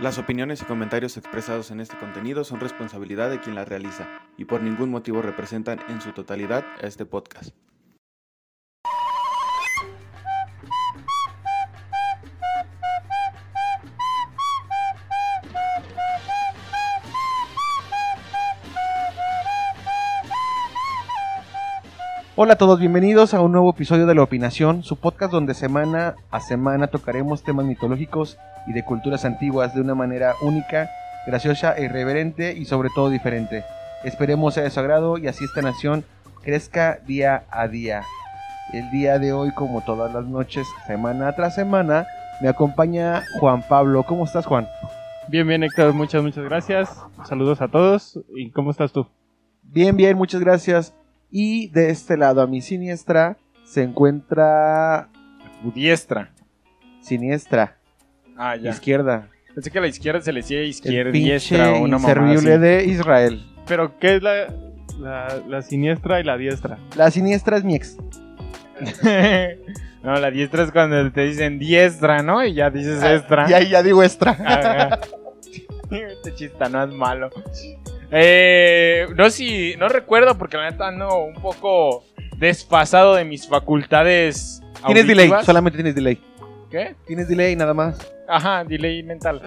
Las 0.00 0.16
opiniones 0.16 0.62
y 0.62 0.64
comentarios 0.64 1.18
expresados 1.18 1.70
en 1.70 1.78
este 1.78 1.98
contenido 1.98 2.42
son 2.42 2.58
responsabilidad 2.58 3.28
de 3.28 3.38
quien 3.38 3.54
las 3.54 3.68
realiza 3.68 4.08
y 4.38 4.46
por 4.46 4.62
ningún 4.62 4.90
motivo 4.90 5.20
representan 5.20 5.78
en 5.90 6.00
su 6.00 6.12
totalidad 6.12 6.64
a 6.82 6.86
este 6.86 7.04
podcast. 7.04 7.54
Hola 22.42 22.54
a 22.54 22.56
todos, 22.56 22.80
bienvenidos 22.80 23.34
a 23.34 23.42
un 23.42 23.52
nuevo 23.52 23.68
episodio 23.68 24.06
de 24.06 24.14
La 24.14 24.22
Opinación, 24.22 24.82
su 24.82 24.96
podcast 24.96 25.30
donde 25.30 25.52
semana 25.52 26.14
a 26.30 26.40
semana 26.40 26.86
tocaremos 26.86 27.42
temas 27.42 27.66
mitológicos 27.66 28.38
y 28.66 28.72
de 28.72 28.82
culturas 28.82 29.26
antiguas 29.26 29.74
de 29.74 29.82
una 29.82 29.94
manera 29.94 30.32
única, 30.40 30.88
graciosa 31.26 31.76
e 31.76 31.84
irreverente 31.84 32.56
y 32.56 32.64
sobre 32.64 32.88
todo 32.94 33.10
diferente. 33.10 33.62
Esperemos 34.04 34.54
sea 34.54 34.62
de 34.62 34.70
su 34.70 34.80
agrado 34.80 35.18
y 35.18 35.28
así 35.28 35.44
esta 35.44 35.60
nación 35.60 36.02
crezca 36.42 37.00
día 37.06 37.44
a 37.50 37.68
día. 37.68 38.04
El 38.72 38.90
día 38.90 39.18
de 39.18 39.34
hoy, 39.34 39.52
como 39.52 39.82
todas 39.82 40.10
las 40.10 40.24
noches, 40.24 40.66
semana 40.86 41.36
tras 41.36 41.54
semana, 41.54 42.06
me 42.40 42.48
acompaña 42.48 43.22
Juan 43.38 43.62
Pablo. 43.68 44.04
¿Cómo 44.04 44.24
estás, 44.24 44.46
Juan? 44.46 44.66
Bien, 45.28 45.46
bien, 45.46 45.62
Héctor, 45.62 45.92
muchas, 45.92 46.22
muchas 46.22 46.44
gracias. 46.44 47.04
Saludos 47.26 47.60
a 47.60 47.68
todos. 47.68 48.18
¿Y 48.34 48.48
cómo 48.48 48.70
estás 48.70 48.92
tú? 48.92 49.06
Bien, 49.62 49.94
bien, 49.94 50.16
muchas 50.16 50.40
gracias. 50.40 50.94
Y 51.30 51.68
de 51.68 51.90
este 51.90 52.16
lado, 52.16 52.42
a 52.42 52.46
mi 52.46 52.60
siniestra, 52.60 53.36
se 53.64 53.82
encuentra 53.82 55.08
Diestra. 55.74 56.30
siniestra, 57.00 57.76
Ah, 58.36 58.56
ya. 58.56 58.70
izquierda. 58.70 59.28
Pensé 59.54 59.70
que 59.70 59.78
a 59.78 59.82
la 59.82 59.88
izquierda 59.88 60.20
se 60.20 60.32
le 60.32 60.40
decía 60.40 60.62
izquierda, 60.62 61.10
diestra 61.12 61.72
o 61.72 61.82
una 61.82 61.96
inservible 61.98 62.58
de 62.58 62.84
Israel. 62.84 63.44
Pero, 63.66 63.98
¿qué 63.98 64.16
es 64.16 64.22
la, 64.22 64.46
la, 64.98 65.42
la 65.46 65.62
siniestra 65.62 66.20
y 66.20 66.24
la 66.24 66.36
diestra? 66.36 66.78
La 66.96 67.10
siniestra 67.10 67.58
es 67.58 67.64
mi 67.64 67.74
ex. 67.74 67.96
no, 70.02 70.16
la 70.16 70.30
diestra 70.30 70.62
es 70.64 70.72
cuando 70.72 71.10
te 71.12 71.22
dicen 71.22 71.58
diestra, 71.58 72.22
¿no? 72.22 72.44
Y 72.44 72.54
ya 72.54 72.70
dices 72.70 73.02
extra. 73.02 73.48
Y 73.50 73.52
ahí 73.52 73.68
ya 73.68 73.82
digo 73.82 74.02
extra. 74.02 74.30
Ajá. 74.32 75.00
este 75.90 76.34
chiste 76.34 76.70
no 76.70 76.84
es 76.84 76.92
malo. 76.94 77.28
Eh, 78.10 79.06
no, 79.16 79.30
si, 79.30 79.76
no 79.76 79.88
recuerdo 79.88 80.36
porque 80.36 80.56
la 80.56 80.70
neta 80.70 80.88
ando 80.88 81.18
un 81.18 81.34
poco 81.34 82.04
desfasado 82.36 83.14
de 83.14 83.24
mis 83.24 83.46
facultades. 83.46 84.62
Tienes 84.86 85.06
delay, 85.06 85.30
solamente 85.44 85.76
tienes 85.76 85.94
delay. 85.94 86.20
¿Qué? 86.70 86.96
Tienes 87.06 87.28
delay 87.28 87.54
nada 87.56 87.74
más. 87.74 88.12
Ajá, 88.28 88.64
delay 88.64 89.02
mental. 89.02 89.42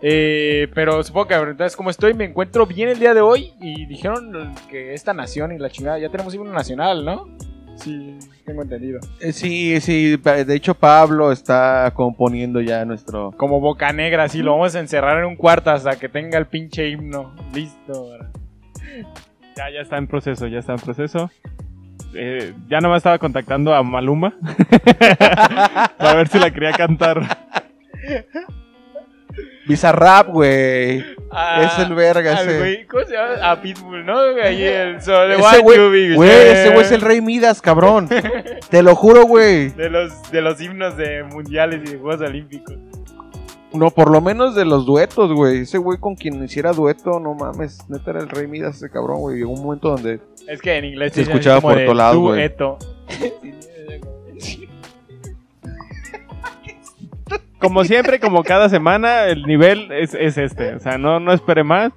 Eh, 0.00 0.68
pero 0.74 1.02
supongo 1.02 1.26
que 1.26 1.34
entonces 1.34 1.76
como 1.76 1.90
estoy 1.90 2.14
me 2.14 2.24
encuentro 2.24 2.66
bien 2.66 2.88
el 2.88 3.00
día 3.00 3.14
de 3.14 3.20
hoy 3.20 3.52
y 3.60 3.84
dijeron 3.86 4.54
que 4.70 4.94
esta 4.94 5.12
nación 5.12 5.50
y 5.50 5.58
la 5.58 5.70
chingada 5.70 5.98
ya 5.98 6.08
tenemos 6.08 6.34
himno 6.34 6.52
nacional, 6.52 7.04
¿no? 7.04 7.26
Sí, 7.78 8.18
tengo 8.44 8.62
entendido. 8.62 9.00
Eh, 9.20 9.32
sí, 9.32 9.80
sí, 9.80 10.16
de 10.16 10.54
hecho 10.54 10.74
Pablo 10.74 11.30
está 11.30 11.92
componiendo 11.94 12.60
ya 12.60 12.84
nuestro... 12.84 13.32
Como 13.36 13.60
boca 13.60 13.92
negra, 13.92 14.24
así 14.24 14.42
lo 14.42 14.52
vamos 14.52 14.74
a 14.74 14.80
encerrar 14.80 15.18
en 15.18 15.26
un 15.26 15.36
cuarto 15.36 15.70
hasta 15.70 15.96
que 15.96 16.08
tenga 16.08 16.38
el 16.38 16.46
pinche 16.46 16.88
himno. 16.88 17.34
Listo. 17.54 17.92
ahora. 17.92 18.30
Ya, 19.56 19.70
ya 19.70 19.80
está 19.80 19.96
en 19.96 20.06
proceso, 20.06 20.46
ya 20.46 20.58
está 20.58 20.72
en 20.72 20.80
proceso. 20.80 21.30
Eh, 22.14 22.54
ya 22.68 22.80
no 22.80 22.90
me 22.90 22.96
estaba 22.96 23.18
contactando 23.18 23.74
a 23.74 23.82
Maluma 23.82 24.34
para 25.98 26.14
ver 26.14 26.28
si 26.28 26.38
la 26.38 26.50
quería 26.50 26.72
cantar. 26.72 27.20
Bizarrap, 29.66 30.28
güey. 30.28 31.04
Ah, 31.30 31.62
Es 31.62 31.86
el 31.86 31.94
verga 31.94 32.38
al 32.38 32.48
ese. 32.48 32.58
güey, 32.58 32.86
¿Cómo 32.86 33.04
se 33.04 33.12
llama? 33.12 33.50
A 33.50 33.60
Pitbull, 33.60 34.04
¿no? 34.04 34.18
Ahí 34.18 34.62
el 34.64 35.00
so, 35.02 35.12
de 35.12 35.36
Ese 35.36 35.58
güey, 35.60 36.14
güey, 36.14 36.30
ese 36.30 36.70
güey 36.70 36.80
es 36.80 36.92
el 36.92 37.00
rey 37.00 37.20
Midas, 37.20 37.60
cabrón. 37.60 38.08
Te 38.70 38.82
lo 38.82 38.94
juro, 38.94 39.24
güey. 39.24 39.68
De 39.70 39.90
los, 39.90 40.30
de 40.30 40.40
los 40.40 40.60
himnos 40.60 40.96
de 40.96 41.24
mundiales 41.24 41.80
y 41.84 41.92
de 41.92 41.98
Juegos 41.98 42.20
Olímpicos. 42.22 42.76
No, 43.72 43.90
por 43.90 44.10
lo 44.10 44.22
menos 44.22 44.54
de 44.54 44.64
los 44.64 44.86
duetos, 44.86 45.30
güey. 45.32 45.60
Ese 45.60 45.76
güey 45.76 45.98
con 45.98 46.14
quien 46.14 46.42
hiciera 46.42 46.72
dueto, 46.72 47.20
no 47.20 47.34
mames. 47.34 47.78
Neta 47.88 48.12
era 48.12 48.20
el 48.20 48.28
rey 48.30 48.46
Midas 48.46 48.76
ese 48.76 48.88
cabrón, 48.88 49.20
güey. 49.20 49.36
Llegó 49.36 49.50
un 49.50 49.62
momento 49.62 49.90
donde... 49.90 50.20
Es 50.46 50.62
que 50.62 50.76
en 50.76 50.86
inglés 50.86 51.12
Se 51.12 51.22
escuchaba 51.22 51.60
por 51.60 51.74
todos 51.74 51.96
lados, 51.96 52.18
güey. 52.18 52.50
Como 57.60 57.84
siempre, 57.84 58.20
como 58.20 58.42
cada 58.44 58.68
semana, 58.68 59.24
el 59.26 59.42
nivel 59.42 59.90
es, 59.92 60.14
es 60.14 60.38
este. 60.38 60.74
O 60.74 60.78
sea, 60.78 60.96
no, 60.98 61.18
no 61.20 61.32
espere 61.32 61.64
más. 61.64 61.92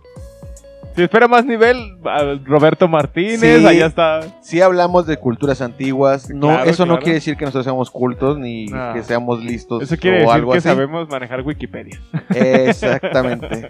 Si 0.96 1.04
espera 1.04 1.30
más 1.30 1.46
nivel, 1.46 1.98
Roberto 2.44 2.88
Martínez, 2.90 3.40
Sí. 3.62 3.66
allá 3.66 3.86
está. 3.86 4.20
Sí 4.42 4.60
hablamos 4.60 5.08
de 5.08 5.16
culturas 5.18 5.62
antiguas. 5.62 6.30
No, 6.30 6.48
Claro, 6.48 6.70
eso 6.70 6.86
no 6.86 7.00
quiere 7.00 7.14
decir 7.14 7.38
que 7.38 7.46
nosotros 7.46 7.64
seamos 7.64 7.90
cultos 7.90 8.38
ni 8.38 8.66
No. 8.66 8.94
que 8.94 9.02
seamos 9.04 9.42
listos 9.42 9.84
Eso 9.84 9.96
quiere 9.96 10.18
o 10.18 10.20
decir 10.22 10.34
algo 10.36 10.52
que 10.52 10.58
así. 10.58 10.68
sabemos 10.68 11.08
manejar 11.08 11.42
Wikipedia. 11.44 11.98
Exactamente. 12.36 13.70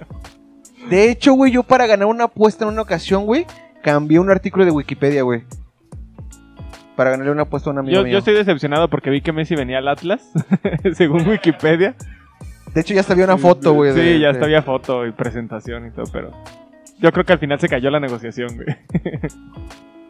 De 0.89 1.11
hecho, 1.11 1.33
güey, 1.33 1.51
yo 1.51 1.61
para 1.63 1.85
ganar 1.85 2.07
una 2.07 2.23
apuesta 2.23 2.65
en 2.65 2.71
una 2.71 2.81
ocasión, 2.81 3.25
güey, 3.25 3.45
cambié 3.83 4.17
un 4.19 4.31
artículo 4.31 4.65
de 4.65 4.71
Wikipedia, 4.71 5.21
güey. 5.21 5.43
Para 6.95 7.11
ganarle 7.11 7.31
una 7.31 7.43
apuesta 7.43 7.69
a 7.69 7.73
un 7.73 7.79
amigo 7.79 7.95
Yo, 7.97 8.03
mío. 8.03 8.11
yo 8.13 8.17
estoy 8.19 8.33
decepcionado 8.35 8.89
porque 8.89 9.09
vi 9.09 9.21
que 9.21 9.31
Messi 9.31 9.55
venía 9.55 9.77
al 9.79 9.87
Atlas, 9.87 10.31
según 10.93 11.27
Wikipedia. 11.27 11.95
De 12.73 12.81
hecho, 12.81 12.93
ya 12.93 13.01
hasta 13.01 13.13
había 13.13 13.25
una 13.25 13.37
foto, 13.37 13.73
güey. 13.73 13.93
Sí, 13.93 13.99
de- 13.99 14.19
ya 14.19 14.27
de- 14.27 14.33
hasta 14.33 14.45
había 14.45 14.61
foto 14.61 15.05
y 15.05 15.11
presentación 15.11 15.87
y 15.87 15.91
todo, 15.91 16.05
pero 16.11 16.31
yo 16.99 17.11
creo 17.11 17.25
que 17.25 17.33
al 17.33 17.39
final 17.39 17.59
se 17.59 17.67
cayó 17.69 17.89
la 17.89 17.99
negociación, 17.99 18.49
güey. 18.55 18.67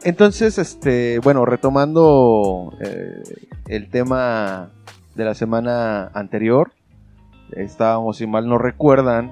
Entonces, 0.04 0.58
este, 0.58 1.20
bueno, 1.20 1.46
retomando 1.46 2.74
eh, 2.82 3.22
el 3.68 3.90
tema 3.90 4.70
de 5.16 5.26
la 5.26 5.36
semana 5.36 6.08
anterior, 6.16 6.72
estábamos, 7.52 8.18
si 8.18 8.26
mal 8.26 8.48
no 8.48 8.58
recuerdan, 8.58 9.32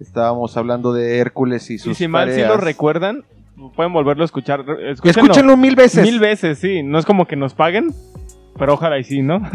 estábamos 0.00 0.56
hablando 0.56 0.94
de 0.94 1.18
Hércules 1.18 1.70
y 1.70 1.76
sus 1.78 1.92
Y 1.92 1.94
si 1.94 2.08
mal 2.08 2.28
sí 2.28 2.36
tareas. 2.36 2.50
lo 2.50 2.56
recuerdan, 2.56 3.24
pueden 3.70 3.92
volverlo 3.92 4.22
a 4.22 4.26
escuchar. 4.26 4.60
Escúchenlo. 4.60 5.22
Escúchenlo 5.22 5.56
mil 5.56 5.76
veces. 5.76 6.02
Mil 6.02 6.18
veces, 6.18 6.58
sí. 6.58 6.82
No 6.82 6.98
es 6.98 7.04
como 7.04 7.26
que 7.26 7.36
nos 7.36 7.54
paguen, 7.54 7.94
pero 8.58 8.74
ojalá 8.74 8.98
y 8.98 9.04
sí, 9.04 9.22
¿no? 9.22 9.42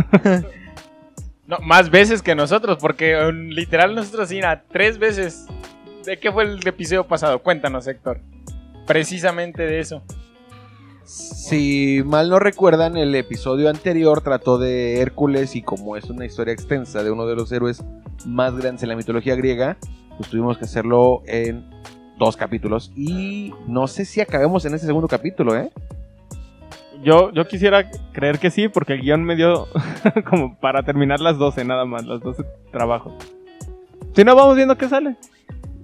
No, 1.48 1.60
más 1.60 1.90
veces 1.90 2.22
que 2.22 2.36
nosotros, 2.36 2.78
porque 2.82 3.16
um, 3.16 3.48
literal 3.48 3.96
nosotros 3.96 4.28
sí, 4.28 4.42
a 4.42 4.64
tres 4.70 5.00
veces. 5.00 5.48
¿De 6.06 6.20
qué 6.20 6.30
fue 6.30 6.44
el 6.44 6.68
episodio 6.68 7.08
pasado? 7.08 7.40
Cuéntanos, 7.40 7.88
Héctor. 7.88 8.20
Precisamente 8.86 9.64
de 9.64 9.80
eso. 9.80 10.04
Si 11.06 12.02
mal 12.06 12.30
no 12.30 12.38
recuerdan, 12.38 12.98
el 12.98 13.16
episodio 13.16 13.70
anterior 13.70 14.20
trató 14.20 14.58
de 14.58 15.00
Hércules 15.00 15.56
y 15.56 15.62
como 15.62 15.96
es 15.96 16.10
una 16.10 16.26
historia 16.26 16.54
extensa 16.54 17.02
de 17.02 17.12
uno 17.12 17.26
de 17.26 17.36
los 17.36 17.50
héroes 17.54 17.82
más 18.26 18.54
grandes 18.58 18.84
en 18.84 18.90
la 18.90 18.98
mitología 18.98 19.36
griega, 19.36 19.78
pues 20.18 20.30
tuvimos 20.30 20.58
que 20.58 20.66
hacerlo 20.66 21.22
en 21.26 21.64
dos 22.18 22.38
capítulos. 22.38 22.92
Y 22.96 23.54
no 23.68 23.88
sé 23.88 24.06
si 24.06 24.22
acabemos 24.22 24.66
en 24.66 24.74
ese 24.74 24.86
segundo 24.86 25.08
capítulo, 25.08 25.56
¿eh? 25.56 25.70
Yo, 27.04 27.32
yo 27.32 27.48
quisiera 27.48 27.90
creer 28.12 28.40
que 28.40 28.50
sí, 28.50 28.70
porque 28.70 28.94
el 28.94 29.02
guion 29.02 29.24
me 29.24 29.36
dio 29.36 29.68
como 30.30 30.58
para 30.60 30.84
terminar 30.84 31.20
las 31.20 31.38
12 31.38 31.64
nada 31.64 31.86
más, 31.86 32.06
las 32.06 32.22
12 32.22 32.44
trabajos. 32.72 33.14
Si 34.16 34.24
no, 34.24 34.36
vamos 34.36 34.56
viendo 34.56 34.78
qué 34.78 34.90
sale. 34.90 35.16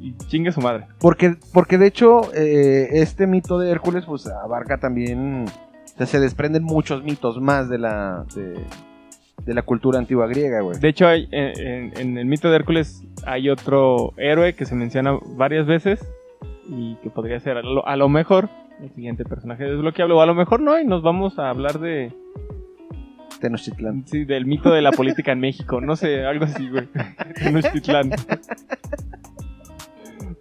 Y 0.02 0.16
chingue 0.28 0.52
su 0.52 0.60
madre. 0.60 0.88
Porque, 1.00 1.36
porque 1.54 1.78
de 1.78 1.88
hecho, 1.88 2.34
eh, 2.34 2.90
este 2.94 3.28
mito 3.28 3.60
de 3.60 3.70
Hércules, 3.72 4.06
pues 4.06 4.26
abarca 4.28 4.78
también. 4.80 5.46
O 5.46 5.98
sea, 5.98 6.08
se 6.08 6.20
desprenden 6.20 6.64
muchos 6.64 7.04
mitos 7.04 7.40
más 7.40 7.70
de 7.70 7.78
la. 7.78 8.26
de, 8.36 8.56
de 9.46 9.54
la 9.54 9.62
cultura 9.62 10.00
antigua 10.00 10.26
griega, 10.28 10.62
güey. 10.62 10.80
De 10.80 10.90
hecho, 10.90 11.08
hay, 11.08 11.28
en, 11.32 11.60
en- 11.68 11.98
en 12.00 12.18
el 12.18 12.26
mito 12.26 12.50
de 12.50 12.56
Hércules 12.56 13.04
hay 13.26 13.50
otro 13.50 14.14
héroe 14.18 14.56
que 14.56 14.66
se 14.66 14.74
menciona 14.76 15.18
varias 15.38 15.66
veces 15.68 16.06
y 16.68 16.96
que 16.98 17.10
podría 17.10 17.40
ser 17.40 17.58
a 17.58 17.62
lo, 17.62 17.88
a 17.88 17.96
lo 17.96 18.10
mejor 18.10 18.50
el 18.82 18.92
siguiente 18.92 19.24
personaje 19.26 19.64
desbloqueable, 19.66 20.14
o 20.14 20.22
a 20.22 20.26
lo 20.26 20.36
mejor 20.36 20.62
no, 20.62 20.80
y 20.80 20.86
nos 20.86 21.02
vamos 21.02 21.40
a 21.40 21.50
hablar 21.50 21.80
de 21.80 22.12
Tenochtitlán. 23.40 24.06
sí, 24.08 24.26
del 24.26 24.46
mito 24.46 24.72
de 24.72 24.82
la 24.82 24.92
política 24.92 25.32
en 25.32 25.40
México, 25.40 25.82
no 25.82 25.96
sé, 25.96 26.26
algo 26.26 26.46
así, 26.46 26.70
güey. 26.70 26.88
Tenochtitlán. 27.36 28.12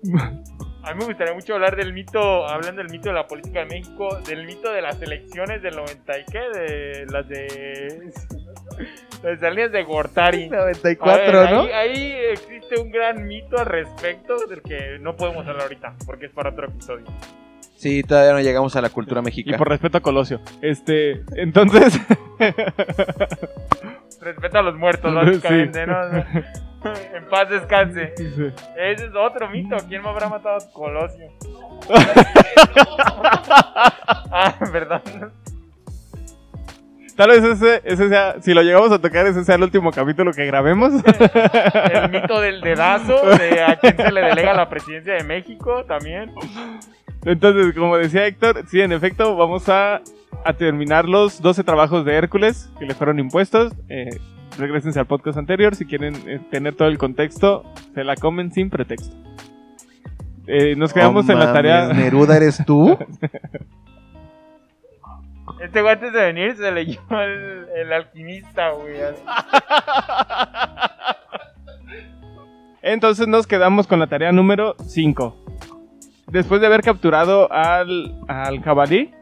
A 0.85 0.93
mí 0.95 0.99
me 0.99 1.05
gustaría 1.07 1.33
mucho 1.33 1.55
hablar 1.55 1.77
del 1.77 1.93
mito, 1.93 2.47
hablando 2.49 2.83
del 2.83 2.91
mito 2.91 3.09
de 3.09 3.15
la 3.15 3.27
política 3.27 3.61
de 3.61 3.67
México, 3.67 4.19
del 4.27 4.45
mito 4.47 4.73
de 4.73 4.83
las 4.83 5.01
elecciones 5.01 5.63
del 5.63 5.77
90 5.77 6.19
y 6.19 6.25
qué, 6.25 6.39
de 6.59 7.07
las 7.11 7.29
de... 7.29 8.11
Las 9.23 9.39
salidas 9.39 9.71
de 9.71 9.85
Gortari. 9.85 10.49
94, 10.49 11.13
A 11.39 11.43
ver, 11.43 11.53
¿no? 11.53 11.61
Ahí, 11.63 11.71
ahí 11.71 12.13
existe 12.33 12.81
un 12.81 12.91
gran 12.91 13.25
mito 13.29 13.57
al 13.57 13.67
respecto 13.67 14.35
del 14.49 14.63
que 14.63 14.99
no 15.01 15.15
podemos 15.15 15.47
hablar 15.47 15.63
ahorita, 15.63 15.95
porque 16.05 16.27
es 16.27 16.33
para 16.33 16.51
otro 16.51 16.67
episodio. 16.67 17.05
Sí, 17.77 18.03
todavía 18.03 18.33
no 18.33 18.41
llegamos 18.41 18.75
a 18.75 18.81
la 18.81 18.91
cultura 18.91 19.21
Y 19.21 19.25
mexicana. 19.25 19.59
por 19.59 19.69
respeto 19.69 19.99
a 19.99 20.01
Colosio. 20.01 20.41
Este, 20.61 21.23
entonces, 21.37 22.01
Respeto 24.21 24.59
a 24.59 24.63
los 24.63 24.75
muertos, 24.77 25.11
Sí. 25.13 25.17
básicamente, 25.17 25.87
¿no? 25.87 25.95
en 27.15 27.25
paz 27.29 27.49
descanse. 27.49 28.15
Ese 28.17 29.07
es 29.07 29.15
otro 29.15 29.49
mito. 29.49 29.77
¿Quién 29.89 30.03
me 30.03 30.09
habrá 30.09 30.29
matado 30.29 30.57
a 30.57 30.73
Colosio? 30.73 31.33
ah, 34.31 34.55
perdón. 34.73 35.03
Tal 37.17 37.29
vez 37.29 37.45
ese, 37.45 37.83
ese 37.85 38.09
sea, 38.09 38.37
si 38.41 38.55
lo 38.55 38.63
llegamos 38.63 38.91
a 38.91 38.99
tocar, 38.99 39.27
ese 39.27 39.45
sea 39.45 39.57
el 39.57 39.63
último 39.65 39.91
capítulo 39.91 40.33
que 40.33 40.47
grabemos. 40.47 40.93
El 41.93 42.11
mito 42.11 42.41
del 42.41 42.61
dedazo, 42.63 43.21
de 43.37 43.63
a 43.63 43.77
quién 43.77 43.97
se 43.97 44.11
le 44.11 44.23
delega 44.23 44.55
la 44.55 44.69
presidencia 44.69 45.15
de 45.15 45.25
México 45.25 45.85
también. 45.85 46.33
Entonces, 47.25 47.75
como 47.75 47.99
decía 47.99 48.27
Héctor, 48.27 48.65
sí, 48.67 48.81
en 48.81 48.93
efecto, 48.93 49.37
vamos 49.37 49.69
a, 49.69 50.01
a 50.45 50.53
terminar 50.55 51.05
los 51.05 51.41
12 51.43 51.63
trabajos 51.65 52.05
de 52.05 52.15
Hércules 52.15 52.71
que 52.79 52.87
le 52.87 52.95
fueron 52.95 53.19
impuestos. 53.19 53.75
Eh, 53.91 54.19
regresense 54.59 54.99
al 54.99 55.07
podcast 55.07 55.39
anterior 55.39 55.75
si 55.75 55.85
quieren 55.87 56.15
eh, 56.27 56.41
tener 56.51 56.75
todo 56.75 56.89
el 56.89 56.99
contexto. 56.99 57.65
Se 57.95 58.05
la 58.05 58.17
comen 58.17 58.53
sin 58.53 58.71
pretexto. 58.71 59.15
Eh, 60.47 60.75
nos 60.77 60.93
quedamos 60.93 61.27
No 61.27 61.33
en 61.33 61.39
la 61.39 61.47
mames, 61.47 61.55
tarea. 61.59 61.93
Neruda 61.93 62.37
eres 62.37 62.63
tú. 62.67 62.99
Este 65.61 65.81
güey 65.81 65.93
antes 65.93 66.13
de 66.13 66.21
venir 66.21 66.57
se 66.57 66.73
leyó 66.73 66.99
el, 67.11 67.67
el 67.77 67.93
alquimista, 67.93 68.71
güey. 68.71 68.97
Entonces 72.83 73.29
nos 73.29 73.47
quedamos 73.47 73.87
con 73.87 74.01
la 74.01 74.09
tarea 74.09 74.33
número 74.33 74.75
5. 74.85 75.37
Después 76.33 76.61
de 76.61 76.67
haber 76.67 76.83
capturado 76.83 77.53
al, 77.53 78.19
al 78.27 78.61
jabalí, 78.63 79.13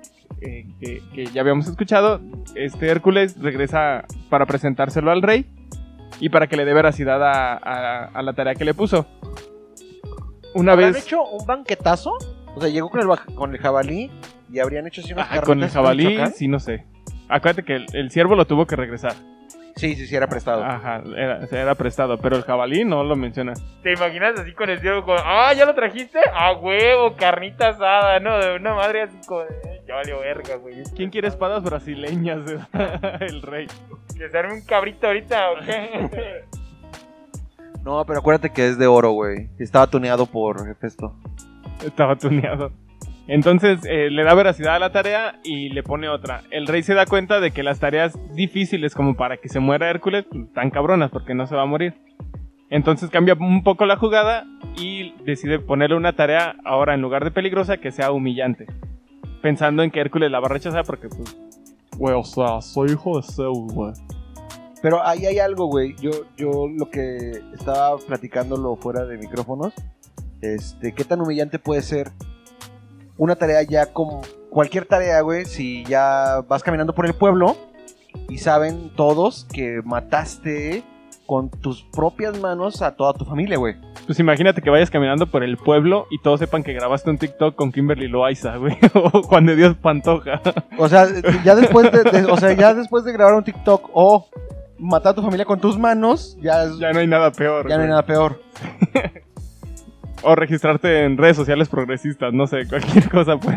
eh, 0.40 0.66
que, 0.80 1.02
que 1.14 1.26
ya 1.26 1.40
habíamos 1.42 1.66
escuchado, 1.68 2.20
este 2.54 2.88
Hércules 2.88 3.38
regresa 3.40 4.04
para 4.28 4.46
presentárselo 4.46 5.10
al 5.10 5.22
rey 5.22 5.46
y 6.20 6.28
para 6.28 6.46
que 6.46 6.56
le 6.56 6.64
dé 6.64 6.74
veracidad 6.74 7.22
a, 7.22 7.52
a- 7.54 8.04
a 8.06 8.22
la 8.22 8.32
tarea 8.32 8.54
que 8.54 8.64
le 8.64 8.74
puso. 8.74 9.06
Una 10.54 10.72
¿Habrían 10.72 10.92
vez 10.92 11.04
hecho 11.06 11.22
un 11.24 11.46
banquetazo? 11.46 12.12
O 12.56 12.60
sea, 12.60 12.68
llegó 12.68 12.90
con 12.90 13.00
el, 13.00 13.34
con 13.34 13.52
el 13.54 13.58
jabalí 13.60 14.10
y 14.52 14.58
habrían 14.58 14.86
hecho 14.86 15.00
así 15.00 15.12
unas 15.12 15.28
ah, 15.30 15.40
con 15.42 15.62
el 15.62 15.70
jabalí, 15.70 16.18
sí, 16.34 16.48
no 16.48 16.58
sé. 16.58 16.84
Acuérdate 17.28 17.62
que 17.64 17.76
el, 17.76 17.86
el 17.94 18.10
ciervo 18.10 18.34
lo 18.34 18.46
tuvo 18.46 18.66
que 18.66 18.74
regresar. 18.74 19.14
Sí, 19.76 19.94
sí, 19.94 20.06
sí, 20.06 20.14
era 20.14 20.26
prestado. 20.26 20.64
Ajá, 20.64 21.02
era, 21.16 21.46
era 21.50 21.74
prestado, 21.74 22.18
pero 22.18 22.36
el 22.36 22.42
jabalí 22.42 22.84
no 22.84 23.04
lo 23.04 23.16
menciona. 23.16 23.54
¿Te 23.82 23.92
imaginas 23.92 24.38
así 24.38 24.52
con 24.52 24.68
el 24.68 24.80
cielo? 24.80 25.04
Con, 25.04 25.16
ah, 25.24 25.52
¿ya 25.54 25.64
lo 25.64 25.74
trajiste? 25.74 26.18
A 26.34 26.52
huevo, 26.52 27.16
carnita 27.16 27.68
asada, 27.68 28.20
¿no? 28.20 28.38
De 28.38 28.56
una 28.56 28.74
madre 28.74 29.02
así 29.02 29.16
como 29.26 29.44
ya 29.86 29.94
valió 29.94 30.20
verga, 30.20 30.56
güey. 30.56 30.82
¿Quién 30.94 31.10
quiere 31.10 31.28
espadas 31.28 31.62
brasileñas? 31.62 32.40
el 33.20 33.42
rey. 33.42 33.66
¿Que 34.16 34.28
se 34.28 34.38
arme 34.38 34.54
un 34.54 34.64
cabrito 34.64 35.06
ahorita 35.06 35.50
o 35.52 35.54
qué? 35.64 36.44
No, 37.82 38.04
pero 38.04 38.18
acuérdate 38.18 38.50
que 38.50 38.68
es 38.68 38.78
de 38.78 38.86
oro, 38.86 39.12
güey. 39.12 39.48
Estaba 39.58 39.86
tuneado 39.86 40.26
por 40.26 40.68
Hefesto. 40.68 41.14
Estaba 41.82 42.14
tuneado. 42.14 42.70
Entonces 43.30 43.78
eh, 43.84 44.10
le 44.10 44.24
da 44.24 44.34
veracidad 44.34 44.74
a 44.74 44.78
la 44.80 44.90
tarea 44.90 45.38
y 45.44 45.68
le 45.68 45.84
pone 45.84 46.08
otra. 46.08 46.42
El 46.50 46.66
rey 46.66 46.82
se 46.82 46.94
da 46.94 47.06
cuenta 47.06 47.38
de 47.38 47.52
que 47.52 47.62
las 47.62 47.78
tareas 47.78 48.18
difíciles 48.34 48.92
como 48.92 49.14
para 49.14 49.36
que 49.36 49.48
se 49.48 49.60
muera 49.60 49.88
Hércules 49.88 50.24
pues, 50.28 50.46
están 50.46 50.70
cabronas 50.70 51.12
porque 51.12 51.32
no 51.32 51.46
se 51.46 51.54
va 51.54 51.62
a 51.62 51.66
morir. 51.66 51.94
Entonces 52.70 53.08
cambia 53.08 53.34
un 53.34 53.62
poco 53.62 53.86
la 53.86 53.96
jugada 53.96 54.46
y 54.76 55.14
decide 55.22 55.60
ponerle 55.60 55.94
una 55.94 56.16
tarea 56.16 56.56
ahora 56.64 56.94
en 56.94 57.02
lugar 57.02 57.22
de 57.22 57.30
peligrosa 57.30 57.76
que 57.76 57.92
sea 57.92 58.10
humillante. 58.10 58.66
Pensando 59.42 59.84
en 59.84 59.92
que 59.92 60.00
Hércules 60.00 60.28
la 60.28 60.40
va 60.40 60.46
a 60.46 60.50
rechazar 60.50 60.84
porque 60.84 61.08
pues... 61.08 61.36
Güey, 61.98 62.16
o 62.16 62.24
sea, 62.24 62.60
soy 62.60 62.90
hijo 62.90 63.20
de 63.20 63.22
Zeus, 63.22 63.72
güey. 63.72 63.92
Pero 64.82 65.06
ahí 65.06 65.26
hay 65.26 65.38
algo, 65.38 65.66
güey. 65.66 65.94
Yo, 66.02 66.10
yo 66.36 66.66
lo 66.66 66.90
que 66.90 67.30
estaba 67.54 67.96
platicándolo 67.98 68.74
fuera 68.74 69.04
de 69.04 69.18
micrófonos. 69.18 69.72
Este, 70.40 70.92
¿qué 70.92 71.04
tan 71.04 71.20
humillante 71.20 71.60
puede 71.60 71.82
ser 71.82 72.10
una 73.20 73.36
tarea 73.36 73.62
ya 73.62 73.92
como 73.92 74.22
cualquier 74.48 74.86
tarea, 74.86 75.20
güey? 75.20 75.44
Si 75.44 75.84
ya 75.84 76.42
vas 76.48 76.62
caminando 76.62 76.94
por 76.94 77.04
el 77.04 77.12
pueblo 77.12 77.54
y 78.30 78.38
saben 78.38 78.90
todos 78.96 79.46
que 79.52 79.82
mataste 79.84 80.82
con 81.26 81.50
tus 81.50 81.82
propias 81.84 82.40
manos 82.40 82.80
a 82.82 82.96
toda 82.96 83.12
tu 83.12 83.24
familia, 83.26 83.58
güey. 83.58 83.76
Pues 84.06 84.18
imagínate 84.18 84.62
que 84.62 84.70
vayas 84.70 84.90
caminando 84.90 85.26
por 85.26 85.44
el 85.44 85.58
pueblo 85.58 86.06
y 86.10 86.18
todos 86.22 86.40
sepan 86.40 86.62
que 86.64 86.72
grabaste 86.72 87.10
un 87.10 87.18
TikTok 87.18 87.54
con 87.54 87.70
Kimberly 87.72 88.08
Loaiza, 88.08 88.56
güey. 88.56 88.76
o 88.94 89.22
Juan 89.22 89.44
de 89.44 89.54
Dios 89.54 89.76
Pantoja. 89.76 90.40
O 90.78 90.88
sea, 90.88 91.06
ya 91.44 91.54
después 91.54 91.92
de, 91.92 92.02
de- 92.02 92.24
o 92.24 92.36
sea, 92.38 92.52
ya 92.54 92.72
después 92.74 93.04
de 93.04 93.12
grabar 93.12 93.34
un 93.34 93.44
TikTok 93.44 93.90
o 93.92 94.26
matar 94.78 95.12
a 95.12 95.14
tu 95.16 95.22
familia 95.22 95.44
con 95.44 95.60
tus 95.60 95.78
manos, 95.78 96.38
ya, 96.40 96.64
es- 96.64 96.78
ya 96.78 96.90
no 96.92 97.00
hay 97.00 97.06
nada 97.06 97.30
peor. 97.30 97.68
ya 97.68 97.76
no 97.76 97.82
hay 97.82 97.88
nada 97.90 98.02
peor. 98.06 98.40
O 100.22 100.34
registrarte 100.34 101.04
en 101.04 101.16
redes 101.16 101.36
sociales 101.36 101.68
progresistas, 101.68 102.32
no 102.34 102.46
sé, 102.46 102.66
cualquier 102.68 103.08
cosa 103.10 103.38
pues. 103.38 103.56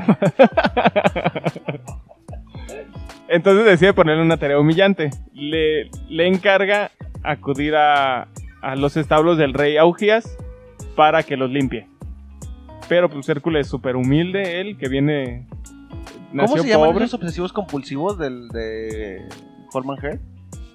Entonces 3.28 3.66
decide 3.66 3.94
ponerle 3.94 4.22
una 4.22 4.38
tarea 4.38 4.60
humillante. 4.60 5.10
Le, 5.34 5.90
le 6.10 6.28
encarga 6.28 6.92
acudir 7.24 7.76
a, 7.76 8.28
a 8.62 8.76
los 8.76 8.96
establos 8.98 9.38
del 9.38 9.54
rey 9.54 9.78
Augias 9.78 10.38
para 10.96 11.24
que 11.24 11.36
los 11.38 11.50
limpie. 11.50 11.88
Pero 12.90 13.10
pues 13.10 13.28
Hércules 13.30 13.68
súper 13.68 13.96
humilde, 13.96 14.60
él 14.62 14.78
que 14.78 14.90
viene... 14.90 15.48
¿Cómo 15.50 16.42
Nació 16.44 16.64
se 16.64 16.70
llaman 16.70 16.92
pobre. 16.92 17.06
esos 17.06 17.20
obsesivos 17.20 17.54
compulsivos 17.54 18.18
del 18.18 18.50
de 18.50 19.22
Holman 19.74 19.98
Head? 20.04 20.20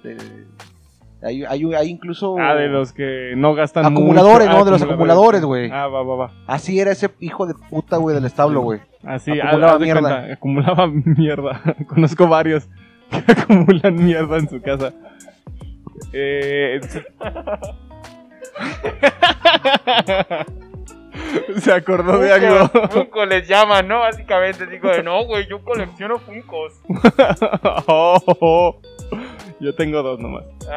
De- 0.03 0.17
hay, 1.21 1.43
hay, 1.43 1.73
hay 1.73 1.89
incluso 1.89 2.37
Ah, 2.39 2.55
de 2.55 2.67
los 2.67 2.93
que 2.93 3.33
no 3.35 3.53
gastan 3.53 3.85
Acumuladores, 3.85 4.47
mucho. 4.47 4.59
¿no? 4.59 4.65
De 4.65 4.71
los 4.71 4.81
acumuladores, 4.81 5.43
güey. 5.43 5.69
Ah, 5.71 5.87
va, 5.87 6.03
va, 6.03 6.15
va. 6.15 6.31
así 6.47 6.79
era 6.79 6.91
ese 6.91 7.09
hijo 7.19 7.45
de 7.47 7.53
puta, 7.69 7.97
güey, 7.97 8.15
del 8.15 8.25
establo, 8.25 8.61
güey. 8.61 8.79
Así, 9.03 9.31
Acumulaba 9.39 9.73
haz 9.73 9.79
de 9.79 9.85
mierda. 9.85 10.01
cuenta, 10.01 10.33
acumulaba 10.33 10.87
mierda. 11.17 11.61
Conozco 11.87 12.27
varios 12.27 12.67
que 13.09 13.31
acumulan 13.31 13.95
mierda 13.95 14.37
en 14.37 14.49
su 14.49 14.61
casa. 14.61 14.93
Eh, 16.13 16.79
se- 21.59 21.73
acordó 21.73 22.19
de 22.19 22.31
algo. 22.33 22.67
Funko, 22.89 23.25
les 23.25 23.47
llama, 23.47 23.81
¿no? 23.81 23.99
Básicamente, 23.99 24.65
digo 24.65 24.89
de 24.89 25.03
no, 25.03 25.25
güey, 25.25 25.47
yo 25.47 25.61
colecciono 25.63 26.17
Funkos. 26.19 26.73
Oh, 27.87 28.17
oh, 28.25 28.37
oh. 28.41 28.81
Yo 29.59 29.73
tengo 29.75 30.01
dos 30.03 30.19
nomás. 30.19 30.45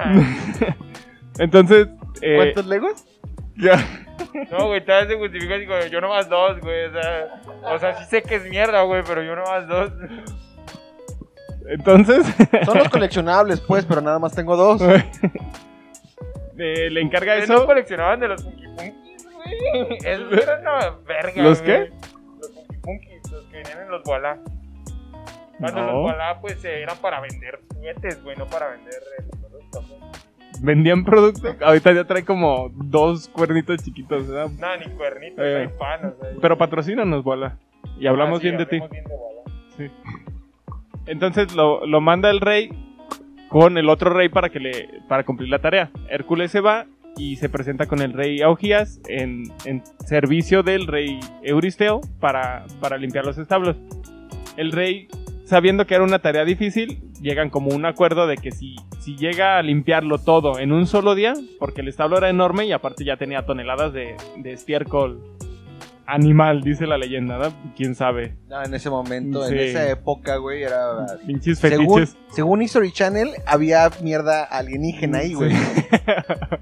Entonces, 1.38 1.88
eh, 2.22 2.36
¿Cuántos 2.36 2.66
legos? 2.66 3.04
ya- 3.56 3.84
No, 4.50 4.66
güey, 4.68 4.84
tal 4.84 5.06
vez 5.06 5.16
se 5.16 5.22
justifica 5.22 5.56
así 5.56 5.66
como, 5.66 5.80
yo 5.86 6.00
nomás 6.00 6.28
dos, 6.28 6.60
güey, 6.60 6.86
o 6.86 6.92
sea, 6.92 7.40
o 7.74 7.78
sea, 7.78 7.94
sí 7.94 8.04
sé 8.10 8.22
que 8.22 8.36
es 8.36 8.44
mierda, 8.48 8.82
güey, 8.82 9.02
pero 9.06 9.22
yo 9.22 9.34
nomás 9.34 9.66
dos. 9.66 9.90
entonces 11.68 12.26
Son 12.64 12.78
los 12.78 12.88
coleccionables, 12.88 13.60
pues, 13.60 13.84
pero 13.86 14.00
nada 14.00 14.18
más 14.18 14.34
tengo 14.34 14.56
dos. 14.56 14.80
eh, 14.82 16.90
le 16.90 17.00
encarga 17.00 17.32
¿Ustedes 17.34 17.48
no 17.48 17.56
eso. 17.56 17.66
coleccionaban 17.66 18.20
de 18.20 18.28
los 18.28 18.42
Funky 18.44 18.66
güey? 18.74 18.94
Eso 20.04 20.30
era 20.32 20.60
una 20.60 20.90
verga, 21.06 21.42
¿Los 21.42 21.62
güey. 21.62 21.88
qué? 21.88 21.92
Los 22.40 22.52
Funky 22.54 22.76
Funkis, 22.82 23.32
los 23.32 23.44
que 23.46 23.56
venían 23.56 23.82
en 23.82 23.90
los 23.90 24.02
Walla. 24.06 24.38
Cuando 25.60 25.80
No. 25.82 25.92
los 25.92 26.04
Walla, 26.06 26.40
pues, 26.40 26.64
eran 26.64 26.96
para 26.98 27.20
vender 27.20 27.60
juguetes, 27.72 28.22
güey, 28.24 28.36
no 28.36 28.46
para 28.46 28.70
vender 28.70 28.94
el 29.18 29.38
producto, 29.38 29.82
güey. 29.88 30.00
Vendían 30.62 31.04
producto. 31.04 31.54
Ahorita 31.64 31.92
ya 31.92 32.04
trae 32.04 32.24
como 32.24 32.70
dos 32.74 33.28
cuernitos 33.28 33.82
chiquitos, 33.82 34.26
¿verdad? 34.28 34.50
No, 34.58 34.76
ni 34.76 34.92
cuernito, 34.94 35.42
Eh, 35.44 35.52
no 35.54 35.60
hay 35.60 35.78
pan, 35.78 36.06
o 36.06 36.20
sea. 36.20 36.30
Pero 36.40 36.58
patrocínanos, 36.58 37.22
bola. 37.24 37.56
Y 37.98 38.06
hablamos 38.06 38.38
Ah, 38.38 38.42
sí, 38.42 38.48
bien 38.48 38.58
de 38.58 38.66
ti. 38.66 38.76
hablemos 38.76 38.90
bien 38.90 39.04
de 39.04 39.14
Walla. 39.14 39.90
Entonces 41.06 41.54
lo, 41.54 41.86
lo 41.86 42.00
manda 42.00 42.30
el 42.30 42.40
rey 42.40 42.68
con 43.48 43.78
el 43.78 43.88
otro 43.88 44.10
rey 44.10 44.28
para 44.28 44.48
que 44.50 44.60
le 44.60 44.88
para 45.08 45.24
cumplir 45.24 45.48
la 45.48 45.58
tarea. 45.60 45.90
Hércules 46.08 46.50
se 46.50 46.60
va 46.60 46.86
y 47.16 47.36
se 47.36 47.48
presenta 47.48 47.86
con 47.86 48.00
el 48.00 48.12
rey 48.12 48.40
Augías 48.42 49.00
en, 49.08 49.44
en 49.64 49.82
servicio 50.06 50.62
del 50.62 50.86
rey 50.86 51.18
Euristeo 51.42 52.00
para, 52.20 52.64
para 52.80 52.96
limpiar 52.98 53.24
los 53.24 53.38
establos. 53.38 53.76
El 54.56 54.72
rey, 54.72 55.08
sabiendo 55.50 55.86
que 55.86 55.94
era 55.94 56.04
una 56.04 56.20
tarea 56.20 56.44
difícil, 56.44 57.02
llegan 57.20 57.50
como 57.50 57.70
un 57.74 57.84
acuerdo 57.84 58.26
de 58.26 58.36
que 58.36 58.52
si, 58.52 58.76
si 59.00 59.16
llega 59.16 59.58
a 59.58 59.62
limpiarlo 59.62 60.18
todo 60.18 60.58
en 60.58 60.72
un 60.72 60.86
solo 60.86 61.14
día, 61.14 61.34
porque 61.58 61.82
el 61.82 61.88
establo 61.88 62.16
era 62.16 62.30
enorme 62.30 62.64
y 62.66 62.72
aparte 62.72 63.04
ya 63.04 63.16
tenía 63.16 63.44
toneladas 63.44 63.92
de, 63.92 64.16
de 64.36 64.52
estiércol 64.52 65.20
animal, 66.06 66.62
dice 66.62 66.86
la 66.86 66.98
leyenda, 66.98 67.38
¿no? 67.38 67.52
¿Quién 67.76 67.94
sabe? 67.94 68.36
No, 68.48 68.62
en 68.64 68.74
ese 68.74 68.90
momento, 68.90 69.44
Sí. 69.46 69.52
en 69.54 69.60
esa 69.60 69.88
época, 69.90 70.36
güey, 70.36 70.62
era... 70.62 71.06
Pinches 71.26 71.60
fetiches. 71.60 72.16
según 72.30 72.62
History 72.62 72.90
Channel, 72.90 73.28
había 73.46 73.90
mierda 74.02 74.42
alienígena 74.44 75.18
ahí, 75.18 75.34
güey. 75.34 75.52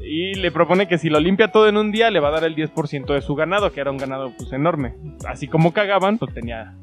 y 0.00 0.34
le 0.34 0.52
propone 0.52 0.86
que 0.86 0.98
si 0.98 1.08
lo 1.08 1.18
limpia 1.18 1.50
todo 1.50 1.68
en 1.68 1.76
un 1.76 1.90
día, 1.90 2.10
le 2.10 2.20
va 2.20 2.28
a 2.28 2.32
dar 2.32 2.44
el 2.44 2.54
10% 2.54 3.12
de 3.12 3.22
su 3.22 3.34
ganado, 3.34 3.72
que 3.72 3.80
era 3.80 3.90
un 3.90 3.96
ganado 3.96 4.32
pues 4.36 4.52
enorme. 4.52 4.94
Así 5.26 5.48
como 5.48 5.72
cagaban, 5.72 6.18
pues 6.18 6.32
tenía 6.32 6.74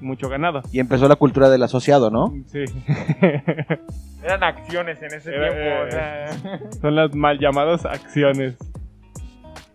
mucho 0.00 0.28
ganado. 0.28 0.62
Y 0.72 0.80
empezó 0.80 1.08
la 1.08 1.16
cultura 1.16 1.48
del 1.48 1.62
asociado, 1.62 2.10
¿no? 2.10 2.32
Sí. 2.46 2.64
Eran 4.22 4.42
acciones 4.42 5.00
en 5.02 5.14
ese 5.14 5.34
Era, 5.34 5.48
tiempo. 5.50 5.82
o 5.82 5.86
eh, 5.86 5.90
sea. 5.90 6.60
Son 6.80 6.94
las 6.96 7.14
mal 7.14 7.38
llamadas 7.38 7.84
acciones. 7.84 8.56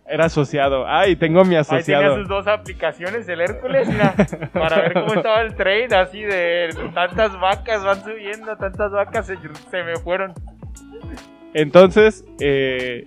Era 0.06 0.26
asociado. 0.26 0.84
Ay, 0.86 1.16
tengo 1.16 1.42
mi 1.44 1.54
Ahí 1.56 1.62
tenía 1.64 1.78
asociado. 1.78 2.16
sus 2.16 2.28
dos 2.28 2.46
aplicaciones, 2.46 3.26
el 3.28 3.40
Hércules, 3.40 3.88
mira, 3.88 4.14
para 4.52 4.82
ver 4.82 4.92
cómo 4.92 5.14
estaba 5.14 5.40
el 5.40 5.54
trade, 5.54 5.94
así 5.96 6.20
de 6.20 6.68
tantas 6.92 7.38
vacas 7.40 7.82
van 7.82 8.02
subiendo, 8.04 8.54
tantas 8.56 8.92
vacas 8.92 9.26
se, 9.26 9.36
se 9.70 9.82
me 9.82 9.96
fueron. 9.96 10.34
Entonces, 11.54 12.24
eh, 12.40 13.04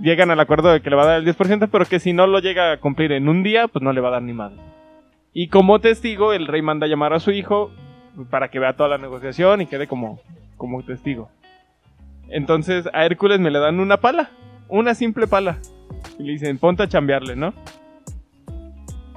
llegan 0.00 0.30
al 0.30 0.40
acuerdo 0.40 0.72
de 0.72 0.80
que 0.80 0.88
le 0.90 0.96
va 0.96 1.02
a 1.02 1.06
dar 1.06 1.18
el 1.20 1.26
10%, 1.26 1.68
pero 1.70 1.84
que 1.84 1.98
si 2.00 2.12
no 2.14 2.26
lo 2.26 2.38
llega 2.38 2.72
a 2.72 2.80
cumplir 2.80 3.12
en 3.12 3.28
un 3.28 3.42
día, 3.42 3.68
pues 3.68 3.82
no 3.82 3.92
le 3.92 4.00
va 4.00 4.08
a 4.08 4.12
dar 4.12 4.22
ni 4.22 4.32
madre. 4.32 4.56
Y 5.32 5.48
como 5.48 5.80
testigo, 5.80 6.32
el 6.32 6.46
rey 6.46 6.62
manda 6.62 6.86
a 6.86 6.88
llamar 6.88 7.14
a 7.14 7.20
su 7.20 7.30
hijo 7.30 7.70
para 8.30 8.48
que 8.48 8.58
vea 8.58 8.76
toda 8.76 8.90
la 8.90 8.98
negociación 8.98 9.62
y 9.62 9.66
quede 9.66 9.86
como, 9.86 10.20
como 10.56 10.82
testigo. 10.82 11.30
Entonces 12.28 12.88
a 12.92 13.04
Hércules 13.04 13.40
me 13.40 13.50
le 13.50 13.58
dan 13.58 13.80
una 13.80 13.98
pala, 13.98 14.30
una 14.68 14.94
simple 14.94 15.26
pala. 15.26 15.58
Y 16.18 16.24
le 16.24 16.32
dicen, 16.32 16.58
ponte 16.58 16.82
a 16.82 16.88
chambearle, 16.88 17.36
¿no? 17.36 17.54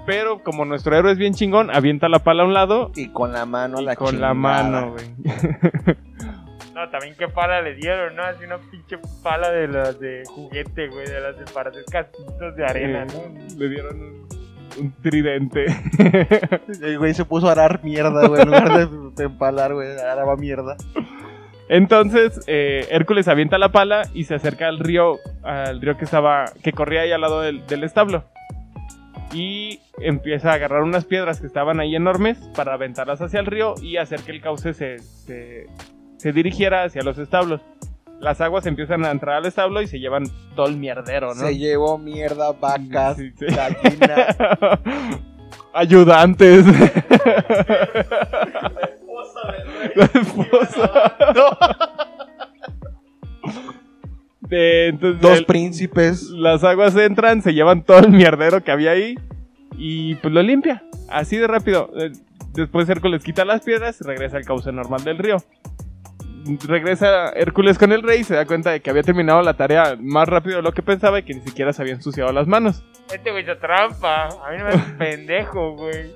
Pero 0.06 0.44
como 0.44 0.66
nuestro 0.66 0.96
héroe 0.96 1.12
es 1.12 1.18
bien 1.18 1.34
chingón, 1.34 1.70
avienta 1.72 2.08
la 2.10 2.20
pala 2.20 2.44
a 2.44 2.46
un 2.46 2.54
lado 2.54 2.92
Y 2.96 3.10
con 3.10 3.34
la 3.34 3.46
mano 3.46 3.82
y 3.82 3.86
la 3.86 3.96
con 3.96 4.22
la 4.22 4.34
mano, 4.34 4.92
güey. 4.92 5.06
No, 6.76 6.90
también 6.90 7.16
qué 7.18 7.30
pala 7.30 7.62
le 7.62 7.74
dieron, 7.76 8.18
¿no? 8.18 8.24
Así 8.24 8.44
una 8.44 8.58
pinche 8.58 8.98
pala 9.24 9.50
de 9.50 9.70
las 9.70 9.98
de 9.98 10.24
juguete, 10.28 10.90
güey, 10.90 11.08
de 11.08 11.22
las 11.22 11.40
de 11.40 11.46
para 11.46 11.70
hacer 11.70 11.86
casitos 11.86 12.54
de 12.58 12.66
arena, 12.66 13.06
¿no? 13.06 13.58
Le 13.58 13.70
dieron 13.70 13.98
un, 13.98 14.25
un 14.80 14.94
tridente. 15.02 15.66
El 16.82 16.98
güey 16.98 17.14
se 17.14 17.26
puso 17.26 17.48
a 17.48 17.54
arar 17.54 17.84
mierda, 17.84 18.28
güey. 18.28 18.42
En 18.42 18.48
lugar 18.48 18.90
de, 18.90 19.24
empalar, 19.24 19.74
güey, 19.74 19.98
araba 20.00 20.36
mierda. 20.36 20.76
Entonces, 21.68 22.42
eh, 22.48 22.88
Hércules 22.92 23.28
avienta 23.28 23.58
la 23.58 23.72
pala 23.72 24.04
y 24.14 24.26
se 24.26 24.36
acerca 24.36 24.68
al 24.68 24.80
río, 24.80 25.18
al 25.44 25.82
río 25.82 25.98
que 25.98 26.06
estaba, 26.06 26.46
que 26.64 26.74
corría 26.74 27.02
ahí 27.02 27.12
al 27.12 27.22
lado 27.22 27.42
del, 27.42 27.66
del 27.66 27.84
establo. 27.84 28.24
Y 29.34 29.80
empieza 30.00 30.52
a 30.52 30.54
agarrar 30.54 30.84
unas 30.84 31.06
piedras 31.06 31.42
que 31.42 31.48
estaban 31.48 31.80
ahí 31.80 31.96
enormes 31.96 32.38
para 32.56 32.74
aventarlas 32.74 33.22
hacia 33.22 33.40
el 33.40 33.48
río 33.48 33.74
y 33.82 33.98
hacer 33.98 34.22
que 34.22 34.32
el 34.32 34.42
cauce 34.42 34.74
se, 34.74 35.00
se, 35.00 35.66
se 36.18 36.32
dirigiera 36.32 36.84
hacia 36.84 37.02
los 37.02 37.18
establos. 37.18 37.62
Las 38.20 38.42
aguas 38.42 38.66
empiezan 38.66 39.06
a 39.06 39.12
entrar 39.12 39.36
al 39.38 39.46
establo 39.46 39.82
y 39.82 39.88
se 39.88 40.00
llevan 40.00 40.24
todo 40.56 40.68
el 40.68 40.78
mierdero, 40.78 41.36
¿no? 41.36 41.46
Se 41.46 41.58
llevó 41.58 41.98
mierda, 41.98 42.52
vacas, 42.54 43.18
Sí, 43.18 43.32
sí. 43.38 43.46
gallinas. 43.48 44.36
Ayudantes. 45.74 46.66
La 49.96 50.06
esposa. 50.06 51.16
De- 54.42 54.88
entonces, 54.88 55.22
Dos 55.22 55.40
el- 55.40 55.46
príncipes. 55.46 56.24
las 56.30 56.64
aguas 56.64 56.96
entran, 56.96 57.42
se 57.42 57.54
llevan 57.54 57.84
todo 57.84 58.00
el 58.00 58.12
mierdero 58.12 58.64
que 58.64 58.72
había 58.72 58.92
ahí 58.92 59.16
y 59.78 60.16
pues 60.16 60.34
lo 60.34 60.42
limpia. 60.44 60.84
Así 61.10 61.38
de 61.38 61.48
rápido. 61.48 61.90
Eh, 61.98 62.12
Después 62.54 62.88
Hércules 62.88 63.22
quita 63.22 63.44
las 63.44 63.64
piedras 63.64 64.00
y 64.00 64.06
regresa 64.06 64.38
al 64.38 64.46
cauce 64.46 64.72
normal 64.72 65.04
del 65.04 65.18
río. 65.18 65.38
Regresa 66.68 67.30
Hércules 67.30 67.78
con 67.80 67.92
el 67.92 68.04
rey 68.04 68.20
y 68.22 68.24
se 68.24 68.36
da 68.36 68.46
cuenta 68.46 68.72
de 68.72 68.80
que 68.80 68.90
había 68.90 69.02
terminado 69.04 69.42
la 69.42 69.56
tarea 69.56 69.96
más 70.00 70.28
rápido 70.30 70.58
de 70.58 70.62
lo 70.62 70.72
que 70.74 70.82
pensaba 70.84 71.20
y 71.20 71.24
que 71.24 71.34
ni 71.34 71.42
siquiera 71.42 71.74
se 71.74 71.82
había 71.82 71.94
ensuciado 71.96 72.32
las 72.32 72.46
manos. 72.48 72.84
Este 73.14 73.32
güey 73.32 73.44
hizo 73.44 73.58
trampa, 73.58 74.28
a 74.28 74.52
mí 74.52 74.58
no 74.58 74.66
me 74.66 74.70
haces 74.72 74.94
pendejo, 74.98 75.72
güey. 75.76 76.12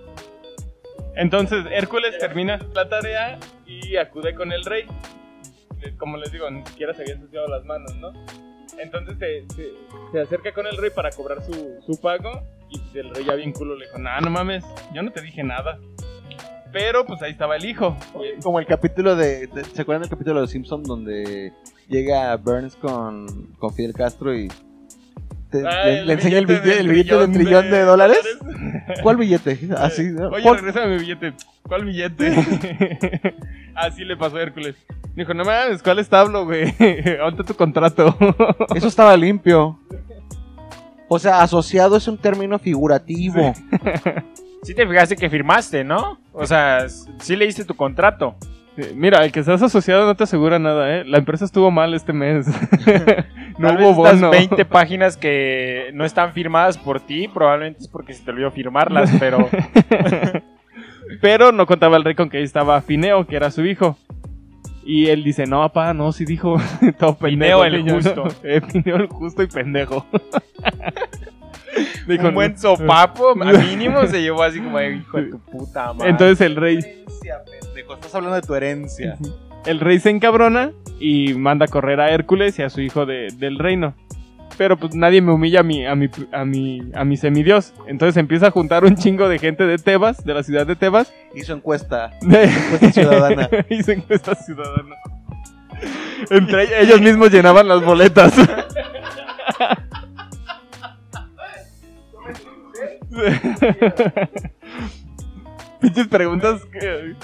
Entonces 1.16 1.66
Hércules 1.72 2.18
termina 2.20 2.60
la 2.74 2.88
tarea 2.88 3.40
y 3.66 3.98
acude 3.98 4.36
con 4.36 4.52
el 4.52 4.64
rey. 4.66 4.86
Como 5.98 6.18
les 6.18 6.32
digo, 6.32 6.50
ni 6.52 6.66
siquiera 6.66 6.94
se 6.94 7.02
había 7.04 7.16
ensuciado 7.16 7.48
las 7.48 7.66
manos, 7.66 7.96
¿no? 7.98 8.12
Entonces 8.80 9.18
se, 9.18 9.56
se- 9.56 9.74
se 10.12 10.20
acerca 10.22 10.54
con 10.54 10.68
el 10.68 10.78
rey 10.78 10.90
para 10.92 11.10
cobrar 11.12 11.42
su, 11.44 11.80
su 11.86 12.00
pago 12.00 12.30
y 12.70 12.98
el 12.98 13.10
rey 13.14 13.26
ya 13.26 13.34
bien 13.36 13.52
culo 13.52 13.76
le 13.76 13.86
dijo, 13.86 13.98
nah, 13.98 14.20
no 14.22 14.30
mames, 14.30 14.64
yo 14.94 15.02
no 15.02 15.12
te 15.12 15.22
dije 15.22 15.44
nada. 15.44 15.78
Pero 16.72 17.06
pues 17.06 17.22
ahí 17.22 17.32
estaba 17.32 17.56
el 17.56 17.66
hijo. 17.66 17.98
Como 18.44 18.60
el 18.60 18.66
capítulo 18.66 19.16
de, 19.16 19.48
de- 19.48 19.64
¿Se 19.66 19.82
acuerdan 19.82 20.02
del 20.04 20.10
capítulo 20.10 20.36
de 20.36 20.42
Los 20.42 20.52
Simpsons 20.52 20.88
donde 20.88 21.52
llega 21.88 22.36
Burns 22.38 22.76
con, 22.76 23.48
con 23.58 23.74
Fidel 23.74 23.94
Castro 23.94 24.36
y 24.38 24.48
te- 25.50 25.66
Ah, 25.68 25.86
le, 25.86 26.06
le 26.06 26.14
enseña 26.14 26.38
el 26.38 26.46
billete, 26.46 26.80
el 26.80 26.88
billete 26.90 27.16
de 27.18 27.24
un 27.26 27.34
trillón 27.34 27.72
de 27.72 27.82
dólares? 27.82 28.20
¿Cuál 29.02 29.18
billete? 29.18 29.58
Así, 29.78 30.04
¿no? 30.12 30.30
Oye, 30.30 30.50
regrésame 30.54 30.88
mi 30.96 31.00
billete. 31.00 31.34
¿Cuál 31.64 31.86
billete? 31.86 32.36
Así 33.76 34.04
le 34.06 34.16
pasó 34.18 34.38
a 34.38 34.42
Hércules. 34.44 34.76
Dijo, 35.16 35.34
no 35.34 35.44
mames, 35.44 35.82
¿cuál 35.82 36.00
establo, 36.00 36.46
güey? 36.46 36.72
¿Dónde 37.18 37.44
tu 37.44 37.56
contrato? 37.56 38.16
Eso 38.76 38.88
estaba 38.88 39.18
limpio. 39.18 39.80
O 41.08 41.18
sea, 41.18 41.42
asociado 41.42 41.98
es 41.98 42.08
un 42.08 42.18
término 42.20 42.60
figurativo. 42.60 43.54
Sí 43.56 43.64
te 44.62 44.88
fijaste 44.88 45.16
que 45.16 45.30
firmaste, 45.30 45.84
¿no? 45.84 46.20
O 46.34 46.46
sea, 46.46 46.88
sí 46.90 47.36
leíste 47.36 47.66
tu 47.66 47.76
contrato. 47.76 48.36
Sí, 48.76 48.92
Mira, 48.96 49.24
el 49.26 49.32
que 49.32 49.44
seas 49.44 49.62
asociado 49.62 50.06
no 50.06 50.16
te 50.16 50.24
asegura 50.24 50.60
nada, 50.60 50.98
¿eh? 50.98 51.04
La 51.06 51.18
empresa 51.18 51.46
estuvo 51.46 51.72
mal 51.72 51.94
este 51.94 52.14
mes. 52.14 52.48
no 53.58 53.70
Tal 53.70 53.82
hubo 53.82 54.04
vez 54.04 54.14
estas 54.14 54.22
bono. 54.22 54.32
20 54.32 54.66
páginas 54.66 55.18
que 55.18 55.90
no 55.94 56.06
están 56.06 56.34
firmadas 56.34 56.78
por 56.78 57.00
ti, 57.00 57.28
probablemente 57.28 57.82
es 57.82 57.88
porque 57.88 58.14
se 58.14 58.24
te 58.24 58.32
olvidó 58.32 58.52
firmarlas, 58.52 59.12
pero 59.20 59.50
Pero 61.22 61.52
no 61.52 61.66
contaba 61.66 61.98
el 61.98 62.04
rey 62.04 62.16
con 62.16 62.30
que 62.30 62.38
ahí 62.38 62.44
estaba 62.44 62.82
Fineo, 62.82 63.26
que 63.26 63.36
era 63.36 63.52
su 63.52 63.66
hijo. 63.66 63.98
Y 64.84 65.08
él 65.08 65.24
dice, 65.24 65.46
no, 65.46 65.60
papá, 65.60 65.94
no, 65.94 66.12
sí 66.12 66.26
dijo. 66.26 66.58
Todo 67.00 67.18
pendejo. 67.18 67.64
Fineo 67.64 67.66
el 67.66 67.92
justo. 67.92 68.28
Eh, 68.44 68.62
Fineo 68.62 68.96
el 68.98 69.08
justo 69.08 69.44
y 69.44 69.48
pendejo. 69.48 70.06
Dijo, 72.08 72.28
un 72.30 72.34
buen 72.34 72.58
sopapo, 72.58 73.32
a 73.32 73.36
mínimo 73.70 74.06
se 74.08 74.22
llevó 74.22 74.44
así 74.44 74.60
como, 74.60 74.82
hijo 74.82 75.18
de 75.18 75.24
tu 75.32 75.40
puta 75.40 75.94
madre. 75.94 76.10
Entonces 76.12 76.42
el 76.42 76.56
rey, 76.56 76.78
Herencia, 76.78 77.38
pendejo. 77.62 77.94
Estás 77.94 78.16
hablando 78.16 78.36
de 78.36 78.42
tu 78.42 78.56
herencia. 78.56 79.18
el 79.66 79.80
rey 79.80 80.00
se 80.00 80.10
encabrona 80.10 80.72
y 81.00 81.34
manda 81.36 81.66
a 81.66 81.68
correr 81.68 82.00
a 82.02 82.10
Hércules 82.12 82.58
y 82.60 82.64
a 82.64 82.70
su 82.70 82.82
hijo 82.82 83.06
de- 83.06 83.28
del 83.38 83.60
reino. 83.60 83.94
Pero 84.58 84.76
pues 84.76 84.94
nadie 84.94 85.22
me 85.22 85.32
humilla 85.32 85.62
a 85.62 85.64
mi, 85.64 85.86
a 85.86 85.96
mi, 85.96 86.10
a 86.34 86.44
mi, 86.44 86.82
a 86.94 87.06
mi 87.06 87.16
semidios. 87.16 87.74
Entonces 87.88 88.18
empieza 88.18 88.48
a 88.48 88.52
juntar 88.52 88.84
un 88.84 88.96
chingo 88.98 89.30
de 89.30 89.40
gente 89.40 89.66
de 89.66 89.78
Tebas, 89.78 90.26
de 90.26 90.34
la 90.34 90.44
ciudad 90.44 90.68
de 90.68 90.76
Tebas. 90.76 91.14
Hizo. 91.34 91.54
Encuesta 91.60 92.12
ciudadana. 92.92 93.48
Hizo 93.70 93.92
encuesta 93.94 94.36
ciudadana. 94.36 94.96
Entre 96.30 96.82
ellos 96.82 97.00
mismos 97.00 97.32
llenaban 97.32 97.68
las 97.70 97.82
boletas. 97.86 98.34
Pinches 105.82 106.08
preguntas 106.08 106.64
que... 106.66 107.16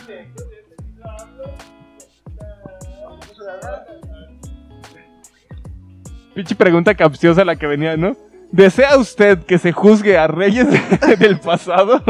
Pinche 6.34 6.56
pregunta 6.56 6.94
capciosa 6.96 7.46
la 7.46 7.56
que 7.56 7.68
venía, 7.68 7.96
¿no? 7.96 8.16
¿Desea 8.52 8.98
usted 8.98 9.40
que 9.40 9.58
se 9.58 9.72
juzgue 9.72 10.18
a 10.18 10.28
reyes 10.28 10.68
del 11.20 11.40
pasado? 11.40 12.02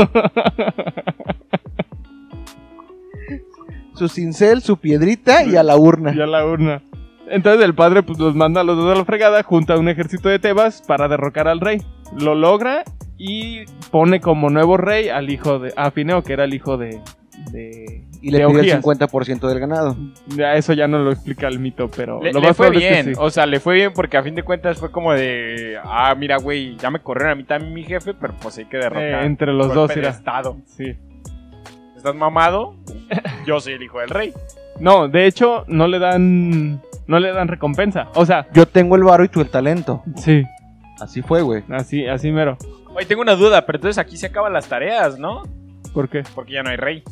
Su 3.95 4.09
cincel, 4.09 4.61
su 4.61 4.77
piedrita 4.77 5.43
y 5.43 5.55
a 5.55 5.63
la 5.63 5.77
urna. 5.77 6.13
y 6.13 6.21
a 6.21 6.27
la 6.27 6.45
urna. 6.45 6.81
Entonces 7.29 7.63
el 7.63 7.73
padre 7.73 8.03
pues 8.03 8.19
los 8.19 8.35
manda 8.35 8.61
a 8.61 8.63
los 8.63 8.77
dos 8.77 8.93
a 8.93 8.97
la 8.97 9.05
fregada, 9.05 9.43
junta 9.43 9.77
un 9.77 9.89
ejército 9.89 10.29
de 10.29 10.39
Tebas 10.39 10.81
para 10.87 11.07
derrocar 11.07 11.47
al 11.47 11.59
rey. 11.59 11.81
Lo 12.19 12.35
logra 12.35 12.83
y 13.17 13.65
pone 13.91 14.19
como 14.19 14.49
nuevo 14.49 14.77
rey 14.77 15.09
al 15.09 15.29
hijo 15.29 15.59
de 15.59 15.73
a 15.75 15.91
Fineo, 15.91 16.23
que 16.23 16.33
era 16.33 16.43
el 16.43 16.53
hijo 16.53 16.77
de 16.77 17.01
de 17.51 18.03
Y 18.21 18.31
le 18.31 18.39
de 18.39 18.45
pidió 18.45 18.59
el 18.61 18.79
Ogías. 18.79 18.83
50% 18.83 19.47
del 19.47 19.59
ganado. 19.59 19.95
Ya 20.27 20.55
eso 20.55 20.73
ya 20.73 20.87
no 20.87 20.99
lo 20.99 21.11
explica 21.11 21.47
el 21.47 21.59
mito, 21.59 21.89
pero 21.95 22.21
Le, 22.21 22.31
lo 22.31 22.39
le 22.39 22.53
fue 22.53 22.67
probable 22.67 22.79
es 22.79 22.83
que 22.97 23.03
bien, 23.03 23.15
sí. 23.15 23.21
o 23.21 23.29
sea, 23.29 23.45
le 23.45 23.59
fue 23.59 23.75
bien 23.75 23.93
porque 23.93 24.17
a 24.17 24.23
fin 24.23 24.35
de 24.35 24.43
cuentas 24.43 24.79
fue 24.79 24.91
como 24.91 25.11
de, 25.13 25.77
ah, 25.83 26.15
mira, 26.17 26.37
güey, 26.37 26.75
ya 26.77 26.89
me 26.91 26.99
corrieron 26.99 27.33
a 27.33 27.35
mí 27.35 27.43
también 27.43 27.73
mi 27.73 27.83
jefe, 27.83 28.13
pero 28.13 28.33
pues 28.41 28.57
hay 28.57 28.65
que 28.65 28.77
derrocar. 28.77 29.23
Eh, 29.23 29.25
entre 29.25 29.51
los 29.53 29.73
dos 29.73 29.95
era. 29.95 30.09
estado. 30.09 30.57
Sí. 30.65 30.95
¿Estás 31.95 32.15
mamado? 32.15 32.75
Yo 33.45 33.59
soy 33.59 33.73
el 33.73 33.83
hijo 33.83 33.99
del 33.99 34.09
rey. 34.09 34.33
No, 34.79 35.07
de 35.07 35.25
hecho 35.25 35.63
no 35.67 35.87
le 35.87 35.99
dan 35.99 36.81
no 37.07 37.19
le 37.19 37.31
dan 37.31 37.47
recompensa. 37.47 38.09
O 38.15 38.25
sea, 38.25 38.47
Yo 38.53 38.67
tengo 38.67 38.95
el 38.95 39.03
varo 39.03 39.23
y 39.23 39.29
tú 39.29 39.41
el 39.41 39.49
talento. 39.49 40.03
sí, 40.15 40.43
Así 40.99 41.21
fue, 41.21 41.41
güey. 41.41 41.63
así 41.71 42.07
así 42.07 42.31
mero. 42.31 42.57
Oye, 42.95 43.05
tengo 43.05 43.21
una 43.21 43.35
duda, 43.35 43.65
pero 43.65 43.77
entonces 43.77 43.97
aquí 43.97 44.15
se 44.17 44.27
acaban 44.27 44.53
las 44.53 44.67
tareas, 44.67 45.19
¿no? 45.19 45.43
¿Por 45.93 46.07
qué? 46.09 46.23
Porque 46.33 46.53
ya 46.53 46.63
no 46.63 46.69
hay 46.69 46.77
rey. 46.77 47.03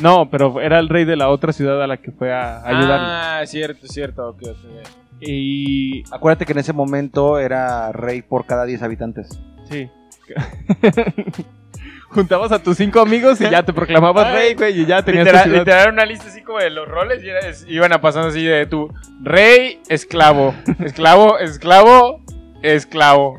No, 0.00 0.28
pero 0.28 0.60
era 0.60 0.78
el 0.80 0.88
rey 0.88 1.04
de 1.04 1.16
la 1.16 1.28
otra 1.30 1.52
ciudad 1.52 1.80
a 1.82 1.86
la 1.86 1.96
que 1.98 2.10
fue 2.10 2.32
a 2.32 2.58
ayudarle. 2.66 3.06
Ah, 3.08 3.42
cierto, 3.46 3.86
cierto. 3.86 4.28
ok, 4.30 4.42
ok. 4.50 4.88
Y 5.20 6.02
Acuérdate 6.12 6.44
que 6.44 6.52
en 6.52 6.58
ese 6.58 6.72
momento 6.72 7.38
era 7.38 7.90
rey 7.92 8.20
por 8.22 8.44
cada 8.44 8.64
10 8.66 8.82
habitantes. 8.82 9.40
Sí. 9.70 9.88
Juntabas 12.16 12.50
a 12.50 12.62
tus 12.62 12.78
cinco 12.78 13.00
amigos 13.00 13.38
y 13.42 13.50
ya 13.50 13.62
te 13.62 13.74
proclamabas 13.74 14.32
rey, 14.32 14.54
güey, 14.54 14.80
y 14.80 14.86
ya 14.86 15.02
tenías 15.02 15.24
tu 15.24 15.28
Literal, 15.28 15.44
ciudad. 15.44 15.58
literal 15.58 15.82
era 15.82 15.92
una 15.92 16.06
lista 16.06 16.28
así 16.28 16.40
como 16.42 16.60
de 16.60 16.70
los 16.70 16.88
roles 16.88 17.22
y 17.22 17.28
era- 17.28 17.40
es- 17.40 17.66
iban 17.68 17.92
a 17.92 18.00
pasando 18.00 18.28
así 18.28 18.42
de 18.42 18.64
tu 18.64 18.90
rey, 19.22 19.82
esclavo, 19.90 20.54
esclavo, 20.82 21.38
esclavo, 21.38 22.22
esclavo, 22.62 23.38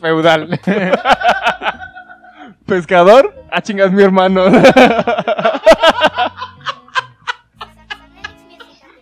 feudal. 0.00 0.58
Pescador, 2.66 3.34
ah, 3.50 3.60
chingas 3.60 3.92
mi 3.92 4.02
hermano. 4.02 4.44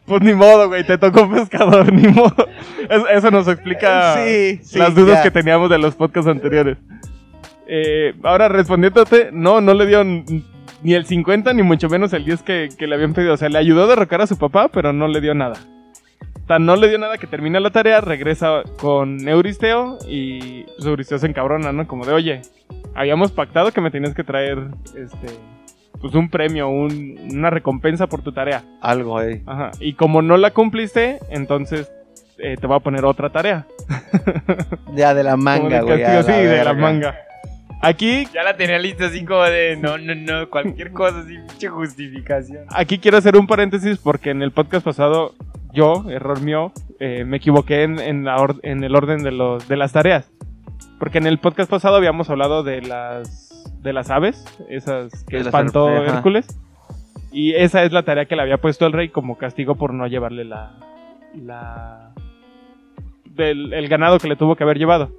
pues 0.07 0.23
ni 0.23 0.35
modo, 0.35 0.69
güey, 0.69 0.85
te 0.85 0.99
tocó 0.99 1.29
pescador, 1.31 1.93
ni 1.93 2.09
modo. 2.09 2.35
Es- 2.89 3.03
eso 3.19 3.31
nos 3.31 3.49
explica 3.49 4.15
Sí, 4.17 4.61
sí, 4.63 4.79
las 4.79 4.95
dudas 4.95 5.19
ya. 5.19 5.23
que 5.25 5.31
teníamos 5.33 5.69
de 5.71 5.79
los 5.79 5.95
podcasts 5.95 6.31
anteriores. 6.31 6.77
Eh, 7.67 8.15
ahora, 8.23 8.49
respondiéndote, 8.49 9.31
no, 9.33 9.61
no 9.61 9.75
le 9.75 9.87
dio 9.87 10.05
ni 10.05 10.95
el 10.95 11.05
50 11.07 11.53
ni 11.55 11.63
mucho 11.63 11.89
menos 11.89 12.13
el 12.13 12.25
10 12.25 12.43
que, 12.43 12.69
que 12.79 12.87
le 12.87 12.95
habían 12.95 13.13
pedido. 13.15 13.35
O 13.35 13.37
sea, 13.37 13.49
le 13.49 13.59
ayudó 13.59 13.85
a 13.85 13.89
derrocar 13.89 14.21
a 14.21 14.27
su 14.27 14.39
papá, 14.39 14.69
pero 14.69 14.93
no 14.93 15.09
le 15.09 15.21
dio 15.21 15.35
nada. 15.35 15.55
Tan 16.47 16.65
no 16.65 16.77
le 16.77 16.89
dio 16.89 16.99
nada 16.99 17.19
que 17.19 17.27
termina 17.27 17.59
la 17.59 17.71
tarea, 17.71 18.01
regresa 18.01 18.63
con 18.79 19.27
Euristeo 19.29 19.99
y 20.09 20.63
pues, 20.63 20.87
Euristeo 20.87 21.19
se 21.19 21.27
encabrona, 21.27 21.73
¿no? 21.73 21.89
Como 21.89 22.07
de, 22.07 22.13
oye, 22.13 22.43
habíamos 22.95 23.33
pactado 23.33 23.73
que 23.73 23.81
me 23.81 23.91
tenías 23.91 24.15
que 24.15 24.23
traer 24.23 24.59
este 24.95 25.27
pues 26.01 26.15
un 26.15 26.29
premio, 26.29 26.69
un- 26.69 27.19
una 27.33 27.49
recompensa 27.51 28.07
por 28.07 28.23
tu 28.23 28.31
tarea. 28.31 28.63
Algo, 28.81 29.21
eh. 29.23 29.43
Ajá. 29.47 29.71
Y 29.81 29.95
como 29.95 30.21
no 30.23 30.37
la 30.37 30.53
cumpliste, 30.53 31.19
entonces 31.31 31.91
eh, 32.39 32.57
te 32.61 32.67
va 32.69 32.77
a 32.77 32.81
poner 32.81 33.05
otra 33.07 33.31
tarea. 33.31 33.67
Ya 34.95 35.15
de 35.15 35.25
la 35.25 35.37
manga, 35.37 35.81
güey. 35.81 35.99
sí, 36.23 36.33
de 36.33 36.65
la 36.65 36.75
manga. 36.75 37.17
Aquí, 37.83 38.27
ya 38.33 38.43
la 38.43 38.57
tenía 38.57 38.79
lista 38.79 39.07
así 39.07 39.25
como 39.25 39.43
de 39.43 39.77
no, 39.77 39.99
no, 39.99 40.15
no, 40.15 40.49
cualquier 40.51 40.93
cosa 40.93 41.21
así, 41.21 41.37
pinche 41.47 41.69
justificación. 41.69 42.65
aquí 42.71 42.99
quiero 42.99 43.19
hacer 43.19 43.37
un 43.37 43.47
paréntesis 43.47 43.99
porque 43.99 44.31
en 44.31 44.43
el 44.43 44.51
podcast 44.51 44.85
pasado 44.85 45.35
yo, 45.73 46.05
error 46.11 46.41
mío, 46.41 46.73
eh, 47.01 47.25
me 47.25 47.37
equivoqué 47.37 47.83
en, 47.83 47.99
en 48.01 48.25
la 48.25 48.37
or- 48.39 48.61
en 48.63 48.83
el 48.83 48.97
orden 48.97 49.23
de, 49.23 49.31
los, 49.31 49.69
de 49.69 49.77
las 49.77 49.93
tareas. 49.93 50.33
Porque 50.99 51.19
en 51.19 51.27
el 51.27 51.39
podcast 51.39 51.71
pasado 51.71 51.97
habíamos 51.97 52.31
hablado 52.31 52.63
de 52.63 52.81
las 52.81 53.45
de 53.83 53.93
las 53.93 54.11
aves, 54.11 54.43
esas 54.71 55.25
que 55.25 55.37
De 55.37 55.43
espantó. 55.43 55.89
Hércules. 55.91 56.47
Y 57.31 57.53
esa 57.55 57.85
es 57.85 57.93
la 57.93 58.03
tarea 58.05 58.25
que 58.25 58.35
le 58.35 58.43
había 58.43 58.57
puesto 58.57 58.87
el 58.87 58.93
rey 58.95 59.11
como 59.11 59.37
castigo 59.37 59.75
por 59.75 59.93
no 59.93 60.07
llevarle 60.07 60.45
la. 60.47 60.73
la 61.35 62.13
del 63.27 63.75
el 63.75 63.89
ganado 63.89 64.19
que 64.19 64.29
le 64.29 64.37
tuvo 64.37 64.57
que 64.57 64.65
haber 64.65 64.79
llevado. 64.79 65.13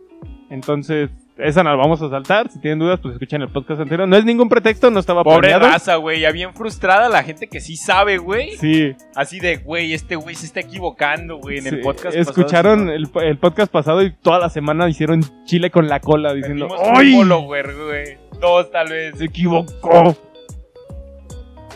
Entonces, 0.50 1.12
esa 1.38 1.64
no 1.64 1.70
la 1.70 1.76
vamos 1.76 2.02
a 2.02 2.10
saltar. 2.10 2.50
Si 2.52 2.60
tienen 2.60 2.80
dudas, 2.80 3.00
pues 3.02 3.14
escuchen 3.14 3.42
el 3.42 3.50
podcast 3.50 3.82
anterior. 3.82 4.08
No 4.08 4.18
es 4.18 4.26
ningún 4.26 4.50
pretexto, 4.50 4.90
no 4.90 5.00
estaba 5.00 5.24
Pobre 5.24 5.50
planeado. 5.50 5.68
raza, 5.72 5.96
güey, 5.96 6.22
ya 6.22 6.32
bien 6.32 6.54
frustrada 6.54 7.10
la 7.10 7.24
gente 7.24 7.48
que 7.48 7.60
sí 7.60 7.76
sabe, 7.76 8.18
güey. 8.18 8.58
Sí, 8.58 8.96
Así 9.16 9.40
de, 9.40 9.58
güey, 9.58 9.94
este 9.94 10.16
güey 10.16 10.36
se 10.36 10.46
está 10.48 10.60
equivocando, 10.60 11.38
güey, 11.38 11.60
en 11.60 11.68
el 11.68 11.82
podcast 11.82 12.16
Escucharon 12.16 12.88
pasado, 12.88 13.22
el, 13.22 13.28
el 13.30 13.38
podcast 13.38 13.72
pasado 13.72 14.02
y 14.04 14.12
toda 14.14 14.40
la 14.40 14.50
semana 14.50 14.88
hicieron 14.90 15.22
chile 15.46 15.72
con 15.72 15.88
la 15.88 16.00
cola 16.00 16.34
diciendo 16.34 16.68
¡Ay! 16.96 17.14
follower, 17.14 17.76
güey. 17.76 18.18
Dos, 18.40 18.70
tal 18.72 18.90
vez. 18.90 19.18
Se 19.18 19.26
equivocó. 19.26 20.16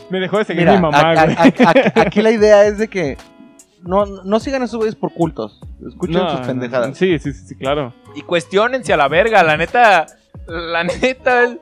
Me 0.10 0.20
dejó 0.20 0.40
de 0.40 0.46
seguir 0.46 0.64
Mira, 0.64 0.76
mi 0.76 0.82
mamá, 0.82 1.14
güey. 1.26 1.36
aquí 1.96 2.22
la 2.22 2.32
idea 2.32 2.66
es 2.66 2.78
de 2.78 2.88
que 2.88 3.18
no, 3.84 4.06
no 4.06 4.40
sigan 4.40 4.62
a 4.62 4.66
esos 4.66 4.78
güeyes 4.78 4.96
por 4.96 5.14
cultos. 5.14 5.60
Escuchen 5.88 6.16
No, 6.16 6.30
sus 6.32 6.40
no, 6.42 6.46
pendejadas. 6.48 6.98
Sí, 6.98 7.18
sí, 7.20 7.34
sí, 7.34 7.48
sí, 7.48 7.56
claro. 7.56 7.94
Y 8.16 8.22
cuestionense 8.22 8.94
a 8.94 8.98
la 8.98 9.08
verga, 9.08 9.44
la 9.44 9.58
neta. 9.58 10.06
La 10.48 10.84
neta. 11.02 11.56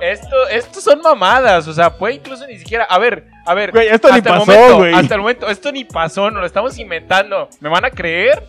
Esto, 0.00 0.48
esto 0.50 0.80
son 0.80 1.00
mamadas, 1.00 1.68
o 1.68 1.72
sea, 1.72 1.96
puede 1.96 2.14
incluso 2.14 2.46
ni 2.46 2.58
siquiera. 2.58 2.84
A 2.84 2.98
ver, 2.98 3.26
a 3.46 3.54
ver. 3.54 3.70
Güey, 3.72 3.88
esto 3.88 4.08
ni 4.10 4.18
hasta 4.18 4.30
el 4.32 4.38
pasó, 4.38 4.50
momento, 4.50 4.76
güey. 4.78 4.94
Hasta 4.94 5.14
el 5.14 5.20
momento, 5.20 5.48
esto 5.48 5.72
ni 5.72 5.84
pasó, 5.84 6.30
nos 6.30 6.40
lo 6.40 6.46
estamos 6.46 6.76
inventando. 6.78 7.48
¿Me 7.60 7.68
van 7.68 7.84
a 7.84 7.90
creer? 7.90 8.42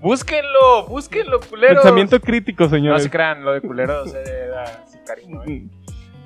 Búsquenlo, 0.00 0.86
búsquenlo, 0.86 1.40
culeros. 1.40 1.82
Pensamiento 1.82 2.20
crítico, 2.20 2.64
No 2.64 2.70
señores. 2.70 3.02
se 3.02 3.10
crean, 3.10 3.42
lo 3.44 3.52
de 3.52 3.60
culeros 3.62 4.12
eh, 4.14 4.48
da 4.50 4.84
sin 4.86 5.00
cariño, 5.04 5.42
eh. 5.46 5.66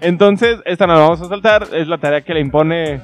Entonces, 0.00 0.58
esta 0.64 0.86
no 0.86 0.94
la 0.94 1.00
vamos 1.00 1.20
a 1.22 1.28
saltar. 1.28 1.68
Es 1.72 1.86
la 1.86 1.98
tarea 1.98 2.20
que 2.22 2.34
le 2.34 2.40
impone. 2.40 3.02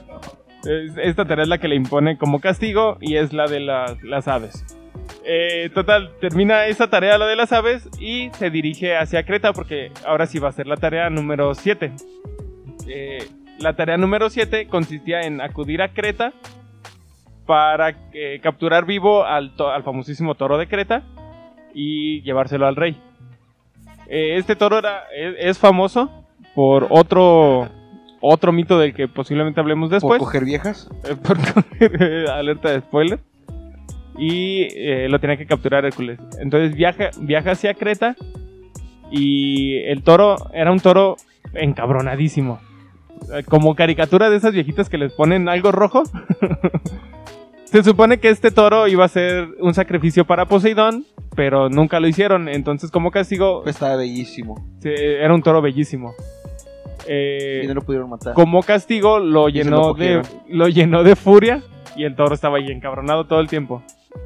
Es- 0.65 0.97
esta 0.97 1.25
tarea 1.25 1.45
es 1.45 1.49
la 1.49 1.59
que 1.59 1.69
le 1.69 1.77
impone 1.77 2.19
como 2.19 2.41
castigo 2.41 2.99
y 3.01 3.17
es 3.17 3.33
la 3.33 3.47
de 3.47 3.61
las, 3.61 4.29
aves. 4.29 4.65
Eh, 5.25 5.71
total, 5.75 6.11
termina 6.21 6.67
esa 6.67 6.89
tarea, 6.89 7.19
la 7.19 7.27
de 7.27 7.37
las 7.37 7.53
aves, 7.53 7.89
y 8.01 8.31
se 8.31 8.51
dirige 8.51 8.97
hacia 8.97 9.25
Creta 9.25 9.53
porque 9.53 9.93
ahora 10.07 10.27
sí 10.27 10.39
va 10.39 10.49
a 10.49 10.53
ser 10.53 10.67
la 10.67 10.77
tarea 10.77 11.11
número 11.11 11.55
7. 11.55 11.93
la 13.59 13.75
tarea 13.75 13.97
número 13.97 14.31
7 14.31 14.67
consistía 14.69 15.23
en 15.23 15.41
acudir 15.41 15.83
a 15.83 15.89
Creta 15.93 16.33
para 17.45 17.97
eh, 18.13 18.41
capturar 18.43 18.85
vivo 18.87 19.25
al, 19.25 19.53
famosísimo 19.85 20.35
toro 20.35 20.59
de 20.59 20.69
Creta 20.69 21.03
y 21.75 22.23
llevárselo 22.23 22.67
al 22.67 22.77
rey. 22.77 22.97
Eh, 24.09 24.37
este 24.37 24.55
toro 24.57 24.79
es, 24.79 25.35
es 25.39 25.59
famoso 25.59 26.25
por 26.55 26.87
otro 26.91 27.69
otro 28.21 28.53
mito 28.53 28.79
del 28.79 28.95
que 28.95 29.09
posiblemente 29.09 29.61
hablemos 29.61 29.89
¿Por 29.89 29.95
después. 29.97 30.19
coger 30.19 30.45
viejas? 30.45 30.91
Eh, 31.05 31.15
por 31.23 31.39
coger- 31.39 32.29
alerta 32.29 32.71
de 32.73 32.81
spoiler. 32.81 33.21
Y 34.19 34.63
eh, 34.77 35.09
lo 35.09 35.21
tenía 35.21 35.37
que 35.37 35.47
capturar 35.47 35.85
Hércules. 35.85 36.19
Entonces 36.41 36.75
viaja, 36.75 37.11
viaja 37.21 37.53
hacia 37.53 37.75
Creta. 37.75 38.17
Y 39.11 39.77
el 39.85 40.03
toro 40.03 40.37
era 40.53 40.71
un 40.73 40.81
toro 40.81 41.17
encabronadísimo. 41.55 42.59
Eh, 43.33 43.43
Como 43.45 43.75
caricatura 43.75 44.29
de 44.31 44.37
esas 44.37 44.53
viejitas 44.53 44.89
que 44.89 44.99
les 44.99 45.13
ponen 45.13 45.49
algo 45.49 45.71
rojo. 45.73 46.03
Se 47.65 47.83
supone 47.85 48.19
que 48.19 48.31
este 48.31 48.51
toro 48.51 48.89
iba 48.89 49.05
a 49.05 49.09
ser 49.09 49.49
un 49.61 49.75
sacrificio 49.75 50.25
para 50.25 50.47
Poseidón, 50.47 51.05
pero 51.37 51.69
nunca 51.69 52.01
lo 52.01 52.09
hicieron. 52.09 52.49
Entonces, 52.49 52.91
como 52.91 53.11
castigo, 53.11 53.63
Pues 53.63 53.77
estaba 53.77 53.97
bellísimo. 53.97 54.55
era 54.83 55.35
un 55.35 55.43
toro 55.43 55.61
bellísimo. 55.61 56.15
Eh, 57.09 57.63
Y 57.65 57.67
no 57.67 57.75
lo 57.75 57.83
pudieron 57.83 58.11
matar. 58.11 58.35
como 58.35 58.63
castigo 58.63 59.19
lo 59.19 59.49
llenó 59.49 59.89
lo 59.89 59.95
de 59.95 60.23
lo 60.49 60.69
llenó 60.69 61.03
de 61.03 61.17
furia 61.17 61.63
y 61.97 62.05
el 62.05 62.15
toro 62.15 62.35
estaba 62.35 62.59
ahí 62.59 62.67
encabronado 62.71 63.25
todo 63.27 63.41
el 63.41 63.49
tiempo. 63.49 63.83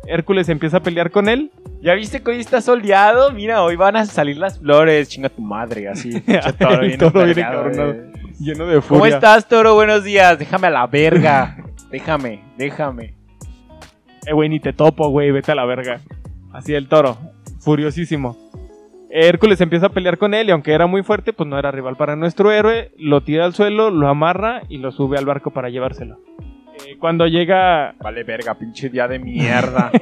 Hércules 0.07 0.49
empieza 0.49 0.79
a 0.79 0.81
pelear 0.81 1.11
con 1.11 1.29
él. 1.29 1.51
¿Ya 1.81 1.95
viste 1.95 2.23
que 2.23 2.31
hoy 2.31 2.41
está 2.41 2.61
soleado? 2.61 3.31
Mira, 3.33 3.63
hoy 3.63 3.77
van 3.77 3.97
a 3.97 4.07
salir 4.07 4.37
las 4.37 4.59
flores. 4.59 5.09
Chinga 5.09 5.29
tu 5.29 5.43
madre, 5.43 5.89
así. 5.89 6.21
toro 6.59 6.81
El 6.81 6.87
bien 6.89 6.99
toro 6.99 7.21
envergado, 7.23 7.67
encabronado. 7.69 7.93
eh. 7.93 8.13
Lleno 8.41 8.67
de 8.67 8.81
¿Cómo 8.81 9.01
furia. 9.01 9.15
estás, 9.17 9.47
toro? 9.49 9.75
Buenos 9.75 10.03
días. 10.05 10.39
Déjame 10.39 10.67
a 10.69 10.71
la 10.71 10.87
verga. 10.87 11.57
déjame, 11.91 12.43
déjame. 12.57 13.15
Eh, 14.27 14.33
güey, 14.33 14.49
ni 14.49 14.61
te 14.61 14.73
topo, 14.73 15.09
güey, 15.11 15.31
vete 15.31 15.53
a 15.53 15.55
la 15.55 15.65
verga. 15.65 16.01
Así 16.53 16.75
el 16.75 16.89
toro, 16.89 17.17
furiosísimo. 17.61 18.37
Hércules 19.15 19.61
empieza 19.61 19.87
a 19.87 19.89
pelear 19.91 20.17
con 20.17 20.33
él 20.33 20.49
y 20.49 20.53
aunque 20.53 20.73
era 20.73 20.87
muy 20.87 21.03
fuerte, 21.03 21.35
pues 21.35 21.47
no 21.47 21.59
era 21.59 21.71
rival 21.71 21.97
para 21.97 22.17
nuestro 22.17 22.51
héroe. 22.51 22.93
Lo 22.97 23.23
tira 23.23 23.45
al 23.45 23.53
suelo, 23.53 23.91
lo 23.91 24.09
amarra 24.09 24.63
y 24.71 24.79
lo 24.79 24.91
sube 24.91 25.19
al 25.19 25.27
barco 25.27 25.51
para 25.51 25.69
llevárselo. 25.69 26.19
Eh, 26.87 26.97
cuando 26.99 27.27
llega 27.27 27.95
Vale, 28.01 28.25
verga, 28.25 28.55
pinche 28.55 28.89
día 28.89 29.07
de 29.07 29.19
mierda. 29.19 29.93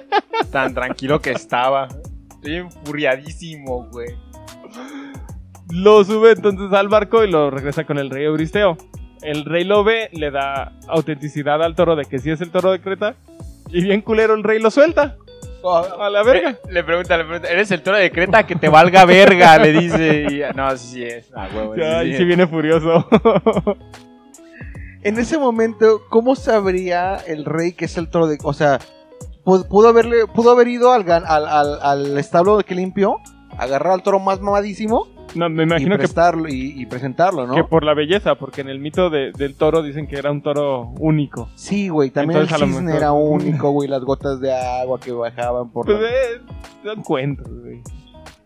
Tan 0.52 0.72
tranquilo 0.72 1.20
que 1.20 1.32
estaba. 1.32 1.88
Estoy 2.30 2.56
enfuriadísimo, 2.56 3.88
güey. 3.90 4.10
Lo 5.72 6.04
sube 6.04 6.30
entonces 6.30 6.72
al 6.72 6.88
barco 6.88 7.24
y 7.24 7.30
lo 7.30 7.50
regresa 7.50 7.82
con 7.82 7.98
el 7.98 8.08
rey 8.08 8.24
Euristeo. 8.24 8.76
El 9.22 9.46
rey 9.46 9.64
lo 9.64 9.82
ve, 9.82 10.10
le 10.12 10.30
da 10.30 10.78
autenticidad 10.86 11.60
al 11.60 11.74
toro 11.74 11.96
de 11.96 12.04
que 12.04 12.20
sí 12.20 12.30
es 12.30 12.40
el 12.40 12.52
toro 12.52 12.70
de 12.70 12.80
Creta. 12.80 13.16
Y 13.68 13.82
bien 13.82 14.00
culero 14.00 14.34
el 14.34 14.44
rey 14.44 14.60
lo 14.60 14.70
suelta. 14.70 15.16
A 15.64 16.08
la 16.10 16.22
verga. 16.22 16.56
Le, 16.66 16.72
le 16.72 16.84
pregunta, 16.84 17.16
le 17.16 17.24
pregunta, 17.24 17.48
¿eres 17.48 17.70
el 17.70 17.82
toro 17.82 17.96
de 17.98 18.10
Creta? 18.10 18.46
Que 18.46 18.56
te 18.56 18.68
valga 18.68 19.04
verga, 19.04 19.58
le 19.58 19.72
dice. 19.72 20.26
Y 20.30 20.56
no, 20.56 20.70
sí, 20.76 20.86
sí 20.88 21.04
es. 21.04 21.30
Ah, 21.34 21.48
huevo, 21.54 21.74
sí, 21.74 22.16
sí 22.16 22.24
viene 22.24 22.46
furioso. 22.46 23.06
En 25.02 25.18
ese 25.18 25.38
momento, 25.38 26.02
¿cómo 26.10 26.34
sabría 26.36 27.16
el 27.26 27.44
rey 27.44 27.72
que 27.72 27.86
es 27.86 27.96
el 27.96 28.08
toro 28.10 28.26
de... 28.26 28.36
O 28.42 28.52
sea, 28.52 28.78
pu- 29.44 29.66
pudo 29.66 29.88
haberle, 29.88 30.26
pudo 30.26 30.50
haber 30.50 30.68
ido 30.68 30.92
al, 30.92 31.04
gan- 31.06 31.24
al, 31.26 31.46
al, 31.48 31.78
al 31.82 32.18
establo 32.18 32.58
que 32.58 32.74
limpió, 32.74 33.16
agarrar 33.56 33.94
al 33.94 34.02
toro 34.02 34.18
más 34.18 34.40
mamadísimo 34.40 35.08
No, 35.34 35.48
me 35.48 35.62
y, 35.62 35.66
imagino 35.66 35.96
que, 35.98 36.06
y, 36.48 36.82
y 36.82 36.86
presentarlo, 36.86 37.46
¿no? 37.46 37.54
que 37.54 37.64
por 37.64 37.84
la 37.84 37.94
belleza, 37.94 38.34
porque 38.34 38.60
en 38.62 38.68
el 38.68 38.78
mito 38.80 39.10
de- 39.10 39.32
del 39.32 39.54
toro 39.56 39.82
dicen 39.82 40.06
que 40.06 40.16
era 40.16 40.30
un 40.30 40.42
toro 40.42 40.88
único. 40.98 41.48
Sí, 41.54 41.88
güey, 41.88 42.10
también 42.10 42.40
Entonces, 42.40 42.52
a 42.52 42.56
el 42.64 42.70
lo 42.70 42.76
cisne 42.76 42.86
mejor- 42.86 42.98
era 43.00 43.12
único, 43.12 43.70
güey, 43.70 43.88
las 43.88 44.02
gotas 44.02 44.40
de 44.40 44.52
agua 44.52 44.98
que 44.98 45.12
bajaban 45.12 45.70
por... 45.70 45.86
Pues 45.86 46.00
la- 46.00 46.08
eh, 46.08 46.40
dan 46.84 47.02
cuentos, 47.02 47.46
güey. 47.48 47.80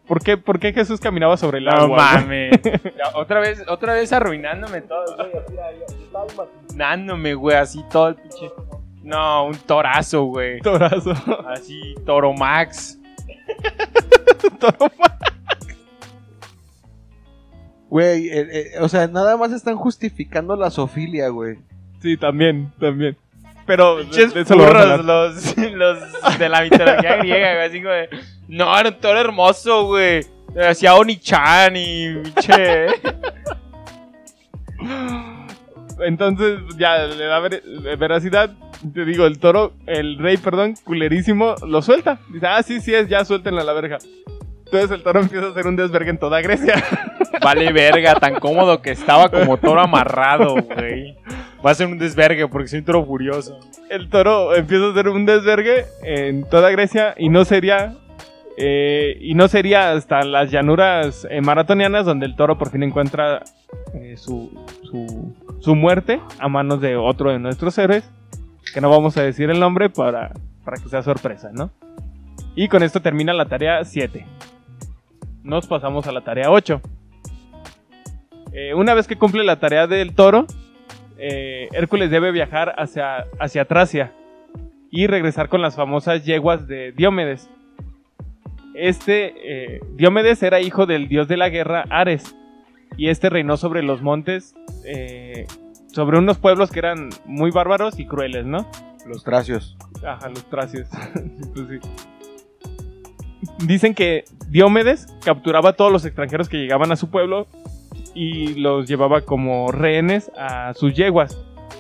¿Por 0.07 0.23
qué, 0.23 0.37
¿Por 0.37 0.59
qué 0.59 0.75
Jesús 0.75 1.01
caminaba 1.01 1.39
sobre 1.39 1.59
el 1.59 1.65
No 1.65 1.71
agua? 1.71 2.23
Ya, 2.29 3.09
otra 3.15 3.41
vez, 3.41 3.65
otra 3.69 3.95
vez 3.95 4.13
arruinándome 4.13 4.83
todo, 4.83 5.17
güey. 5.17 5.31
imaginándome, 6.67 7.33
güey, 7.35 7.57
así 7.57 7.83
todo 7.91 8.09
el 8.09 8.17
pinche. 8.17 8.51
No, 9.03 9.47
un 9.47 9.55
torazo, 9.57 10.25
güey. 10.25 10.61
Torazo. 10.61 11.13
Así, 11.49 11.95
Toro 12.05 12.35
Max. 12.35 12.99
Toro 14.61 14.91
Güey, 17.91 18.29
eh, 18.29 18.47
eh, 18.51 18.71
o 18.81 18.89
sea, 18.89 19.07
nada 19.07 19.37
más 19.37 19.53
están 19.53 19.77
justificando 19.77 20.57
la 20.57 20.71
sofilia, 20.71 21.29
güey. 21.29 21.59
Sí, 22.01 22.17
también, 22.17 22.73
también. 22.81 23.17
Pero 23.67 23.99
Pinches 24.01 24.35
de 24.35 24.43
eso 24.43 24.57
lo 24.57 24.65
vamos 24.65 24.77
a 24.77 24.93
hablar. 24.95 25.01
furros, 25.33 25.55
los, 25.57 25.73
los 26.25 26.39
de 26.39 26.49
la 26.49 26.63
mitología 26.63 27.17
griega, 27.23 27.55
güey. 27.55 27.67
Así 27.67 27.81
como 27.83 27.95
de, 27.95 28.09
no, 28.49 28.79
era 28.79 28.89
un 28.91 29.01
toro 29.01 29.21
hermoso, 29.21 29.87
güey. 29.87 30.27
Hacía 30.69 30.95
Oni-chan 30.95 31.75
y 31.77 32.15
pinche. 32.17 32.87
Entonces, 36.01 36.61
ya 36.77 36.99
le 37.07 37.25
da 37.25 37.39
ver- 37.41 37.63
veracidad. 37.99 38.51
Te 38.93 39.05
digo, 39.05 39.25
el 39.27 39.39
toro, 39.39 39.73
el 39.87 40.19
rey, 40.19 40.37
perdón, 40.37 40.75
culerísimo, 40.85 41.55
lo 41.67 41.81
suelta. 41.81 42.19
Dice, 42.33 42.47
ah, 42.47 42.63
sí, 42.63 42.81
sí 42.81 42.93
es, 42.95 43.09
ya 43.09 43.25
suéltenla 43.25 43.63
a 43.63 43.65
la 43.65 43.73
verga. 43.73 43.99
Entonces 44.75 44.99
el 44.99 45.05
toro 45.05 45.21
empieza 45.21 45.47
a 45.47 45.51
hacer 45.51 45.69
un 45.69 45.77
desvergue 45.77 46.11
en 46.11 46.19
toda 46.19 46.41
Grecia. 46.41 46.75
Vale, 47.41 47.73
verga, 47.73 48.17
tan 48.17 48.35
cómodo 48.41 48.83
que 48.83 48.91
estaba 48.91 49.29
como 49.29 49.57
toro 49.57 49.81
amarrado, 49.81 50.55
güey. 50.55 51.17
Va 51.65 51.71
a 51.71 51.75
ser 51.75 51.87
un 51.87 51.97
desvergue 51.97 52.49
porque 52.49 52.67
soy 52.67 52.81
un 52.81 52.85
toro 52.85 53.07
furioso. 53.07 53.61
el 53.89 54.09
toro 54.11 54.53
empieza 54.57 54.87
a 54.87 54.91
hacer 54.91 55.09
un 55.09 55.27
desvergue 55.27 55.85
en 56.03 56.43
toda 56.49 56.71
Grecia 56.73 57.15
y 57.17 57.29
no 57.29 57.45
sería. 57.45 57.95
eh, 58.57 59.17
y 59.21 59.35
no 59.35 59.47
sería 59.47 59.93
hasta 59.93 60.23
las 60.25 60.51
llanuras 60.51 61.25
eh, 61.31 61.41
maratonianas 61.41 62.05
donde 62.05 62.27
el 62.27 62.35
toro 62.35 62.59
por 62.59 62.71
fin 62.71 62.83
encuentra 62.83 63.43
eh, 63.95 64.17
su, 64.17 64.51
su, 64.91 65.35
su 65.61 65.75
muerte 65.77 66.21
a 66.41 66.49
manos 66.49 66.81
de 66.81 66.97
otro 66.97 67.31
de 67.31 67.39
nuestros 67.39 67.79
héroes. 67.79 68.11
Que 68.75 68.81
no 68.81 68.91
vamos 68.91 69.17
a 69.19 69.23
decir 69.23 69.51
el 69.51 69.61
nombre 69.61 69.89
para, 69.89 70.33
para 70.65 70.79
que 70.83 70.89
sea 70.89 71.03
sorpresa, 71.03 71.51
¿no? 71.53 71.71
Y 72.57 72.69
con 72.69 72.83
esto 72.83 73.01
termina 73.01 73.33
la 73.33 73.47
tarea 73.47 73.85
7. 73.85 74.25
Nos 75.45 75.67
pasamos 75.67 76.07
a 76.07 76.13
la 76.13 76.23
tarea 76.23 76.51
8. 76.51 76.81
Eh, 78.55 78.75
una 78.75 78.95
vez 78.95 79.07
que 79.07 79.17
cumple 79.17 79.45
la 79.45 79.61
tarea 79.61 79.87
del 79.87 80.15
toro, 80.15 80.47
eh, 81.19 81.69
Hércules 81.73 82.11
debe 82.11 82.33
viajar 82.33 82.75
hacia, 82.79 83.27
hacia 83.39 83.67
Tracia 83.67 84.15
y 84.91 85.07
regresar 85.07 85.51
con 85.51 85.61
las 85.61 85.77
famosas 85.77 86.25
yeguas 86.25 86.67
de 86.67 86.93
Diomedes. 86.93 87.51
Este 88.75 89.35
eh, 89.77 89.81
Diomedes 89.97 90.43
era 90.43 90.61
hijo 90.61 90.87
del 90.87 91.09
dios 91.09 91.29
de 91.29 91.37
la 91.37 91.51
guerra 91.51 91.85
Ares 91.91 92.35
y 92.97 93.09
este 93.09 93.29
reinó 93.29 93.59
sobre 93.59 93.83
los 93.83 94.01
montes, 94.01 94.55
eh, 94.87 95.47
sobre 95.93 96.19
unos 96.19 96.39
pueblos 96.39 96.71
que 96.71 96.79
eran 96.79 97.11
muy 97.27 97.51
bárbaros 97.51 97.99
y 98.01 98.07
crueles, 98.07 98.47
¿no? 98.47 98.67
Los 99.07 99.23
tracios. 99.23 99.77
Ajá, 100.05 100.31
los 100.31 100.49
tracios. 100.49 100.89
Pues 101.55 101.69
sí. 101.69 101.79
Dicen 103.67 103.95
que 103.95 104.25
Diomedes 104.49 105.07
capturaba 105.25 105.71
a 105.71 105.73
todos 105.75 105.91
los 105.93 106.05
extranjeros 106.05 106.49
que 106.49 106.57
llegaban 106.59 106.93
a 106.93 106.97
su 106.97 107.11
pueblo 107.11 107.47
y 108.15 108.55
los 108.55 108.89
llevaba 108.89 109.23
como 109.23 109.71
rehenes 109.73 110.31
a 110.39 110.73
sus 110.75 110.95
yeguas. 110.95 111.39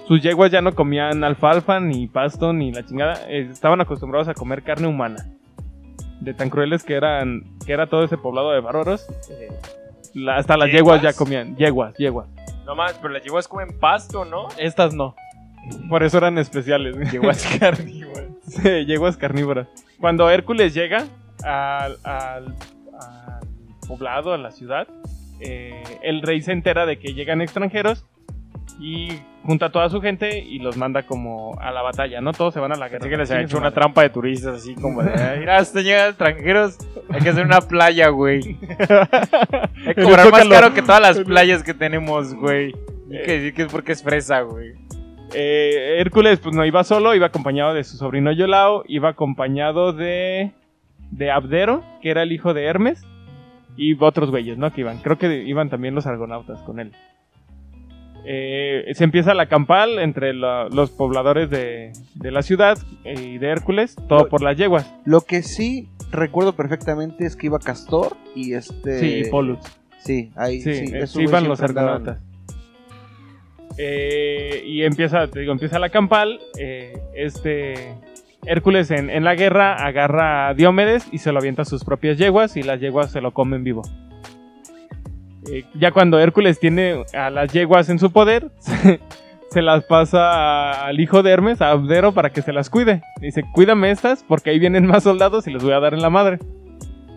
Sus 0.09 0.21
yeguas 0.23 0.51
ya 0.51 0.61
no 0.61 0.75
comían 0.75 1.25
alfalfa, 1.25 1.81
ni 1.81 2.07
pasto, 2.09 2.53
ni 2.53 2.73
la 2.73 2.85
chingada. 2.85 3.21
eh, 3.29 3.49
Estaban 3.51 3.81
acostumbrados 3.81 4.29
a 4.29 4.35
comer 4.35 4.63
carne 4.63 4.87
humana. 4.89 5.25
De 6.21 6.35
tan 6.35 6.51
crueles 6.51 6.83
que 6.85 6.95
eran 6.95 7.43
que 7.67 7.73
era 7.73 7.87
todo 7.87 8.05
ese 8.05 8.17
poblado 8.19 8.51
de 8.53 8.61
bárbaros. 8.61 9.07
eh, 9.31 9.49
la- 10.15 10.37
hasta 10.37 10.57
las 10.57 10.71
yeguas 10.71 11.01
ya 11.03 11.13
comían. 11.13 11.57
Yeguas, 11.57 11.95
yeguas. 11.97 12.29
No 12.67 12.75
más, 12.75 12.95
pero 12.95 13.11
las 13.15 13.23
yeguas 13.23 13.47
comen 13.49 13.79
pasto, 13.79 14.25
¿no? 14.25 14.49
Estas 14.59 14.95
no. 14.95 15.15
Por 15.89 16.03
eso 16.03 16.19
eran 16.19 16.37
especiales. 16.39 16.97
Yeguas 17.13 17.47
carnívoras. 17.61 18.29
Sí, 18.47 18.85
yeguas 18.87 19.17
carnívoras. 19.17 19.67
Cuando 20.01 20.29
Hércules 20.31 20.75
llega 20.75 21.05
al, 21.45 21.99
al- 22.05 22.55
al 23.01 23.41
poblado, 23.89 24.33
a 24.33 24.39
la 24.39 24.51
ciudad, 24.51 24.89
eh, 25.41 25.83
el 26.03 26.23
rey 26.23 26.41
se 26.41 26.53
entera 26.53 26.87
de 26.87 26.99
que 26.99 27.13
llegan 27.15 27.41
extranjeros 27.43 28.07
y 28.81 29.09
junta 29.45 29.67
a 29.67 29.71
toda 29.73 29.89
su 29.91 30.01
gente 30.01 30.39
y 30.39 30.59
los 30.59 30.77
manda 30.77 31.03
como 31.05 31.57
a 31.61 31.71
la 31.71 31.83
batalla, 31.83 32.21
¿no? 32.21 32.33
Todos 32.33 32.55
se 32.55 32.61
van 32.61 32.73
a 32.73 32.77
la 32.77 32.89
guerra. 32.89 33.03
Así 33.03 33.11
que 33.11 33.17
les 33.17 33.31
ha 33.31 33.35
Chingue 33.35 33.47
hecho 33.47 33.57
una 33.59 33.67
madre. 33.67 33.75
trampa 33.75 34.03
de 34.03 34.11
turistas, 34.11 34.57
así 34.57 34.75
como 34.75 35.03
de, 35.03 35.13
"Ay, 35.13 35.39
mira, 35.41 35.59
están 35.59 35.85
llegando 35.85 36.09
extranjeros, 36.11 36.79
hay 37.11 37.21
que 37.21 37.29
hacer 37.29 37.45
una 37.45 37.61
playa, 37.61 38.09
güey. 38.09 38.57
Hay 39.87 39.95
que 39.95 40.03
cobrar 40.03 40.31
más 40.31 40.49
caro 40.49 40.73
que 40.73 40.81
todas 40.83 41.01
las 41.03 41.21
playas 41.25 41.63
que 41.63 41.75
tenemos, 41.75 42.35
güey. 42.35 42.73
Hay 43.13 43.25
que 43.27 43.33
decir 43.33 43.55
que 43.55 43.63
es 43.63 43.69
porque 43.73 43.93
es 43.93 44.03
fresa, 44.03 44.41
güey. 44.41 44.73
Eh, 45.35 45.97
Hércules 46.01 46.39
pues 46.41 46.55
no 46.57 46.65
iba 46.65 46.83
solo, 46.85 47.15
iba 47.15 47.27
acompañado 47.27 47.75
de 47.75 47.85
su 47.85 47.97
sobrino 47.99 48.33
Yolao, 48.33 48.83
iba 48.89 49.11
acompañado 49.11 49.93
de, 49.93 50.53
de 51.11 51.31
Abdero, 51.31 51.83
que 52.03 52.11
era 52.11 52.23
el 52.23 52.33
hijo 52.33 52.55
de 52.55 52.65
Hermes, 52.65 53.03
y 53.77 53.97
otros 54.01 54.31
güeyes, 54.31 54.57
¿no? 54.59 54.73
Que 54.73 54.83
iban. 54.83 54.99
Creo 54.99 55.19
que 55.19 55.43
iban 55.45 55.69
también 55.71 55.95
los 55.95 56.07
argonautas 56.07 56.61
con 56.63 56.81
él. 56.81 56.93
Eh, 58.27 58.85
se 58.95 59.05
empieza 59.05 59.35
la 59.35 59.47
campal 59.47 59.99
entre 59.99 60.33
la- 60.33 60.69
los 60.71 60.91
pobladores 60.91 61.51
de, 61.51 61.93
de 62.15 62.31
la 62.31 62.41
ciudad 62.43 62.79
y 63.05 63.37
de 63.39 63.49
Hércules, 63.49 63.97
todo 64.09 64.29
por 64.29 64.43
las 64.43 64.57
yeguas. 64.57 64.95
Lo 65.05 65.21
que 65.21 65.43
sí 65.43 65.89
recuerdo 66.11 66.55
perfectamente 66.55 67.27
es 67.27 67.37
que 67.37 67.47
iba 67.49 67.59
Castor 67.59 68.17
y 68.35 68.55
este. 68.55 68.99
Sí, 68.99 69.23
y 69.27 69.31
Pollux. 69.31 69.79
Sí, 69.99 70.31
ahí 70.37 70.61
Sí, 70.63 70.71
eh, 70.71 71.05
iban 71.19 71.49
los 71.49 71.61
argonautas. 71.61 72.21
Eh, 73.77 74.63
y 74.65 74.83
empieza, 74.85 75.27
te 75.29 75.41
digo, 75.41 75.53
empieza 75.53 75.79
la 75.79 75.89
campal. 75.91 76.39
eh, 76.59 76.95
este 77.15 77.95
Hércules 78.47 78.91
en, 78.91 79.11
en 79.11 79.25
la 79.25 79.35
guerra 79.35 79.75
agarra 79.75 80.49
a 80.49 80.55
Diomedes 80.55 81.07
y 81.13 81.19
se 81.19 81.33
lo 81.33 81.39
avienta 81.39 81.63
a 81.63 81.65
sus 81.65 81.85
propias 81.85 82.19
yeguas 82.19 82.57
y 82.57 82.63
las 82.63 82.81
yeguas 82.81 83.11
se 83.11 83.21
lo 83.21 83.33
comen 83.33 83.65
vivo. 83.65 83.83
Eh, 85.51 85.65
ya 85.75 85.93
cuando 85.93 86.19
Hércules 86.19 86.59
tiene 86.59 87.05
a 87.13 87.31
las 87.31 87.53
yeguas 87.53 87.89
en 87.91 87.99
su 87.99 88.11
poder, 88.13 88.51
se, 88.59 89.01
se 89.51 89.63
las 89.63 89.85
pasa 89.85 90.31
a- 90.33 90.87
al 90.87 91.01
hijo 91.01 91.23
de 91.23 91.31
Hermes, 91.33 91.61
a 91.61 91.71
Abdero, 91.71 92.13
para 92.13 92.31
que 92.31 92.43
se 92.43 92.53
las 92.53 92.71
cuide. 92.71 93.03
Dice, 93.21 93.43
cuídame 93.53 93.91
estas 93.91 94.25
porque 94.27 94.51
ahí 94.51 94.59
vienen 94.59 94.87
más 94.87 95.03
soldados 95.03 95.47
y 95.47 95.53
les 95.53 95.63
voy 95.63 95.73
a 95.73 95.81
dar 95.81 95.95
en 95.95 96.03
la 96.03 96.11
madre. 96.11 96.39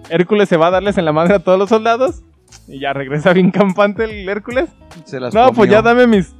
Hércules 0.10 0.48
se 0.50 0.58
va 0.58 0.68
a 0.68 0.72
darles 0.72 0.98
en 0.98 1.06
la 1.06 1.12
madre 1.14 1.36
a 1.36 1.40
todos 1.40 1.58
los 1.60 1.70
soldados 1.70 2.22
y 2.68 2.80
ya 2.80 2.94
regresa 2.94 3.34
bien 3.34 3.52
campante 3.52 4.04
el 4.06 4.28
Hércules. 4.28 4.70
Se 5.06 5.20
las 5.20 5.34
No, 5.34 5.52
pues 5.54 5.70
ya 5.70 5.82
dame 5.82 6.08
mis. 6.08 6.36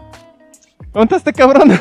¿Dónde 0.94 1.16
está 1.16 1.30
este 1.30 1.34
cabrón? 1.34 1.72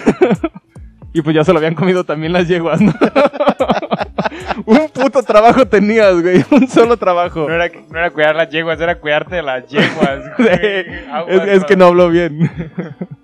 y 1.16 1.22
pues 1.22 1.34
ya 1.34 1.44
se 1.44 1.52
lo 1.54 1.58
habían 1.58 1.74
comido 1.74 2.04
también 2.04 2.34
las 2.34 2.46
yeguas, 2.46 2.78
¿no? 2.78 2.92
Un 4.66 4.88
puto 4.92 5.22
trabajo 5.22 5.66
tenías, 5.66 6.20
güey. 6.20 6.44
Un 6.50 6.68
solo 6.68 6.98
trabajo. 6.98 7.48
No 7.48 7.54
era, 7.54 7.70
no 7.90 7.98
era 7.98 8.10
cuidar 8.10 8.36
las 8.36 8.50
yeguas, 8.50 8.78
era 8.78 9.00
cuidarte 9.00 9.36
de 9.36 9.42
las 9.42 9.66
yeguas, 9.66 10.24
Sí, 10.36 10.42
güey. 10.42 11.08
Aguas, 11.10 11.48
es, 11.48 11.48
es 11.48 11.64
que 11.64 11.74
no 11.74 11.86
habló 11.86 12.10
bien. 12.10 12.50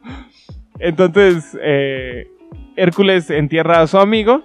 Entonces, 0.78 1.54
eh, 1.60 2.28
Hércules 2.76 3.28
entierra 3.28 3.82
a 3.82 3.86
su 3.86 3.98
amigo 3.98 4.42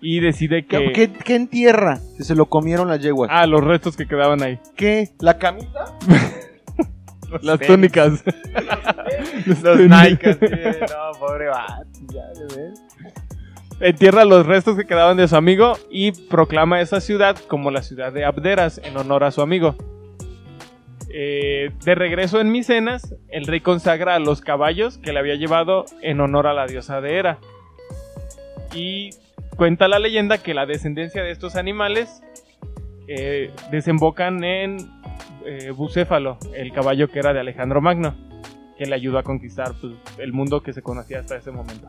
y 0.00 0.18
decide 0.18 0.66
que. 0.66 0.90
¿Qué, 0.92 1.12
qué 1.12 1.36
entierra? 1.36 1.98
Si 2.16 2.24
se 2.24 2.34
lo 2.34 2.46
comieron 2.46 2.88
las 2.88 3.00
yeguas. 3.00 3.30
Ah, 3.32 3.46
los 3.46 3.62
restos 3.62 3.96
que 3.96 4.06
quedaban 4.08 4.42
ahí. 4.42 4.58
¿Qué? 4.74 5.10
¿La 5.20 5.38
camita? 5.38 5.84
Las 7.42 7.58
tenis. 7.58 7.74
túnicas. 7.74 8.24
Los. 9.62 9.78
Nike, 9.80 10.34
de, 10.34 10.80
no, 10.80 11.18
pobre 11.18 11.48
vato, 11.48 11.86
ya. 12.12 12.22
Entierra 13.80 14.26
los 14.26 14.44
restos 14.44 14.76
que 14.76 14.84
quedaban 14.84 15.16
de 15.16 15.26
su 15.26 15.36
amigo 15.36 15.78
y 15.90 16.12
proclama 16.12 16.82
esa 16.82 17.00
ciudad 17.00 17.36
como 17.48 17.70
la 17.70 17.82
ciudad 17.82 18.12
de 18.12 18.26
Abderas 18.26 18.78
en 18.84 18.96
honor 18.96 19.24
a 19.24 19.30
su 19.30 19.40
amigo. 19.40 19.74
Eh, 21.12 21.70
de 21.84 21.94
regreso 21.94 22.40
en 22.40 22.52
Micenas, 22.52 23.14
el 23.28 23.46
rey 23.46 23.60
consagra 23.60 24.14
a 24.14 24.18
los 24.18 24.42
caballos 24.42 24.98
que 24.98 25.12
le 25.12 25.18
había 25.18 25.34
llevado 25.34 25.86
en 26.02 26.20
honor 26.20 26.46
a 26.46 26.52
la 26.52 26.66
diosa 26.66 27.00
de 27.00 27.16
Hera. 27.16 27.38
Y 28.74 29.10
cuenta 29.56 29.88
la 29.88 29.98
leyenda 29.98 30.38
que 30.38 30.52
la 30.52 30.66
descendencia 30.66 31.22
de 31.22 31.30
estos 31.30 31.56
animales 31.56 32.22
eh, 33.08 33.50
desembocan 33.72 34.44
en 34.44 34.76
eh, 35.44 35.70
Bucéfalo, 35.70 36.38
el 36.54 36.72
caballo 36.72 37.08
que 37.08 37.18
era 37.18 37.32
de 37.32 37.40
Alejandro 37.40 37.80
Magno, 37.80 38.14
que 38.78 38.86
le 38.86 38.94
ayudó 38.94 39.18
a 39.18 39.22
conquistar 39.22 39.72
pues, 39.80 39.92
el 40.18 40.32
mundo 40.32 40.62
que 40.62 40.72
se 40.72 40.82
conocía 40.82 41.20
hasta 41.20 41.36
ese 41.36 41.50
momento. 41.50 41.88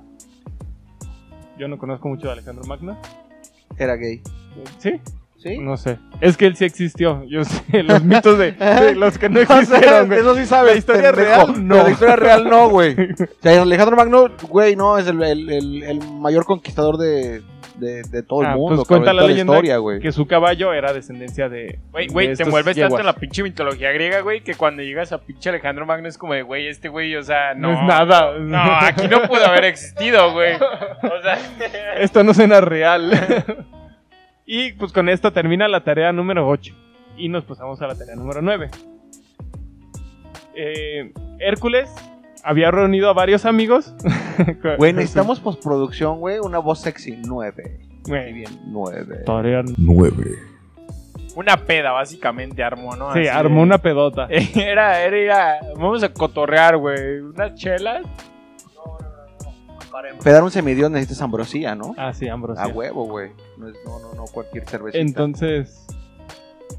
Yo 1.58 1.68
no 1.68 1.78
conozco 1.78 2.08
mucho 2.08 2.28
de 2.28 2.34
Alejandro 2.34 2.64
Magno. 2.66 2.98
Era 3.78 3.96
gay. 3.96 4.22
¿Sí? 4.80 5.00
¿Sí? 5.38 5.58
No 5.58 5.76
sé. 5.76 5.98
Es 6.20 6.38
que 6.38 6.46
él 6.46 6.56
sí 6.56 6.66
existió. 6.66 7.24
Yo 7.26 7.44
sé 7.46 7.84
los 7.84 8.04
mitos 8.04 8.38
de, 8.38 8.52
de 8.54 8.96
los 8.96 9.18
que 9.18 9.30
no 9.30 9.40
existieron, 9.40 10.08
güey. 10.08 10.20
eso 10.20 10.36
sí 10.36 10.46
sabes. 10.46 10.74
La 10.74 10.78
historia 10.78 11.12
pendejo. 11.12 11.46
real, 11.48 11.68
no. 11.68 11.76
Pero 11.76 11.84
La 11.86 11.92
historia 11.92 12.16
real 12.16 12.50
no, 12.50 12.70
güey. 12.70 12.96
O 13.22 13.42
sea, 13.42 13.62
Alejandro 13.62 13.96
Magno, 13.96 14.28
güey, 14.50 14.76
no, 14.76 14.98
es 14.98 15.08
el, 15.08 15.22
el- 15.24 15.50
el- 15.50 15.84
el 15.84 16.00
mayor 16.20 16.46
conquistador 16.46 16.98
de, 16.98 17.42
de, 17.76 18.04
de 18.04 18.24
todo 18.24 18.42
Ah, 18.42 18.52
el 18.52 18.58
mundo. 18.58 18.76
pues 18.78 18.88
cuenta 18.88 19.14
la 19.14 19.24
leyenda 19.24 19.54
historia, 19.54 19.78
güey. 19.78 20.00
Que 20.00 20.12
su 20.12 20.28
caballo 20.28 20.74
era 20.74 20.94
descendencia 20.94 21.48
de. 21.50 21.80
Güey, 21.92 22.08
güey, 22.08 22.28
te 22.28 22.34
estos 22.34 22.48
envuelves 22.48 22.76
tanto 22.76 22.88
yeguas. 22.88 23.00
en 23.00 23.06
la 23.06 23.14
pinche 23.14 23.44
mitología 23.44 23.92
griega, 23.92 24.22
güey, 24.22 24.42
que 24.42 24.56
cuando 24.56 24.84
llegas 24.84 25.12
a 25.12 25.20
pinche 25.22 25.50
Alejandro 25.50 25.86
Magno 25.86 26.08
es 26.08 26.18
como 26.18 26.34
de, 26.34 26.42
güey, 26.44 26.68
este 26.68 26.90
güey, 26.90 27.16
o 27.16 27.24
sea, 27.24 27.54
no. 27.54 27.72
No 27.72 27.80
es 27.80 27.88
nada. 27.88 28.38
No, 28.40 28.62
aquí 28.82 29.08
no 29.08 29.22
pudo 29.24 29.46
haber 29.46 29.66
existido, 29.66 30.32
güey. 30.34 30.56
O 30.56 31.22
sea, 31.24 31.38
Esto 31.98 32.24
no 32.24 32.34
suena 32.34 32.62
real. 32.62 33.12
y 34.46 34.74
pues 34.74 34.92
con 34.92 35.08
esto 35.10 35.32
termina 35.32 35.68
la 35.68 35.84
tarea 35.84 36.12
número 36.12 36.48
8. 36.48 36.74
Y 37.18 37.30
nos 37.30 37.44
pasamos 37.46 37.82
a 37.82 37.88
la 37.88 37.96
tarea 37.96 38.16
número 38.16 38.42
9. 38.42 38.70
eh, 40.56 41.12
Hércules 41.40 41.90
había 42.44 42.72
reunido 42.72 43.10
a 43.10 43.14
varios 43.14 43.46
amigos. 43.46 43.94
Güey, 44.78 44.94
necesitamos 44.94 45.40
postproducción, 45.40 46.20
güey. 46.20 46.40
Una 46.40 46.58
voz 46.60 46.80
sexy. 46.82 47.18
Nueve. 47.28 47.80
Muy 48.08 48.34
bien. 48.34 48.50
Nueve. 48.66 49.18
Todavía- 49.26 49.64
Una 51.36 51.58
peda, 51.58 51.92
básicamente, 51.92 52.64
armó, 52.64 52.96
¿no? 52.96 53.14
Sí, 53.14 53.20
Así 53.20 53.28
armó 53.28 53.62
una 53.62 53.78
pedota. 53.78 54.28
Era, 54.30 55.02
era, 55.02 55.18
era, 55.18 55.60
vamos 55.76 56.02
a 56.04 56.10
cotorrear, 56.12 56.78
güey. 56.78 57.20
Unas 57.20 57.54
chelas. 57.56 58.04
Para 59.92 60.10
empedar 60.10 60.42
un 60.42 60.52
semidios 60.52 60.90
necesitas 60.90 61.22
ambrosía, 61.22 61.76
¿no? 61.76 61.94
Ah, 61.98 62.14
sí, 62.14 62.28
Ambrosio. 62.28 62.64
A 62.64 62.68
huevo, 62.68 63.06
güey. 63.06 63.32
No, 63.58 63.68
es- 63.68 63.76
no, 63.86 64.00
no, 64.00 64.14
no, 64.16 64.24
cualquier 64.26 64.66
cervecita. 64.66 65.02
Entonces, 65.02 65.86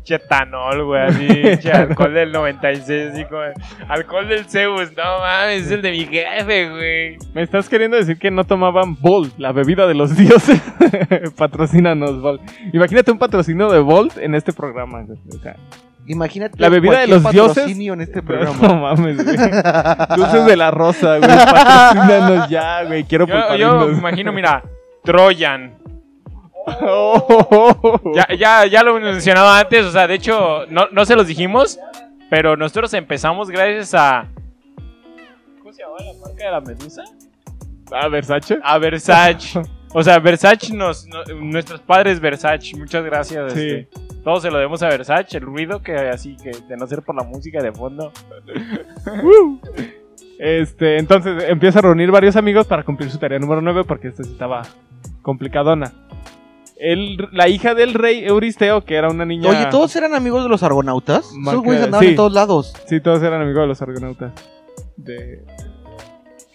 Chetanol, 0.03 0.85
güey, 0.85 1.03
así, 1.03 1.27
che, 1.61 1.71
alcohol 1.73 2.13
del 2.15 2.33
96, 2.33 3.13
así 3.13 3.25
como, 3.27 3.41
alcohol 3.89 4.29
del 4.29 4.45
Zeus, 4.47 4.91
no 4.97 5.19
mames, 5.21 5.67
es 5.67 5.71
el 5.71 5.83
de 5.83 5.91
mi 5.93 6.05
jefe, 6.07 6.71
güey. 6.71 7.19
¿me 7.35 7.43
estás 7.43 7.69
queriendo 7.69 7.97
decir 7.97 8.19
que 8.19 8.31
no 8.31 8.45
tomaban 8.45 8.97
Volt, 9.01 9.33
la 9.39 9.53
bebida 9.53 9.87
de 9.87 9.95
los 9.95 10.17
dioses? 10.17 10.61
Patrocínanos, 11.37 12.21
Volt. 12.21 12.43
Imagínate 12.73 13.11
un 13.13 13.19
patrocinio 13.19 13.71
de 13.71 13.79
Volt 13.81 14.17
en 14.19 14.35
este 14.35 14.53
programa. 14.53 15.03
güey. 15.03 15.19
O 15.29 15.39
sea, 15.43 15.57
Imagínate 16.05 16.57
La 16.59 16.69
bebida 16.69 16.99
de 17.01 17.07
los 17.07 17.23
dioses. 17.31 17.55
patrocinio 17.59 17.93
en 17.93 18.01
este 18.01 18.17
no 18.23 18.27
programa. 18.27 18.75
mames, 18.75 19.23
güey. 19.25 19.37
Dulces 20.17 20.47
de 20.47 20.57
la 20.57 20.71
rosa, 20.73 21.19
güey. 21.19 21.31
Patrocínanos 21.31 22.49
ya, 22.49 22.83
güey. 22.85 23.05
Quiero 23.05 23.27
Yo, 23.29 23.57
yo 23.57 23.91
imagino, 23.93 24.33
mira, 24.33 24.65
Troyan. 25.05 25.75
Oh. 26.67 28.01
Ya, 28.15 28.27
ya, 28.37 28.67
ya 28.67 28.83
lo 28.83 28.97
hemos 28.97 29.13
mencionado 29.15 29.49
antes, 29.51 29.85
o 29.87 29.91
sea, 29.91 30.07
de 30.07 30.15
hecho, 30.15 30.67
no, 30.69 30.87
no 30.93 31.05
se 31.05 31.17
los 31.17 31.27
dijimos, 31.27 31.79
pero 32.31 32.57
nosotros 32.57 32.93
empezamos 32.95 33.51
gracias 33.51 33.95
a... 33.95 34.27
¿Cómo 35.61 35.73
se 35.73 35.83
llama 35.83 35.97
la 35.99 36.13
marca 36.27 36.45
de 36.45 36.51
la 36.51 36.61
medusa? 36.61 37.03
Ah, 37.93 38.09
Versace. 38.09 38.59
A 38.63 38.79
Versace. 38.79 39.61
O 39.93 40.03
sea, 40.03 40.19
Versace 40.19 40.73
nos, 40.75 41.07
no- 41.07 41.25
nuestros 41.41 41.81
padres 41.81 42.21
Versace, 42.21 42.77
muchas 42.77 43.05
gracias. 43.05 43.53
Sí. 43.53 43.61
este, 43.69 43.89
todo 44.25 44.41
se 44.41 44.51
lo 44.51 44.57
debemos 44.59 44.83
a 44.83 44.89
Versace, 44.89 45.37
el 45.39 45.43
ruido 45.45 45.83
que 45.83 45.95
así 45.95 46.37
que 46.43 46.53
de 46.69 46.77
no 46.77 46.87
ser 46.87 47.03
por 47.03 47.15
la 47.17 47.25
música 47.25 47.63
de 47.63 47.73
fondo. 47.73 48.13
Este, 50.39 50.99
entonces 50.99 51.45
empieza 51.47 51.79
a 51.79 51.83
reunir 51.83 52.11
varios 52.11 52.35
amigos 52.35 52.67
para 52.67 52.83
cumplir 52.83 53.09
su 53.11 53.19
tarea 53.19 53.39
número 53.39 53.61
9 53.61 53.85
porque 53.85 54.09
esta 54.09 54.25
sí 54.25 54.33
estaba 54.33 54.63
complicadona. 55.21 55.93
El- 56.85 57.29
la 57.31 57.49
hija 57.49 57.75
del 57.75 57.95
rey 57.95 58.25
Euristeo, 58.25 58.85
que 58.85 58.97
era 58.97 59.09
una 59.09 59.25
niña... 59.25 59.49
Oye, 59.49 59.67
¿todos 59.71 59.95
eran 59.95 60.15
amigos 60.15 60.43
de 60.43 60.49
los 60.49 60.65
argonautas? 60.65 61.31
Marca- 61.33 61.51
Esos 61.53 61.65
güeyes 61.65 61.85
andaban 61.85 62.05
sí. 62.05 62.11
en 62.11 62.17
todos 62.17 62.33
lados. 62.33 62.75
Sí, 62.89 63.01
todos 63.01 63.23
eran 63.23 63.41
amigos 63.41 63.63
de 63.63 63.67
los 63.69 63.83
argonautas. 63.83 64.33
De... 64.97 65.45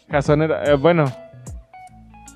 Jasón 0.09 0.41
era... 0.41 0.63
eh, 0.65 0.75
bueno, 0.75 1.05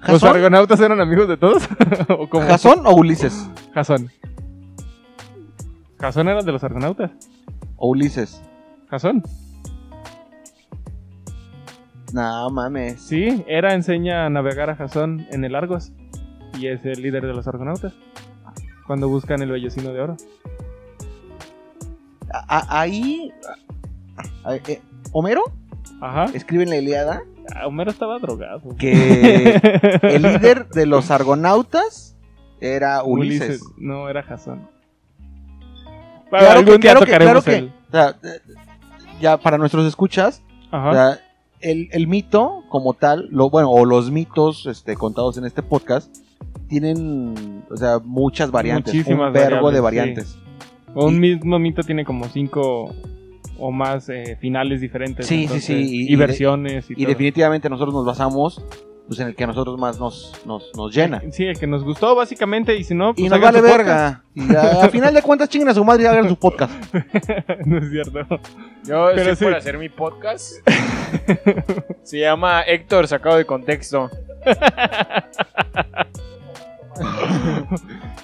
¿los 0.07 0.23
argonautas 0.23 0.79
eran 0.79 1.01
amigos 1.01 1.27
de 1.27 1.35
todos? 1.37 1.67
¿O 2.09 2.29
cómo? 2.29 2.47
¿Jasón 2.47 2.85
o 2.85 2.93
Ulises? 2.95 3.49
Jasón. 3.73 4.09
Jasón 5.99 6.29
era 6.29 6.41
de 6.43 6.51
los 6.51 6.63
argonautas. 6.63 7.11
O 7.75 7.89
Ulises. 7.89 8.41
Jasón. 8.89 9.21
No 12.13 12.49
mames. 12.49 13.01
Sí, 13.01 13.43
Hera 13.47 13.73
enseña 13.73 14.25
a 14.25 14.29
navegar 14.29 14.69
a 14.69 14.75
Jasón 14.75 15.25
en 15.31 15.45
el 15.45 15.55
Argos. 15.55 15.91
Y 16.61 16.67
es 16.67 16.85
el 16.85 17.01
líder 17.01 17.25
de 17.25 17.33
los 17.33 17.47
argonautas. 17.47 17.93
Cuando 18.85 19.09
buscan 19.09 19.41
el 19.41 19.49
vellocino 19.51 19.91
de 19.93 20.01
oro. 20.01 20.17
A- 22.31 22.79
ahí. 22.81 23.31
a- 24.43 24.55
eh, 24.55 24.81
Homero 25.11 25.43
Ajá. 25.99 26.25
escribe 26.33 26.63
en 26.63 26.69
la 26.69 26.77
Iliada 26.77 27.23
Ah, 27.53 27.67
Homero 27.67 27.91
estaba 27.91 28.17
drogado. 28.19 28.75
que 28.77 28.91
el 30.03 30.21
líder 30.21 30.67
de 30.69 30.85
los 30.85 31.11
argonautas 31.11 32.15
era 32.61 33.03
Ulises. 33.03 33.61
No, 33.77 34.07
era. 34.07 34.23
Bueno, 34.23 34.69
Claro 36.29 36.59
algún 36.59 36.75
que- 36.75 36.79
día 36.81 36.91
claro 36.91 36.99
que- 37.05 37.11
tocaremos 37.11 37.43
que- 37.43 37.55
el... 37.57 37.73
O 37.87 37.91
sea, 37.91 38.15
ya 39.19 39.37
para 39.37 39.57
nuestros 39.57 39.85
escuchas, 39.85 40.41
o 40.71 40.75
Ajá. 40.75 40.91
sea, 40.93 41.19
el, 41.59 41.89
el 41.91 42.07
mito 42.07 42.63
como 42.69 42.93
tal, 42.93 43.27
lo, 43.31 43.49
bueno, 43.49 43.69
o 43.69 43.85
los 43.85 44.11
mitos 44.11 44.65
este, 44.67 44.95
contados 44.95 45.37
en 45.37 45.45
este 45.45 45.61
podcast, 45.61 46.15
tienen, 46.71 47.63
o 47.69 47.75
sea, 47.77 47.99
muchas 48.03 48.49
variantes, 48.49 48.93
Muchísimas 48.93 49.27
un 49.27 49.33
vergo 49.33 49.71
de 49.71 49.79
variantes. 49.81 50.37
Un 50.95 51.15
y- 51.15 51.19
mismo 51.19 51.59
mito 51.59 51.83
tiene 51.83 52.03
como 52.05 52.25
cinco 52.29 52.95
o 53.59 53.71
más 53.71 54.09
eh, 54.09 54.37
finales 54.39 54.81
diferentes. 54.81 55.27
Sí, 55.27 55.35
sí, 55.35 55.41
entonces, 55.43 55.65
sí, 55.65 55.73
y- 55.75 56.01
Y, 56.03 56.07
y 56.07 56.11
de- 56.11 56.15
versiones. 56.17 56.89
Y, 56.89 57.03
Y 57.03 57.05
definitivamente 57.05 57.69
nosotros 57.69 57.93
nos 57.93 58.05
basamos 58.05 58.63
pues, 59.07 59.19
en 59.19 59.27
el 59.27 59.35
que 59.35 59.43
a 59.43 59.47
nosotros 59.47 59.77
más 59.77 59.99
nos, 59.99 60.31
nos, 60.45 60.71
nos 60.75 60.95
llena. 60.95 61.21
Sí, 61.31 61.43
el 61.43 61.59
que 61.59 61.67
nos 61.67 61.83
gustó 61.83 62.15
básicamente. 62.15 62.77
Y 62.77 62.83
si 62.85 62.95
no, 62.95 63.13
pues 63.13 63.25
Y 63.25 63.29
nos 63.29 63.41
vale 63.41 63.59
verga. 63.61 64.23
Y 64.33 64.55
a, 64.55 64.83
a 64.85 64.89
final 64.89 65.13
de 65.13 65.21
cuentas, 65.21 65.49
chinguen 65.49 65.67
a 65.67 65.73
su 65.73 65.83
madre 65.83 66.03
y 66.03 66.05
hagan 66.05 66.29
su 66.29 66.37
podcast. 66.37 66.73
podcast. 66.85 67.49
no 67.65 67.77
es 67.77 67.89
cierto. 67.91 68.19
Yo 68.85 69.07
Pero 69.13 69.31
estoy 69.31 69.35
sí. 69.35 69.43
por 69.43 69.53
hacer 69.55 69.77
mi 69.77 69.89
podcast. 69.89 70.53
Se 72.03 72.19
llama 72.19 72.61
Héctor 72.61 73.07
sacado 73.07 73.35
de 73.37 73.45
contexto. 73.45 74.09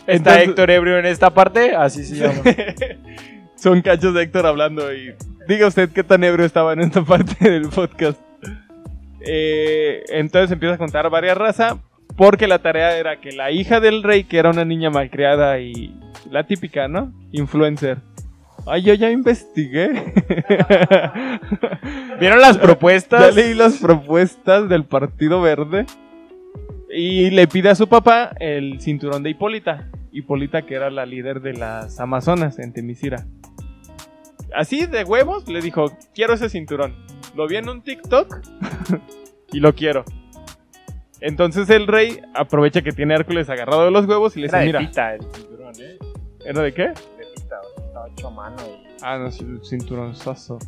Está 0.08 0.14
Entonces- 0.14 0.44
Héctor 0.50 0.72
ebrio 0.72 0.98
en 1.00 1.06
esta 1.06 1.30
parte, 1.34 1.76
así 1.76 2.04
se 2.04 2.16
llama. 2.16 2.42
Son 3.56 3.82
cachos 3.82 4.14
de 4.14 4.24
Héctor 4.24 4.46
hablando 4.46 4.94
y 4.94 5.16
diga 5.48 5.68
usted 5.68 5.90
qué 5.90 6.04
tan 6.04 6.24
ebrio 6.24 6.46
estaba 6.46 6.74
en 6.74 6.82
esta 6.82 7.02
parte 7.04 7.36
del 7.50 7.70
podcast. 7.70 8.20
Eh, 9.22 10.04
entonces 10.10 10.52
empieza 10.52 10.76
a 10.76 10.78
contar 10.78 11.10
varias 11.10 11.38
razas 11.38 11.76
porque 12.16 12.48
la 12.48 12.60
tarea 12.60 12.98
era 12.98 13.20
que 13.20 13.32
la 13.32 13.52
hija 13.52 13.80
del 13.80 14.04
rey, 14.04 14.24
que 14.24 14.38
era 14.38 14.50
una 14.50 14.64
niña 14.66 14.90
malcriada 14.90 15.60
y 15.60 15.94
la 16.32 16.46
típica, 16.46 16.88
¿no? 16.88 17.12
Influencer. 17.32 17.98
Ay, 18.66 18.82
yo 18.84 18.94
ya 18.94 19.10
investigué. 19.12 20.14
¿Vieron 22.20 22.42
las 22.42 22.58
ya 22.58 22.62
propuestas? 22.62 23.36
leí 23.36 23.54
las 23.54 23.78
propuestas 23.78 24.68
del 24.70 24.84
Partido 24.84 25.42
Verde 25.42 25.86
y 26.90 27.30
le 27.32 27.48
pide 27.48 27.70
a 27.70 27.76
su 27.76 27.88
papá 27.88 28.32
el 28.40 28.80
cinturón 28.80 29.24
de 29.24 29.32
Hipólita. 29.32 29.90
Hipólita 30.12 30.62
que 30.64 30.76
era 30.76 30.90
la 30.90 31.06
líder 31.06 31.42
de 31.42 31.54
las 31.54 32.00
Amazonas 32.00 32.60
en 32.60 32.74
Temisira. 32.74 33.26
Así 34.56 34.86
de 34.86 35.04
huevos 35.04 35.48
le 35.48 35.62
dijo, 35.62 35.92
quiero 36.16 36.34
ese 36.34 36.50
cinturón. 36.50 36.96
Lo 37.36 37.48
vi 37.48 37.58
en 37.58 37.70
un 37.70 37.82
TikTok 37.82 38.42
y 39.52 39.60
lo 39.60 39.76
quiero. 39.76 40.06
Entonces 41.20 41.70
el 41.70 41.88
rey 41.88 42.22
aprovecha 42.34 42.82
que 42.82 42.92
tiene 42.92 43.14
a 43.14 43.18
Hércules 43.18 43.50
agarrado 43.50 43.86
de 43.86 43.92
los 43.92 44.06
huevos 44.06 44.38
y 44.38 44.42
le 44.42 44.48
dice, 44.48 44.66
mira, 44.66 44.80
pita 44.80 45.16
el 45.16 45.22
cinturón, 45.34 45.74
¿eh? 45.80 45.98
¿era 46.46 46.62
de 46.62 46.74
qué? 46.74 46.88
De 46.88 47.26
pita, 47.36 47.56
estaba 47.76 48.08
hecho 48.08 48.28
a 48.28 48.32
mano 48.32 48.58
y... 48.66 48.88
Ah, 49.02 49.18
no, 49.18 49.28
es 49.28 49.40
el 49.42 49.60
cinturonzazo. 49.64 50.60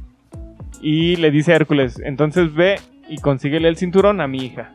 Y 0.81 1.15
le 1.17 1.31
dice 1.31 1.53
a 1.53 1.55
Hércules, 1.55 1.99
entonces 2.03 2.53
ve 2.53 2.79
y 3.07 3.17
consíguele 3.17 3.67
el 3.67 3.77
cinturón 3.77 4.21
a 4.21 4.27
mi 4.27 4.39
hija. 4.39 4.73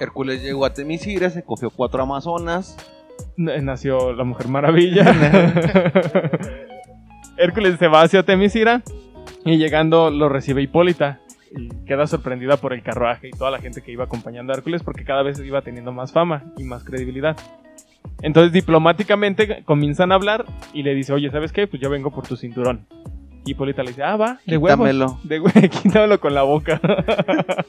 Hércules 0.00 0.42
llegó 0.42 0.64
a 0.64 0.72
Temisira, 0.72 1.30
se 1.30 1.42
cogió 1.44 1.70
cuatro 1.70 2.02
amazonas. 2.02 2.76
N- 3.36 3.60
Nació 3.62 4.12
la 4.12 4.24
Mujer 4.24 4.48
Maravilla. 4.48 5.04
Hércules 7.38 7.78
se 7.78 7.88
va 7.88 8.02
hacia 8.02 8.22
Temisira 8.24 8.82
y 9.44 9.56
llegando 9.56 10.10
lo 10.10 10.28
recibe 10.28 10.62
Hipólita. 10.62 11.20
Y 11.54 11.68
queda 11.84 12.06
sorprendida 12.06 12.56
por 12.56 12.72
el 12.72 12.82
carruaje 12.82 13.28
y 13.28 13.30
toda 13.30 13.50
la 13.50 13.58
gente 13.60 13.82
que 13.82 13.92
iba 13.92 14.04
acompañando 14.04 14.52
a 14.52 14.56
Hércules 14.56 14.82
porque 14.82 15.04
cada 15.04 15.22
vez 15.22 15.38
iba 15.40 15.60
teniendo 15.60 15.92
más 15.92 16.10
fama 16.12 16.44
y 16.56 16.64
más 16.64 16.82
credibilidad. 16.82 17.36
Entonces 18.22 18.52
diplomáticamente 18.52 19.62
comienzan 19.64 20.12
a 20.12 20.14
hablar 20.16 20.46
y 20.72 20.82
le 20.82 20.94
dice, 20.94 21.12
oye, 21.12 21.30
¿sabes 21.30 21.52
qué? 21.52 21.66
Pues 21.66 21.80
yo 21.82 21.90
vengo 21.90 22.10
por 22.10 22.26
tu 22.26 22.36
cinturón. 22.36 22.86
Y 23.44 23.50
Hipólita 23.52 23.82
le 23.82 23.90
dice, 23.90 24.02
ah, 24.02 24.16
va, 24.16 24.38
de 24.46 24.56
huevos. 24.56 24.88
Quítamelo. 24.88 25.18
De 25.24 25.40
hue- 25.42 25.68
quítamelo 25.82 26.20
con 26.20 26.34
la 26.34 26.42
boca. 26.42 26.80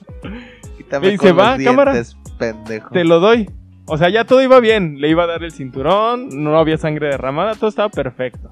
Y 1.01 1.17
se 1.17 1.31
va, 1.31 1.57
cámara. 1.57 1.93
pendejo. 2.37 2.89
Te 2.89 3.03
lo 3.03 3.19
doy. 3.19 3.49
O 3.85 3.97
sea, 3.97 4.09
ya 4.09 4.25
todo 4.25 4.41
iba 4.41 4.59
bien. 4.59 4.99
Le 4.99 5.09
iba 5.09 5.23
a 5.23 5.27
dar 5.27 5.43
el 5.43 5.51
cinturón, 5.51 6.29
no 6.43 6.57
había 6.57 6.77
sangre 6.77 7.07
derramada, 7.07 7.55
todo 7.55 7.69
estaba 7.69 7.89
perfecto. 7.89 8.51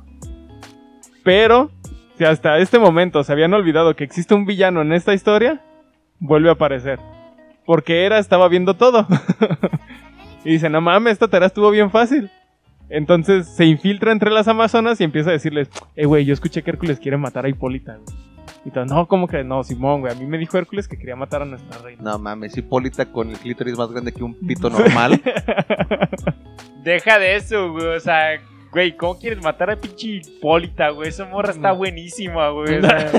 Pero, 1.24 1.72
si 2.18 2.26
hasta 2.26 2.58
este 2.58 2.80
momento 2.80 3.24
se 3.24 3.32
habían 3.32 3.54
olvidado 3.54 3.96
que 3.96 4.04
existe 4.04 4.34
un 4.34 4.46
villano 4.46 4.82
en 4.82 4.92
esta 4.94 5.14
historia, 5.14 5.62
vuelve 6.20 6.50
a 6.50 6.54
aparecer. 6.54 7.00
Porque 7.66 8.06
Era 8.06 8.18
estaba 8.20 8.48
viendo 8.48 8.76
todo. 8.76 9.08
y 10.44 10.54
dice, 10.54 10.70
no 10.70 10.82
mames, 10.82 11.14
esta 11.14 11.28
tarea 11.28 11.48
estuvo 11.48 11.70
bien 11.70 11.92
fácil. 11.92 12.30
Entonces 12.90 13.48
se 13.48 13.66
infiltra 13.66 14.12
entre 14.12 14.32
las 14.32 14.50
amazonas 14.50 15.00
y 15.00 15.06
empieza 15.06 15.30
a 15.30 15.34
decirles, 15.34 15.70
eh, 15.96 16.06
güey, 16.06 16.26
yo 16.26 16.34
escuché 16.34 16.62
que 16.62 16.72
Hércules 16.72 17.00
quiere 17.00 17.16
matar 17.18 17.46
a 17.46 17.50
Hipólita. 17.50 17.96
güey". 17.96 18.31
Y 18.66 18.72
todo, 18.72 18.86
no, 18.86 19.08
¿cómo 19.08 19.28
que 19.28 19.44
no, 19.44 19.64
Simón, 19.64 20.02
güey? 20.02 20.14
A 20.14 20.16
mí 20.16 20.26
me 20.26 20.38
dijo 20.38 20.58
Hércules 20.58 20.88
que 20.88 20.98
quería 20.98 21.16
matar 21.16 21.42
a 21.42 21.46
nuestra 21.46 21.78
reina. 21.80 22.02
No 22.04 22.20
mames, 22.20 22.56
Hipólita 22.58 23.06
con 23.12 23.30
el 23.30 23.38
clítoris 23.38 23.78
más 23.78 23.92
grande 23.92 24.12
que 24.12 24.24
un 24.24 24.34
pito 24.36 24.70
normal. 24.72 25.22
Deja 26.84 27.18
de 27.20 27.36
eso, 27.36 27.72
güey, 27.72 27.86
o 27.88 28.00
sea, 28.00 28.40
güey, 28.72 28.96
¿cómo 28.96 29.18
quieres 29.20 29.44
matar 29.44 29.72
a 29.72 29.76
pinche 29.78 30.08
Hipólita, 30.24 30.90
güey? 30.90 31.10
Esa 31.10 31.26
morra 31.26 31.52
está 31.52 31.72
buenísima, 31.72 32.50
güey. 32.50 32.78
o 32.78 32.82
sea, 32.82 33.12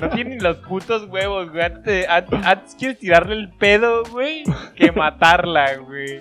no 0.00 0.08
tiene 0.10 0.36
ni 0.36 0.40
los 0.40 0.56
putos 0.58 1.04
huevos, 1.08 1.50
güey. 1.50 1.62
Antes, 1.64 2.08
an- 2.08 2.26
antes 2.44 2.74
quieres 2.74 2.98
tirarle 2.98 3.34
el 3.34 3.50
pedo, 3.50 4.02
güey, 4.10 4.42
que 4.74 4.90
matarla, 4.92 5.76
güey. 5.76 6.20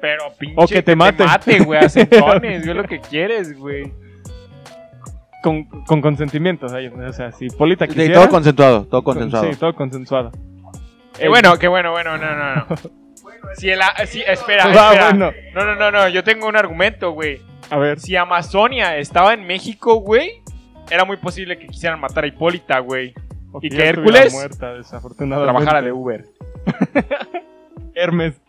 Pero 0.00 0.32
pinche 0.38 0.54
O 0.56 0.66
que 0.66 0.82
te 0.82 0.96
mate. 0.96 1.24
mate, 1.24 1.58
güey, 1.60 1.78
a 1.84 1.88
centones, 1.88 2.64
güey, 2.64 2.74
lo 2.76 2.84
que 2.84 3.00
quieres, 3.00 3.56
güey. 3.58 3.92
Con, 5.42 5.64
con 5.64 6.00
consentimiento, 6.02 6.66
o 6.66 6.68
sea, 6.68 6.78
o 7.08 7.12
sea, 7.12 7.32
si 7.32 7.48
Polita 7.48 7.86
Sí, 7.86 7.92
quisiera... 7.92 8.14
todo 8.20 8.28
consensuado, 8.28 8.84
todo 8.86 9.02
consensuado. 9.02 9.50
Sí, 9.52 9.58
todo 9.58 9.74
consensuado. 9.74 10.32
Qué 11.18 11.28
bueno, 11.28 11.58
qué 11.58 11.68
bueno, 11.68 11.92
bueno, 11.92 12.18
no, 12.18 12.36
no, 12.36 12.54
no. 12.56 12.66
Si 13.56 13.68
el, 13.70 13.80
a- 13.80 13.94
si, 14.06 14.20
espera, 14.20 14.64
Ah, 14.66 14.90
espera. 14.92 15.10
bueno. 15.10 15.32
No, 15.54 15.64
no, 15.64 15.74
no, 15.76 15.90
no, 15.90 16.08
yo 16.08 16.22
tengo 16.22 16.46
un 16.46 16.56
argumento, 16.56 17.12
güey. 17.12 17.40
A 17.70 17.78
ver, 17.78 17.98
Si 17.98 18.14
Amazonia 18.16 18.96
estaba 18.98 19.32
en 19.34 19.46
México, 19.46 19.96
güey, 19.96 20.42
era 20.90 21.04
muy 21.04 21.16
posible 21.16 21.58
que 21.58 21.66
quisieran 21.66 22.00
matar 22.00 22.24
a 22.24 22.26
Hipólita, 22.26 22.78
güey. 22.80 23.14
¿Y 23.62 23.68
que 23.70 23.88
Hércules? 23.88 24.32
muerta, 24.32 24.74
desafortunadamente. 24.74 25.52
Trabajara 25.58 25.82
de 25.82 25.90
Uber. 25.92 26.24
Hermes. 27.94 28.40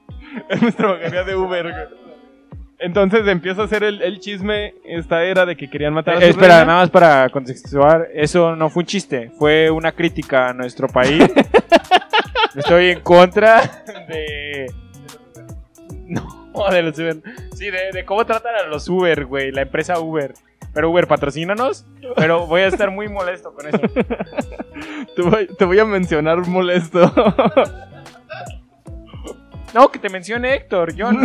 Hermes 0.49 0.75
trabajaría 0.75 1.23
de 1.23 1.35
Uber. 1.35 1.63
güey. 1.71 2.00
Entonces 2.83 3.27
empieza 3.27 3.61
a 3.61 3.65
hacer 3.65 3.83
el, 3.83 4.01
el 4.01 4.19
chisme 4.19 4.73
esta 4.83 5.23
era 5.23 5.45
de 5.45 5.55
que 5.55 5.69
querían 5.69 5.93
matar 5.93 6.15
a 6.15 6.19
su 6.19 6.25
Eh, 6.25 6.29
espera, 6.29 6.55
reina. 6.57 6.65
nada 6.65 6.79
más 6.81 6.89
para 6.89 7.29
contextualizar, 7.29 8.07
eso 8.13 8.55
no 8.55 8.69
fue 8.69 8.81
un 8.81 8.87
chiste, 8.87 9.31
fue 9.37 9.69
una 9.69 9.91
crítica 9.91 10.49
a 10.49 10.53
nuestro 10.53 10.87
país. 10.87 11.23
Estoy 12.55 12.89
en 12.89 13.01
contra 13.01 13.61
de... 14.07 14.65
No, 16.07 16.69
de 16.71 16.81
los 16.81 16.97
Uber. 16.99 17.17
Sí, 17.55 17.69
de, 17.69 17.91
de 17.93 18.03
cómo 18.03 18.25
tratan 18.25 18.55
a 18.55 18.63
los 18.67 18.89
Uber, 18.89 19.25
güey, 19.25 19.51
la 19.51 19.61
empresa 19.61 19.99
Uber. 19.99 20.33
Pero 20.73 20.89
Uber, 20.89 21.07
patrocínanos. 21.07 21.85
Pero 22.15 22.47
voy 22.47 22.61
a 22.61 22.67
estar 22.67 22.89
muy 22.91 23.07
molesto 23.09 23.53
con 23.53 23.67
eso. 23.67 23.79
Te 25.15 25.21
voy, 25.21 25.47
te 25.57 25.65
voy 25.65 25.77
a 25.79 25.85
mencionar 25.85 26.45
molesto. 26.47 27.13
No, 29.73 29.89
que 29.89 29.99
te 29.99 30.09
mencione 30.09 30.53
Héctor, 30.53 30.93
yo 30.95 31.13
no. 31.13 31.21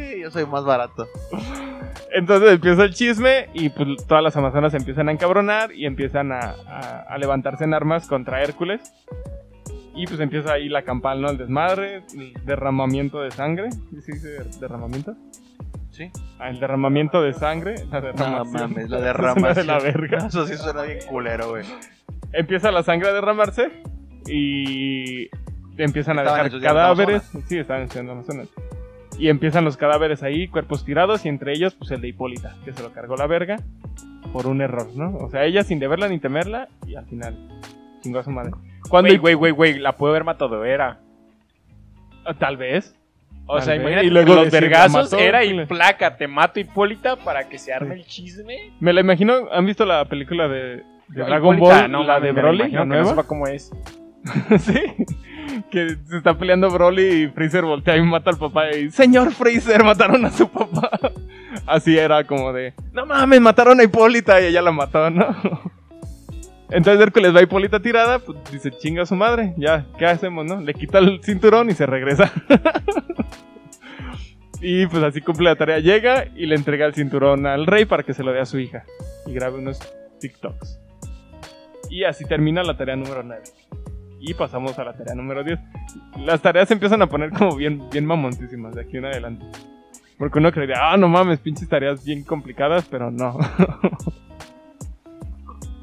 Sí, 0.00 0.20
yo 0.20 0.30
soy 0.30 0.46
más 0.46 0.64
barato. 0.64 1.06
Entonces 2.12 2.52
empieza 2.52 2.84
el 2.84 2.94
chisme 2.94 3.48
y 3.54 3.68
pues 3.68 3.88
todas 4.06 4.22
las 4.22 4.36
amazonas 4.36 4.74
empiezan 4.74 5.08
a 5.08 5.12
encabronar 5.12 5.72
y 5.72 5.86
empiezan 5.86 6.32
a, 6.32 6.38
a- 6.66 7.04
a 7.08 7.18
levantarse 7.18 7.64
en 7.64 7.74
armas 7.74 8.06
contra 8.06 8.42
Hércules. 8.42 8.80
Y 9.94 10.06
pues 10.06 10.18
empieza 10.20 10.52
ahí 10.52 10.68
la 10.68 10.82
campal, 10.82 11.20
¿no? 11.20 11.28
El 11.30 11.36
desmadre, 11.36 12.02
el 12.16 12.32
derramamiento 12.46 13.20
de 13.20 13.30
sangre. 13.30 13.70
¿Sí 13.72 14.12
dice 14.12 14.38
derramamiento? 14.60 15.14
Sí. 15.90 16.10
Ah, 16.38 16.48
el 16.48 16.58
derramamiento 16.60 17.20
de 17.22 17.34
sangre. 17.34 17.74
La 17.90 18.00
No 18.00 18.06
derramación. 18.06 18.52
mames, 18.70 18.88
la 18.90 19.00
derramación. 19.02 19.54
de 19.54 19.64
la 19.64 19.78
verga. 19.80 20.18
Eso 20.26 20.46
sí 20.46 20.56
suena 20.56 20.82
bien 20.82 20.98
culero, 21.08 21.50
güey. 21.50 21.64
Empieza 22.32 22.70
la 22.70 22.82
sangre 22.82 23.08
a 23.10 23.12
derramarse 23.12 23.82
y 24.26 25.28
empiezan 25.76 26.18
a 26.18 26.22
dejar 26.22 26.60
cadáveres. 26.60 27.22
Sí, 27.46 27.58
estaban 27.58 27.82
estudiando 27.82 28.12
Amazonas. 28.12 28.48
Y 29.20 29.28
empiezan 29.28 29.64
los 29.64 29.76
cadáveres 29.76 30.22
ahí, 30.22 30.48
cuerpos 30.48 30.84
tirados, 30.84 31.24
y 31.26 31.28
entre 31.28 31.52
ellos, 31.52 31.74
pues 31.74 31.90
el 31.90 32.00
de 32.00 32.08
Hipólita, 32.08 32.56
que 32.64 32.72
se 32.72 32.82
lo 32.82 32.90
cargó 32.92 33.16
la 33.16 33.26
verga 33.26 33.56
por 34.32 34.46
un 34.46 34.60
error, 34.62 34.88
¿no? 34.96 35.16
O 35.18 35.28
sea, 35.28 35.44
ella 35.44 35.62
sin 35.62 35.78
deberla 35.78 36.08
ni 36.08 36.18
temerla, 36.18 36.68
y 36.86 36.94
al 36.94 37.04
final 37.06 37.36
chingó 38.00 38.20
a 38.20 38.24
su 38.24 38.30
madre. 38.30 38.52
Cuando 38.88 39.10
Güey, 39.20 39.34
güey, 39.34 39.52
güey, 39.52 39.78
la 39.78 39.92
puede 39.96 40.12
haber 40.12 40.24
matado, 40.24 40.64
era. 40.64 40.98
Ah, 42.24 42.34
Tal 42.34 42.56
vez. 42.56 42.94
O 43.46 43.56
Tal 43.56 43.64
sea, 43.64 43.72
vez. 43.74 43.80
imagínate 43.82 44.06
Y 44.06 44.10
luego 44.10 44.34
los 44.36 44.50
vergazos 44.50 45.12
era 45.12 45.44
y 45.44 45.66
placa, 45.66 46.16
te 46.16 46.26
mato 46.28 46.58
Hipólita 46.60 47.16
para 47.16 47.48
que 47.48 47.58
se 47.58 47.72
arme 47.74 47.96
el 47.96 48.06
chisme. 48.06 48.70
Me 48.80 48.92
la 48.92 49.00
imagino, 49.00 49.48
¿han 49.52 49.66
visto 49.66 49.84
la 49.84 50.04
película 50.06 50.48
de, 50.48 50.76
de 51.08 51.24
Dragon 51.24 51.56
Hipólita, 51.56 51.82
Ball? 51.82 51.90
no, 51.92 52.04
la 52.04 52.20
de 52.20 52.32
Broly, 52.32 52.58
la 52.58 52.68
que 52.70 52.76
no 52.76 52.84
nueva. 52.86 53.04
sepa 53.10 53.24
cómo 53.24 53.46
es. 53.46 53.70
sí. 54.60 54.80
Que 55.70 55.96
se 56.06 56.16
está 56.16 56.36
peleando 56.36 56.70
Broly 56.70 57.24
y 57.24 57.28
Freezer 57.28 57.64
voltea 57.64 57.96
y 57.96 58.02
mata 58.02 58.30
al 58.30 58.38
papá 58.38 58.70
y 58.70 58.90
Señor 58.90 59.32
Freezer, 59.32 59.84
mataron 59.84 60.24
a 60.24 60.30
su 60.30 60.48
papá. 60.48 60.90
Así 61.66 61.96
era 61.96 62.24
como 62.24 62.52
de 62.52 62.74
No 62.92 63.06
mames, 63.06 63.40
mataron 63.40 63.80
a 63.80 63.84
Hipólita 63.84 64.40
y 64.40 64.46
ella 64.46 64.62
la 64.62 64.72
mató, 64.72 65.10
¿no? 65.10 65.26
Entonces 66.70 67.02
Hércules 67.02 67.34
va 67.34 67.40
a 67.40 67.42
Hipólita 67.42 67.80
tirada, 67.80 68.20
pues 68.20 68.38
dice 68.52 68.70
chinga 68.70 69.02
a 69.02 69.06
su 69.06 69.16
madre, 69.16 69.54
ya, 69.56 69.86
¿qué 69.98 70.06
hacemos, 70.06 70.46
no? 70.46 70.60
Le 70.60 70.72
quita 70.72 70.98
el 70.98 71.20
cinturón 71.22 71.68
y 71.68 71.74
se 71.74 71.84
regresa. 71.84 72.32
y 74.60 74.86
pues 74.86 75.02
así 75.02 75.20
cumple 75.20 75.46
la 75.46 75.56
tarea, 75.56 75.80
llega 75.80 76.26
y 76.36 76.46
le 76.46 76.54
entrega 76.54 76.86
el 76.86 76.94
cinturón 76.94 77.46
al 77.46 77.66
rey 77.66 77.86
para 77.86 78.04
que 78.04 78.14
se 78.14 78.22
lo 78.22 78.32
dé 78.32 78.40
a 78.40 78.46
su 78.46 78.60
hija 78.60 78.84
y 79.26 79.32
grabe 79.32 79.58
unos 79.58 79.80
TikToks. 80.20 80.78
Y 81.90 82.04
así 82.04 82.24
termina 82.24 82.62
la 82.62 82.76
tarea 82.76 82.94
número 82.94 83.24
9. 83.24 83.42
Y 84.20 84.34
pasamos 84.34 84.78
a 84.78 84.84
la 84.84 84.92
tarea 84.92 85.14
número 85.14 85.42
10. 85.42 85.58
Las 86.18 86.42
tareas 86.42 86.68
se 86.68 86.74
empiezan 86.74 87.00
a 87.02 87.06
poner 87.08 87.30
como 87.30 87.56
bien, 87.56 87.88
bien 87.90 88.04
mamoncísimas 88.06 88.74
de 88.74 88.82
aquí 88.82 88.98
en 88.98 89.06
adelante. 89.06 89.46
Porque 90.18 90.38
uno 90.38 90.52
creería, 90.52 90.76
ah, 90.92 90.96
no 90.98 91.08
mames, 91.08 91.38
pinches 91.40 91.68
tareas 91.68 92.04
bien 92.04 92.22
complicadas, 92.24 92.86
pero 92.90 93.10
no. 93.10 93.38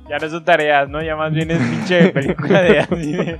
Ya 0.10 0.17
no 0.19 0.30
son 0.30 0.45
tareas, 0.45 0.88
¿no? 0.88 1.04
Ya 1.04 1.17
más 1.17 1.34
bien 1.34 1.52
es 1.52 1.60
pinche 1.60 2.08
película 2.13 2.62
de, 2.62 2.80
así 2.80 3.12
de 3.12 3.38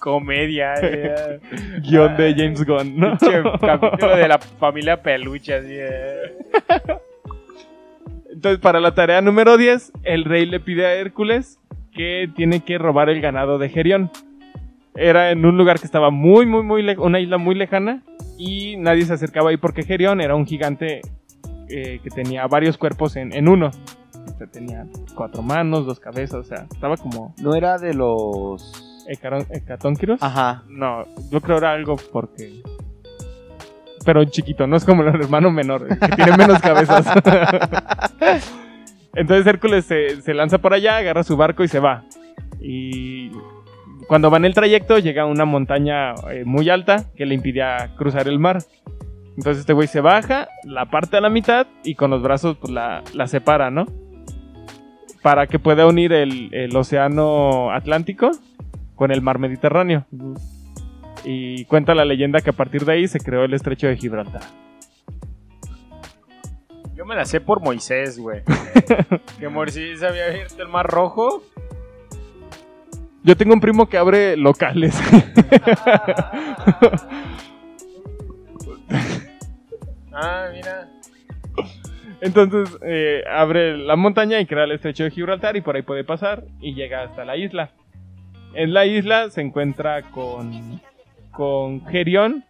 comedia. 0.00 0.74
eh. 0.82 1.38
Guión 1.82 2.16
de 2.16 2.34
James 2.36 2.64
Gunn, 2.66 2.98
¿no? 2.98 3.16
Pinche 3.16 3.40
capítulo 3.60 4.16
de 4.16 4.26
la 4.26 4.38
familia 4.38 5.00
peluche, 5.00 5.54
así 5.54 5.68
de... 5.74 6.34
Entonces, 8.32 8.60
para 8.60 8.80
la 8.80 8.94
tarea 8.96 9.20
número 9.20 9.56
10, 9.56 9.92
el 10.02 10.24
rey 10.24 10.44
le 10.46 10.58
pide 10.58 10.86
a 10.86 10.94
Hércules 10.94 11.60
que 11.92 12.28
tiene 12.34 12.64
que 12.64 12.78
robar 12.78 13.10
el 13.10 13.20
ganado 13.20 13.58
de 13.58 13.68
Gerión. 13.68 14.10
Era 14.98 15.30
en 15.30 15.46
un 15.46 15.56
lugar 15.56 15.78
que 15.78 15.86
estaba 15.86 16.10
muy, 16.10 16.44
muy, 16.44 16.62
muy 16.64 16.82
lejos, 16.82 17.06
una 17.06 17.20
isla 17.20 17.38
muy 17.38 17.54
lejana, 17.54 18.02
y 18.36 18.76
nadie 18.76 19.04
se 19.04 19.12
acercaba 19.12 19.50
ahí 19.50 19.56
porque 19.56 19.84
Gerión 19.84 20.20
era 20.20 20.34
un 20.34 20.44
gigante 20.44 21.02
eh, 21.68 22.00
que 22.02 22.10
tenía 22.10 22.46
varios 22.46 22.78
cuerpos 22.78 23.16
en, 23.16 23.32
en 23.32 23.48
uno. 23.48 23.70
O 24.26 24.38
sea, 24.38 24.46
tenía 24.46 24.86
cuatro 25.14 25.42
manos, 25.42 25.86
dos 25.86 26.00
cabezas, 26.00 26.34
o 26.34 26.44
sea, 26.44 26.66
estaba 26.72 26.96
como 26.96 27.34
No 27.40 27.54
era 27.54 27.78
de 27.78 27.94
los. 27.94 28.84
Hecatónquiros. 29.08 30.22
Ajá. 30.22 30.64
No, 30.68 31.04
yo 31.30 31.40
creo 31.40 31.58
era 31.58 31.72
algo 31.72 31.96
porque. 32.12 32.62
Pero 34.04 34.24
chiquito, 34.24 34.66
no 34.66 34.76
es 34.76 34.84
como 34.84 35.02
el 35.02 35.08
hermano 35.08 35.50
menor, 35.50 35.88
que 35.88 36.08
tiene 36.16 36.36
menos 36.36 36.60
cabezas. 36.60 37.06
Entonces 39.14 39.46
Hércules 39.46 39.84
se, 39.84 40.20
se 40.22 40.34
lanza 40.34 40.58
por 40.58 40.74
allá, 40.74 40.98
agarra 40.98 41.22
su 41.22 41.36
barco 41.36 41.64
y 41.64 41.68
se 41.68 41.80
va. 41.80 42.04
Y 42.60 43.30
cuando 44.08 44.30
va 44.30 44.38
en 44.38 44.46
el 44.46 44.54
trayecto, 44.54 44.98
llega 44.98 45.22
a 45.22 45.26
una 45.26 45.44
montaña 45.44 46.14
eh, 46.32 46.42
muy 46.46 46.70
alta 46.70 47.04
que 47.14 47.26
le 47.26 47.34
impide 47.34 47.62
cruzar 47.96 48.26
el 48.26 48.38
mar. 48.38 48.58
Entonces 49.36 49.60
este 49.60 49.74
güey 49.74 49.86
se 49.86 50.00
baja, 50.00 50.48
la 50.64 50.86
parte 50.86 51.18
a 51.18 51.20
la 51.20 51.28
mitad 51.28 51.66
y 51.84 51.94
con 51.94 52.10
los 52.10 52.22
brazos 52.22 52.56
pues, 52.56 52.72
la, 52.72 53.04
la 53.12 53.28
separa, 53.28 53.70
¿no? 53.70 53.86
Para 55.22 55.46
que 55.46 55.58
pueda 55.58 55.86
unir 55.86 56.12
el, 56.12 56.52
el 56.54 56.74
océano 56.74 57.70
Atlántico 57.70 58.30
con 58.96 59.12
el 59.12 59.20
mar 59.20 59.38
Mediterráneo. 59.38 60.06
Y 61.24 61.66
cuenta 61.66 61.94
la 61.94 62.06
leyenda 62.06 62.40
que 62.40 62.50
a 62.50 62.54
partir 62.54 62.86
de 62.86 62.94
ahí 62.94 63.08
se 63.08 63.20
creó 63.20 63.44
el 63.44 63.52
estrecho 63.52 63.88
de 63.88 63.96
Gibraltar. 63.96 64.42
Yo 66.96 67.04
me 67.04 67.14
la 67.14 67.26
sé 67.26 67.40
por 67.40 67.60
Moisés, 67.60 68.18
güey. 68.18 68.42
que 69.38 69.48
Moisés 69.48 70.02
había 70.02 70.26
abierto 70.26 70.62
el 70.62 70.68
mar 70.68 70.86
rojo. 70.86 71.44
Yo 73.28 73.36
tengo 73.36 73.52
un 73.52 73.60
primo 73.60 73.90
que 73.90 73.98
abre 73.98 74.38
locales. 74.38 74.98
Ah, 80.20 80.48
mira. 80.52 80.88
Entonces 82.20 82.76
eh, 82.82 83.22
abre 83.30 83.76
la 83.76 83.94
montaña 83.94 84.40
y 84.40 84.46
crea 84.46 84.64
el 84.64 84.72
estrecho 84.72 85.04
de 85.04 85.12
Gibraltar 85.12 85.56
y 85.56 85.60
por 85.60 85.76
ahí 85.76 85.82
puede 85.82 86.02
pasar 86.02 86.42
y 86.60 86.74
llega 86.74 87.02
hasta 87.02 87.24
la 87.24 87.36
isla. 87.36 87.70
En 88.54 88.72
la 88.72 88.84
isla 88.84 89.30
se 89.30 89.42
encuentra 89.42 90.02
con, 90.10 90.80
con 91.30 91.86
Gerión, 91.86 92.44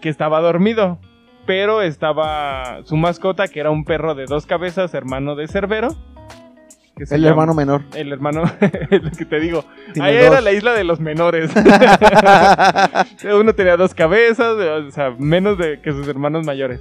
que 0.00 0.10
estaba 0.10 0.40
dormido, 0.40 1.00
pero 1.44 1.82
estaba 1.82 2.82
su 2.84 2.96
mascota, 2.96 3.48
que 3.48 3.58
era 3.58 3.70
un 3.70 3.84
perro 3.84 4.14
de 4.14 4.26
dos 4.26 4.46
cabezas, 4.46 4.94
hermano 4.94 5.34
de 5.34 5.48
Cerbero. 5.48 5.96
Que 6.98 7.06
se 7.06 7.14
El 7.14 7.22
llama- 7.22 7.30
hermano 7.32 7.54
menor. 7.54 7.82
El 7.94 8.12
hermano, 8.12 8.42
lo 8.90 9.10
que 9.12 9.24
te 9.24 9.40
digo. 9.40 9.64
Tiene 9.94 10.08
Ahí 10.08 10.16
dos. 10.16 10.26
era 10.26 10.40
la 10.40 10.52
isla 10.52 10.72
de 10.74 10.84
los 10.84 11.00
menores. 11.00 11.50
Uno 13.24 13.54
tenía 13.54 13.76
dos 13.76 13.94
cabezas, 13.94 14.54
o 14.56 14.90
sea, 14.90 15.10
menos 15.18 15.58
de 15.58 15.80
que 15.80 15.92
sus 15.92 16.06
hermanos 16.08 16.44
mayores. 16.46 16.80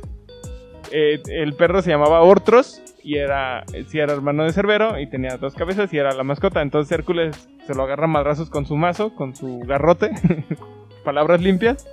Eh, 0.92 1.22
el 1.28 1.54
perro 1.56 1.82
se 1.82 1.90
llamaba 1.90 2.22
Ortros 2.22 2.82
y 3.04 3.18
era, 3.18 3.64
sí 3.90 4.00
era 4.00 4.14
hermano 4.14 4.44
de 4.44 4.54
Cerbero 4.54 5.00
y 5.00 5.08
tenía 5.08 5.38
dos 5.38 5.54
cabezas 5.54 5.94
y 5.94 5.98
era 5.98 6.14
la 6.14 6.24
mascota. 6.24 6.62
Entonces 6.62 6.92
Hércules 6.92 7.48
se 7.66 7.76
lo 7.76 7.84
agarra 7.84 8.06
a 8.06 8.08
madrazos 8.08 8.50
con 8.50 8.66
su 8.66 8.76
mazo, 8.78 9.14
con 9.14 9.36
su 9.36 9.60
garrote, 9.66 10.12
palabras 11.04 11.42
limpias. 11.42 11.86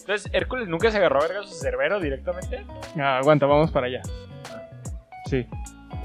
Entonces, 0.00 0.30
Hércules 0.32 0.68
nunca 0.68 0.92
se 0.92 0.98
agarró 0.98 1.18
a 1.20 1.26
vergas 1.26 1.46
a 1.50 1.54
Cerbero 1.64 1.98
directamente. 1.98 2.64
Ah, 2.96 3.18
aguanta, 3.18 3.46
vamos 3.46 3.72
para 3.72 3.86
allá. 3.88 4.02
Sí. 5.28 5.44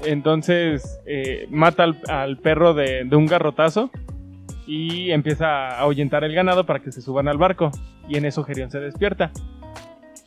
Entonces 0.04 1.00
eh, 1.06 1.46
mata 1.50 1.86
al, 2.08 2.38
perro 2.38 2.74
de, 2.74 3.04
de 3.04 3.16
un 3.16 3.26
garrotazo 3.26 3.90
y 4.66 5.10
empieza 5.10 5.46
a 5.46 5.80
ahuyentar 5.80 6.24
el 6.24 6.34
ganado 6.34 6.64
para 6.64 6.80
que 6.80 6.92
se 6.92 7.02
suban 7.02 7.28
al 7.28 7.38
barco. 7.38 7.70
Y 8.08 8.16
en 8.16 8.24
eso 8.24 8.44
Gerión 8.44 8.70
se 8.70 8.80
despierta. 8.80 9.30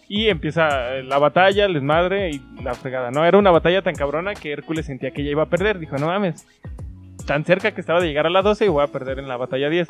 Y 0.08 0.28
empieza 0.28 0.96
eh, 0.96 1.04
la 1.04 1.18
batalla, 1.18 1.66
el 1.66 1.74
desmadre 1.74 2.30
y 2.30 2.42
la 2.62 2.74
fregada. 2.74 3.12
No, 3.12 3.26
era 3.26 3.38
una 3.38 3.52
batalla 3.52 3.82
tan 3.82 3.96
cabrona 3.96 4.36
que 4.36 4.52
Hércules 4.52 4.86
sentía 4.86 5.12
que 5.12 5.24
ya 5.24 5.32
iba 5.32 5.44
a 5.44 5.50
perder. 5.50 5.80
Dijo, 5.80 5.98
no 5.98 6.08
mames, 6.08 6.46
tan 7.26 7.44
cerca 7.44 7.72
que 7.72 7.82
estaba 7.82 8.02
de 8.02 8.08
llegar 8.08 8.28
a 8.28 8.30
la 8.30 8.42
12 8.42 8.66
y 8.66 8.70
voy 8.70 8.84
a 8.84 8.88
perder 8.88 9.20
en 9.20 9.28
la 9.28 9.38
batalla 9.38 9.70
10. 9.70 9.88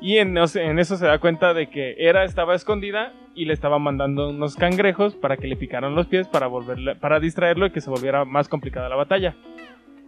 Y 0.00 0.18
en, 0.18 0.36
eso 0.36 0.96
se 0.96 1.06
da 1.06 1.18
cuenta 1.18 1.54
de 1.54 1.68
que 1.68 1.94
Hera 1.98 2.24
estaba 2.24 2.54
escondida 2.54 3.12
y 3.34 3.46
le 3.46 3.54
estaba 3.54 3.78
mandando 3.78 4.30
unos 4.30 4.56
cangrejos 4.56 5.14
para 5.14 5.36
que 5.36 5.46
le 5.46 5.56
picaran 5.56 5.94
los 5.94 6.06
pies 6.06 6.28
para, 6.28 6.48
para 7.00 7.20
distraerlo 7.20 7.66
y 7.66 7.70
que 7.70 7.80
se 7.80 7.90
volviera 7.90 8.24
más 8.24 8.48
complicada 8.48 8.88
la 8.88 8.96
batalla. 8.96 9.36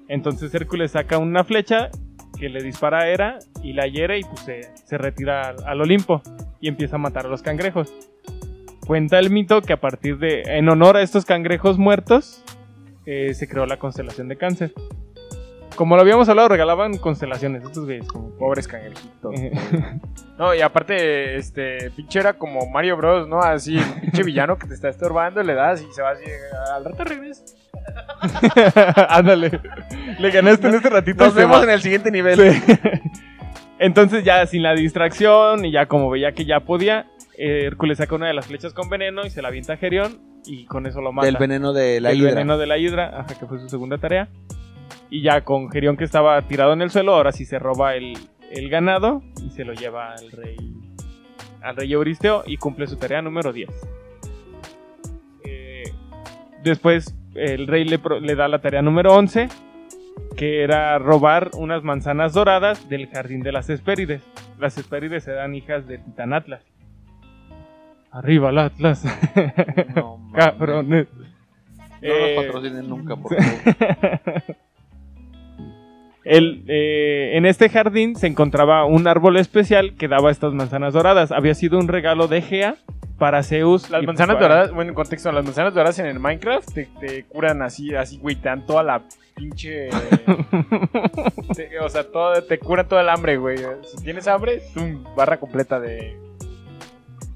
Entonces 0.08 0.54
Hércules 0.54 0.92
saca 0.92 1.18
una 1.18 1.44
flecha 1.44 1.90
que 2.38 2.48
le 2.48 2.62
dispara 2.62 3.00
a 3.00 3.08
Hera 3.08 3.38
y 3.62 3.72
la 3.72 3.86
hiere 3.86 4.18
y 4.18 4.22
pues 4.22 4.40
se, 4.84 4.98
retira 4.98 5.48
al, 5.48 5.56
al 5.66 5.80
Olimpo 5.80 6.22
y 6.60 6.68
empieza 6.68 6.96
a 6.96 6.98
matar 6.98 7.26
a 7.26 7.28
los 7.28 7.42
cangrejos. 7.42 7.92
Cuenta 8.86 9.18
el 9.18 9.30
mito 9.30 9.60
que 9.60 9.74
a 9.74 9.80
partir 9.80 10.18
de, 10.18 10.42
en 10.46 10.68
honor 10.68 10.96
a 10.96 11.02
estos 11.02 11.26
cangrejos 11.26 11.78
muertos, 11.78 12.42
eh, 13.10 13.32
se 13.32 13.48
creó 13.48 13.64
la 13.64 13.78
constelación 13.78 14.28
de 14.28 14.36
cáncer. 14.36 14.72
Como 15.78 15.94
lo 15.94 16.02
habíamos 16.02 16.28
hablado, 16.28 16.48
regalaban 16.48 16.98
constelaciones, 16.98 17.62
estos 17.62 17.84
güeyes. 17.84 18.08
Como, 18.08 18.30
Pobres 18.36 18.66
cangrejitos. 18.66 19.32
No, 20.36 20.54
y 20.54 20.60
aparte, 20.60 21.36
este, 21.36 21.90
pinche 21.90 22.20
era 22.20 22.32
como 22.34 22.68
Mario 22.70 22.96
Bros, 22.96 23.28
¿no? 23.28 23.40
Así, 23.40 23.76
el 23.76 24.00
pinche 24.00 24.22
villano 24.22 24.56
que 24.56 24.68
te 24.68 24.74
está 24.74 24.88
estorbando, 24.88 25.42
le 25.42 25.54
das 25.54 25.82
y 25.82 25.92
se 25.92 26.00
va 26.00 26.10
así, 26.10 26.24
al 26.74 26.84
rato 26.84 27.02
regresa. 27.02 27.42
Ándale. 29.08 29.60
Le 30.18 30.30
ganaste 30.30 30.68
en 30.68 30.74
este 30.76 30.90
ratito. 30.90 31.24
Nos 31.24 31.34
vemos 31.34 31.58
va. 31.58 31.64
en 31.64 31.70
el 31.70 31.80
siguiente 31.80 32.12
nivel. 32.12 32.52
Sí. 32.52 32.72
Entonces 33.80 34.24
ya 34.24 34.46
sin 34.46 34.62
la 34.62 34.74
distracción 34.74 35.64
y 35.64 35.72
ya 35.72 35.86
como 35.86 36.08
veía 36.08 36.30
que 36.32 36.44
ya 36.44 36.60
podía, 36.60 37.06
Hércules 37.36 37.98
saca 37.98 38.14
una 38.14 38.28
de 38.28 38.34
las 38.34 38.46
flechas 38.46 38.74
con 38.74 38.88
veneno 38.88 39.26
y 39.26 39.30
se 39.30 39.42
la 39.42 39.48
avienta 39.48 39.72
a 39.72 39.76
Gerión 39.76 40.20
y 40.44 40.66
con 40.66 40.86
eso 40.86 41.00
lo 41.00 41.12
mata. 41.12 41.26
Del 41.26 41.36
veneno 41.36 41.72
de 41.72 42.00
la 42.00 42.10
Del 42.10 42.18
hidra. 42.18 42.30
veneno 42.30 42.58
de 42.58 42.66
la 42.66 42.78
hidra, 42.78 43.20
ajá, 43.20 43.34
que 43.38 43.46
fue 43.46 43.58
su 43.58 43.68
segunda 43.68 43.98
tarea. 43.98 44.28
Y 45.10 45.22
ya 45.22 45.42
con 45.42 45.70
Gerión 45.70 45.96
que 45.96 46.04
estaba 46.04 46.40
tirado 46.42 46.72
en 46.72 46.82
el 46.82 46.90
suelo, 46.90 47.14
ahora 47.14 47.32
sí 47.32 47.44
se 47.44 47.58
roba 47.58 47.94
el, 47.94 48.16
el 48.50 48.68
ganado 48.68 49.22
y 49.44 49.50
se 49.50 49.64
lo 49.64 49.72
lleva 49.72 50.12
al 50.12 50.30
rey 50.32 50.56
al 51.62 51.74
rey 51.76 51.92
Euristeo 51.92 52.44
y 52.46 52.56
cumple 52.56 52.86
su 52.86 52.96
tarea 52.96 53.20
número 53.20 53.52
10. 53.52 53.68
Eh, 55.44 55.82
después 56.62 57.14
el 57.34 57.66
rey 57.66 57.84
le, 57.84 57.98
le 58.20 58.34
da 58.36 58.46
la 58.48 58.60
tarea 58.60 58.80
número 58.82 59.12
11, 59.14 59.48
que 60.36 60.62
era 60.62 60.98
robar 60.98 61.50
unas 61.56 61.82
manzanas 61.82 62.32
doradas 62.32 62.88
del 62.88 63.08
jardín 63.08 63.40
de 63.40 63.52
las 63.52 63.68
Hespérides. 63.70 64.22
Las 64.58 64.78
Hespérides 64.78 65.26
eran 65.26 65.54
hijas 65.54 65.86
de 65.88 65.98
Titán 65.98 66.32
Atlas. 66.32 66.62
Arriba 68.10 68.50
el 68.50 68.58
Atlas. 68.58 69.04
No. 69.96 70.30
Cabrones. 70.34 71.08
No 71.12 71.24
Eh, 72.02 72.34
nos 72.36 72.44
patrocinen 72.46 72.88
nunca, 72.88 73.16
por 73.16 73.34
favor. 73.42 74.56
El, 76.28 76.62
eh, 76.68 77.30
en 77.38 77.46
este 77.46 77.70
jardín 77.70 78.14
se 78.14 78.26
encontraba 78.26 78.84
un 78.84 79.08
árbol 79.08 79.38
especial 79.38 79.94
que 79.96 80.08
daba 80.08 80.30
estas 80.30 80.52
manzanas 80.52 80.92
doradas. 80.92 81.32
Había 81.32 81.54
sido 81.54 81.78
un 81.78 81.88
regalo 81.88 82.28
de 82.28 82.42
Gea 82.42 82.74
para 83.18 83.42
Zeus. 83.42 83.88
Las 83.88 84.04
manzanas 84.04 84.36
para- 84.36 84.48
doradas, 84.48 84.72
bueno, 84.72 84.90
en 84.90 84.94
contexto, 84.94 85.32
las 85.32 85.42
manzanas 85.42 85.72
doradas 85.72 85.98
en 86.00 86.06
el 86.06 86.18
Minecraft 86.20 86.70
te, 86.72 86.88
te 87.00 87.24
curan 87.24 87.62
así, 87.62 87.94
así, 87.94 88.18
güey, 88.18 88.36
te 88.36 88.48
dan 88.50 88.66
toda 88.66 88.82
la 88.82 89.02
pinche... 89.34 89.88
te- 91.56 91.78
o 91.80 91.88
sea, 91.88 92.04
todo, 92.04 92.42
te 92.42 92.58
curan 92.58 92.86
todo 92.86 93.00
el 93.00 93.08
hambre, 93.08 93.38
güey. 93.38 93.56
Si 93.84 94.04
tienes 94.04 94.28
hambre, 94.28 94.60
tum, 94.74 95.02
barra 95.16 95.38
completa 95.38 95.80
de... 95.80 96.14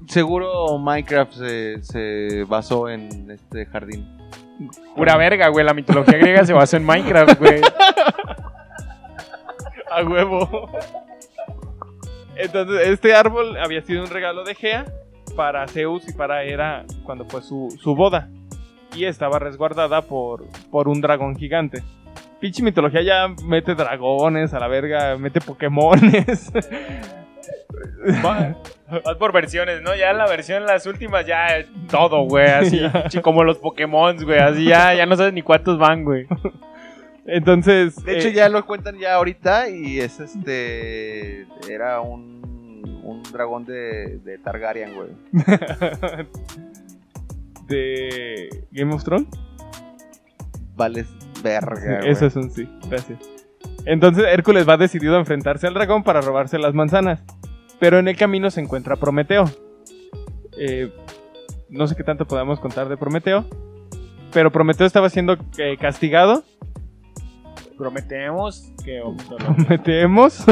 Seguro 0.07 0.77
Minecraft 0.77 1.33
se, 1.33 1.81
se 1.81 2.43
basó 2.47 2.89
en 2.89 3.31
este 3.31 3.65
jardín. 3.65 4.07
Pura 4.95 5.17
verga, 5.17 5.47
güey. 5.47 5.65
La 5.65 5.73
mitología 5.73 6.17
griega 6.19 6.45
se 6.45 6.53
basó 6.53 6.77
en 6.77 6.85
Minecraft, 6.85 7.39
güey. 7.39 7.61
A 9.95 10.03
huevo. 10.03 10.69
Entonces, 12.35 12.87
este 12.87 13.13
árbol 13.13 13.57
había 13.57 13.81
sido 13.81 14.03
un 14.03 14.09
regalo 14.09 14.43
de 14.43 14.55
Gea 14.55 14.85
para 15.35 15.67
Zeus 15.67 16.07
y 16.09 16.13
para 16.13 16.43
Hera 16.43 16.83
cuando 17.03 17.25
fue 17.25 17.41
su, 17.41 17.75
su 17.81 17.95
boda. 17.95 18.29
Y 18.95 19.05
estaba 19.05 19.39
resguardada 19.39 20.01
por, 20.03 20.45
por 20.71 20.87
un 20.87 21.01
dragón 21.01 21.35
gigante. 21.35 21.83
Pinche 22.39 22.61
mitología 22.63 23.01
ya 23.01 23.27
mete 23.45 23.73
dragones 23.75 24.53
a 24.53 24.59
la 24.59 24.67
verga, 24.67 25.17
mete 25.17 25.39
Pokémones. 25.41 26.51
Va- 28.23 28.55
Vas 29.03 29.15
por 29.17 29.31
versiones, 29.31 29.81
¿no? 29.81 29.95
Ya 29.95 30.13
la 30.13 30.27
versión, 30.27 30.65
las 30.65 30.85
últimas, 30.85 31.25
ya 31.25 31.47
es 31.57 31.67
todo, 31.89 32.21
güey. 32.25 32.45
Así, 32.47 32.81
como 33.23 33.43
los 33.43 33.57
Pokémon, 33.57 34.15
güey. 34.23 34.39
Así 34.39 34.65
ya, 34.65 34.93
ya 34.93 35.05
no 35.07 35.15
sabes 35.15 35.33
ni 35.33 35.41
cuántos 35.41 35.79
van, 35.79 36.03
güey. 36.03 36.27
Entonces. 37.25 38.03
De 38.03 38.17
hecho, 38.17 38.27
eh, 38.29 38.33
ya 38.33 38.49
lo 38.49 38.65
cuentan 38.65 38.97
ya 38.97 39.15
ahorita 39.15 39.69
y 39.69 39.99
es 39.99 40.19
este. 40.19 41.47
Era 41.69 42.01
un, 42.01 43.01
un 43.03 43.23
dragón 43.31 43.65
de, 43.65 44.19
de 44.19 44.37
Targaryen, 44.39 44.95
güey. 44.95 45.09
de 47.67 48.65
Game 48.71 48.93
of 48.93 49.03
Thrones. 49.03 49.27
Vales 50.75 51.07
verga, 51.41 51.99
güey. 51.99 52.09
Eso 52.09 52.25
es 52.25 52.35
un 52.35 52.51
sí, 52.51 52.67
gracias. 52.89 53.19
Entonces 53.85 54.25
Hércules 54.27 54.67
va 54.67 54.77
decidido 54.77 55.15
a 55.15 55.19
enfrentarse 55.19 55.67
al 55.67 55.73
dragón 55.73 56.03
para 56.03 56.21
robarse 56.21 56.57
las 56.57 56.73
manzanas. 56.73 57.21
Pero 57.79 57.99
en 57.99 58.07
el 58.07 58.15
camino 58.15 58.49
se 58.49 58.61
encuentra 58.61 58.95
Prometeo. 58.95 59.45
Eh, 60.57 60.91
no 61.69 61.87
sé 61.87 61.95
qué 61.95 62.03
tanto 62.03 62.25
podamos 62.25 62.59
contar 62.59 62.87
de 62.87 62.97
Prometeo. 62.97 63.45
Pero 64.31 64.51
Prometeo 64.51 64.87
estaba 64.87 65.09
siendo 65.09 65.37
eh, 65.57 65.77
castigado. 65.79 66.43
Prometemos 67.77 68.71
que... 68.83 69.01
Prometemos 69.37 70.43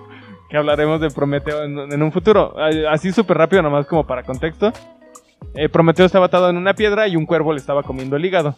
que 0.50 0.56
hablaremos 0.56 1.00
de 1.00 1.10
Prometeo 1.10 1.62
en, 1.64 1.78
en 1.92 2.02
un 2.02 2.12
futuro. 2.12 2.54
Así 2.90 3.12
súper 3.12 3.38
rápido, 3.38 3.62
nomás 3.62 3.86
como 3.86 4.06
para 4.06 4.22
contexto. 4.22 4.72
Eh, 5.54 5.68
Prometeo 5.68 6.06
estaba 6.06 6.26
atado 6.26 6.50
en 6.50 6.56
una 6.56 6.74
piedra 6.74 7.08
y 7.08 7.16
un 7.16 7.26
cuervo 7.26 7.52
le 7.52 7.58
estaba 7.58 7.82
comiendo 7.82 8.16
el 8.16 8.24
hígado. 8.24 8.56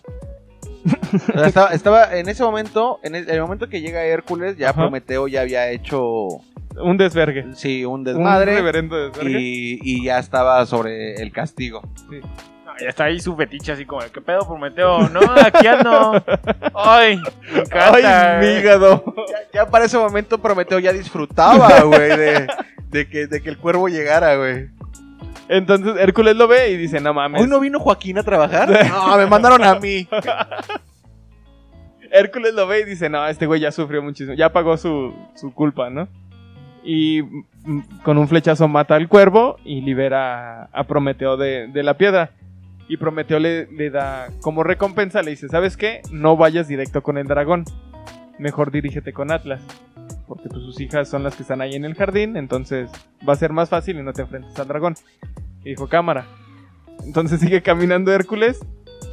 O 0.84 1.38
sea, 1.38 1.46
estaba, 1.46 1.68
estaba 1.70 2.16
en 2.18 2.28
ese 2.28 2.42
momento, 2.42 2.98
en 3.04 3.14
el, 3.14 3.28
el 3.30 3.40
momento 3.40 3.68
que 3.68 3.80
llega 3.80 4.02
Hércules, 4.04 4.56
ya 4.56 4.70
Ajá. 4.70 4.80
Prometeo 4.82 5.28
ya 5.28 5.42
había 5.42 5.70
hecho, 5.70 6.26
Un 6.76 6.96
desvergue. 6.96 7.46
sí, 7.54 7.84
un 7.84 8.00
Un 8.00 8.04
desmadre 8.04 8.54
reverendo 8.56 8.96
desvergue. 8.96 9.38
y, 9.40 9.78
y 9.82 10.04
ya 10.04 10.18
estaba 10.18 10.64
sobre 10.66 11.14
el 11.22 11.30
castigo. 11.32 11.82
No, 12.10 12.61
ya 12.80 12.88
está 12.88 13.04
ahí 13.04 13.20
su 13.20 13.36
fetiche, 13.36 13.72
así 13.72 13.84
como, 13.84 14.02
¿qué 14.12 14.20
pedo, 14.20 14.46
Prometeo? 14.46 15.08
No, 15.08 15.20
aquí 15.20 15.66
ando. 15.66 16.22
Ay, 16.74 17.20
me 17.52 17.60
encanta. 17.60 18.38
¡Ay, 18.38 18.46
mi 18.46 18.58
hígado! 18.58 19.04
Ya, 19.28 19.64
ya 19.64 19.70
para 19.70 19.84
ese 19.84 19.98
momento 19.98 20.38
Prometeo 20.38 20.78
ya 20.78 20.92
disfrutaba, 20.92 21.80
güey, 21.82 22.16
de, 22.16 22.46
de 22.88 23.08
que, 23.08 23.26
de 23.26 23.42
que 23.42 23.48
el 23.48 23.58
cuervo 23.58 23.88
llegara, 23.88 24.36
güey. 24.36 24.68
Entonces 25.48 25.94
Hércules 25.98 26.36
lo 26.36 26.48
ve 26.48 26.70
y 26.70 26.76
dice, 26.76 27.00
no 27.00 27.12
mames. 27.12 27.42
¿Hoy 27.42 27.48
no 27.48 27.60
vino 27.60 27.78
Joaquín 27.78 28.18
a 28.18 28.22
trabajar? 28.22 28.68
No, 28.88 29.16
me 29.16 29.26
mandaron 29.26 29.62
a 29.62 29.74
mí. 29.74 30.08
Hércules 32.10 32.54
lo 32.54 32.66
ve 32.66 32.80
y 32.80 32.84
dice, 32.84 33.08
no, 33.08 33.26
este 33.26 33.46
güey 33.46 33.60
ya 33.60 33.72
sufrió 33.72 34.02
muchísimo, 34.02 34.34
ya 34.34 34.52
pagó 34.52 34.76
su, 34.76 35.14
su 35.34 35.52
culpa, 35.52 35.90
¿no? 35.90 36.08
Y 36.84 37.22
mm, 37.22 37.80
con 38.02 38.18
un 38.18 38.28
flechazo 38.28 38.68
mata 38.68 38.94
al 38.94 39.08
cuervo 39.08 39.56
y 39.64 39.80
libera 39.80 40.64
a 40.72 40.84
Prometeo 40.84 41.36
de, 41.36 41.68
de 41.68 41.82
la 41.82 41.96
piedra. 41.96 42.30
Y 42.92 42.98
Prometeo 42.98 43.38
le, 43.38 43.72
le 43.72 43.88
da, 43.88 44.28
como 44.42 44.62
recompensa, 44.62 45.22
le 45.22 45.30
dice, 45.30 45.48
¿sabes 45.48 45.78
qué? 45.78 46.02
No 46.10 46.36
vayas 46.36 46.68
directo 46.68 47.02
con 47.02 47.16
el 47.16 47.26
dragón. 47.26 47.64
Mejor 48.38 48.70
dirígete 48.70 49.14
con 49.14 49.32
Atlas. 49.32 49.62
Porque 50.28 50.50
pues, 50.50 50.62
sus 50.62 50.78
hijas 50.78 51.08
son 51.08 51.22
las 51.22 51.34
que 51.34 51.40
están 51.40 51.62
ahí 51.62 51.74
en 51.74 51.86
el 51.86 51.94
jardín, 51.94 52.36
entonces 52.36 52.90
va 53.26 53.32
a 53.32 53.36
ser 53.36 53.50
más 53.54 53.70
fácil 53.70 53.98
y 53.98 54.02
no 54.02 54.12
te 54.12 54.20
enfrentes 54.20 54.58
al 54.58 54.68
dragón. 54.68 54.94
Y 55.64 55.70
dijo, 55.70 55.88
cámara. 55.88 56.26
Entonces 57.06 57.40
sigue 57.40 57.62
caminando 57.62 58.12
Hércules 58.12 58.60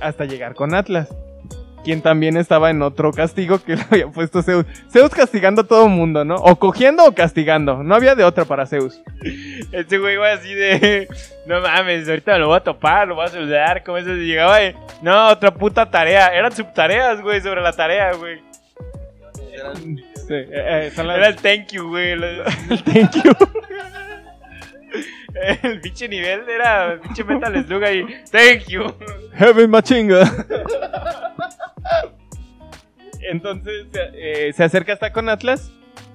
hasta 0.02 0.26
llegar 0.26 0.56
con 0.56 0.76
Atlas. 0.76 1.16
Quien 1.84 2.02
también 2.02 2.36
estaba 2.38 2.70
en 2.70 2.82
otro 2.82 3.12
castigo 3.14 3.58
que 3.64 3.76
le 3.78 3.84
había 3.90 4.08
puesto 4.08 4.44
Zeus. 4.44 4.66
Zeus 4.92 5.10
castigando 5.12 5.62
a 5.62 5.68
todo 5.68 5.88
mundo, 5.88 6.26
¿no? 6.26 6.36
O 6.36 6.58
cogiendo 6.58 7.06
o 7.06 7.14
castigando. 7.16 7.84
No 7.84 7.96
había 7.96 8.16
de 8.16 8.24
otra 8.26 8.46
para 8.46 8.66
Zeus. 8.66 9.02
Este 9.72 9.98
güey 9.98 10.16
iba 10.16 10.32
así 10.32 10.54
de. 10.54 11.08
No 11.48 11.62
mames, 11.62 12.08
ahorita 12.08 12.38
lo 12.38 12.48
voy 12.50 12.58
a 12.58 12.60
topar, 12.60 13.08
lo 13.08 13.16
voy 13.16 13.26
a 13.26 13.30
saludar. 13.30 13.84
Como 13.84 13.98
eso 13.98 14.10
llegaba 14.14 14.64
y. 14.64 14.76
No, 15.02 15.30
otra 15.30 15.52
puta 15.52 15.90
tarea. 15.90 16.28
Eran 16.28 16.52
subtareas, 16.52 17.22
güey, 17.22 17.42
sobre 17.42 17.62
la 17.62 17.72
tarea, 17.74 18.14
güey. 18.14 18.38
Sí, 20.28 20.36
eh, 20.36 20.48
eh, 20.52 20.92
son 20.96 21.08
las- 21.08 21.18
Era 21.18 21.28
el 21.30 21.36
thank 21.38 21.72
you, 21.72 21.88
güey. 21.90 22.16
la- 22.16 22.44
Thank 22.86 23.24
you. 23.24 23.32
El 25.64 25.82
pinche 25.82 26.08
nivel 26.08 26.48
era 26.50 26.94
el 26.94 27.00
pinche 27.00 27.24
Metal 27.24 27.66
Slug 27.66 27.84
ahí. 27.84 28.06
Thank 28.32 28.68
you. 28.68 28.84
Heaven 29.34 29.70
Machinga. 29.72 30.32
Entonces 33.30 33.88
eh, 33.94 34.52
se 34.54 34.64
acerca 34.64 34.94
hasta 34.94 35.12
con 35.12 35.30
Atlas, 35.30 35.72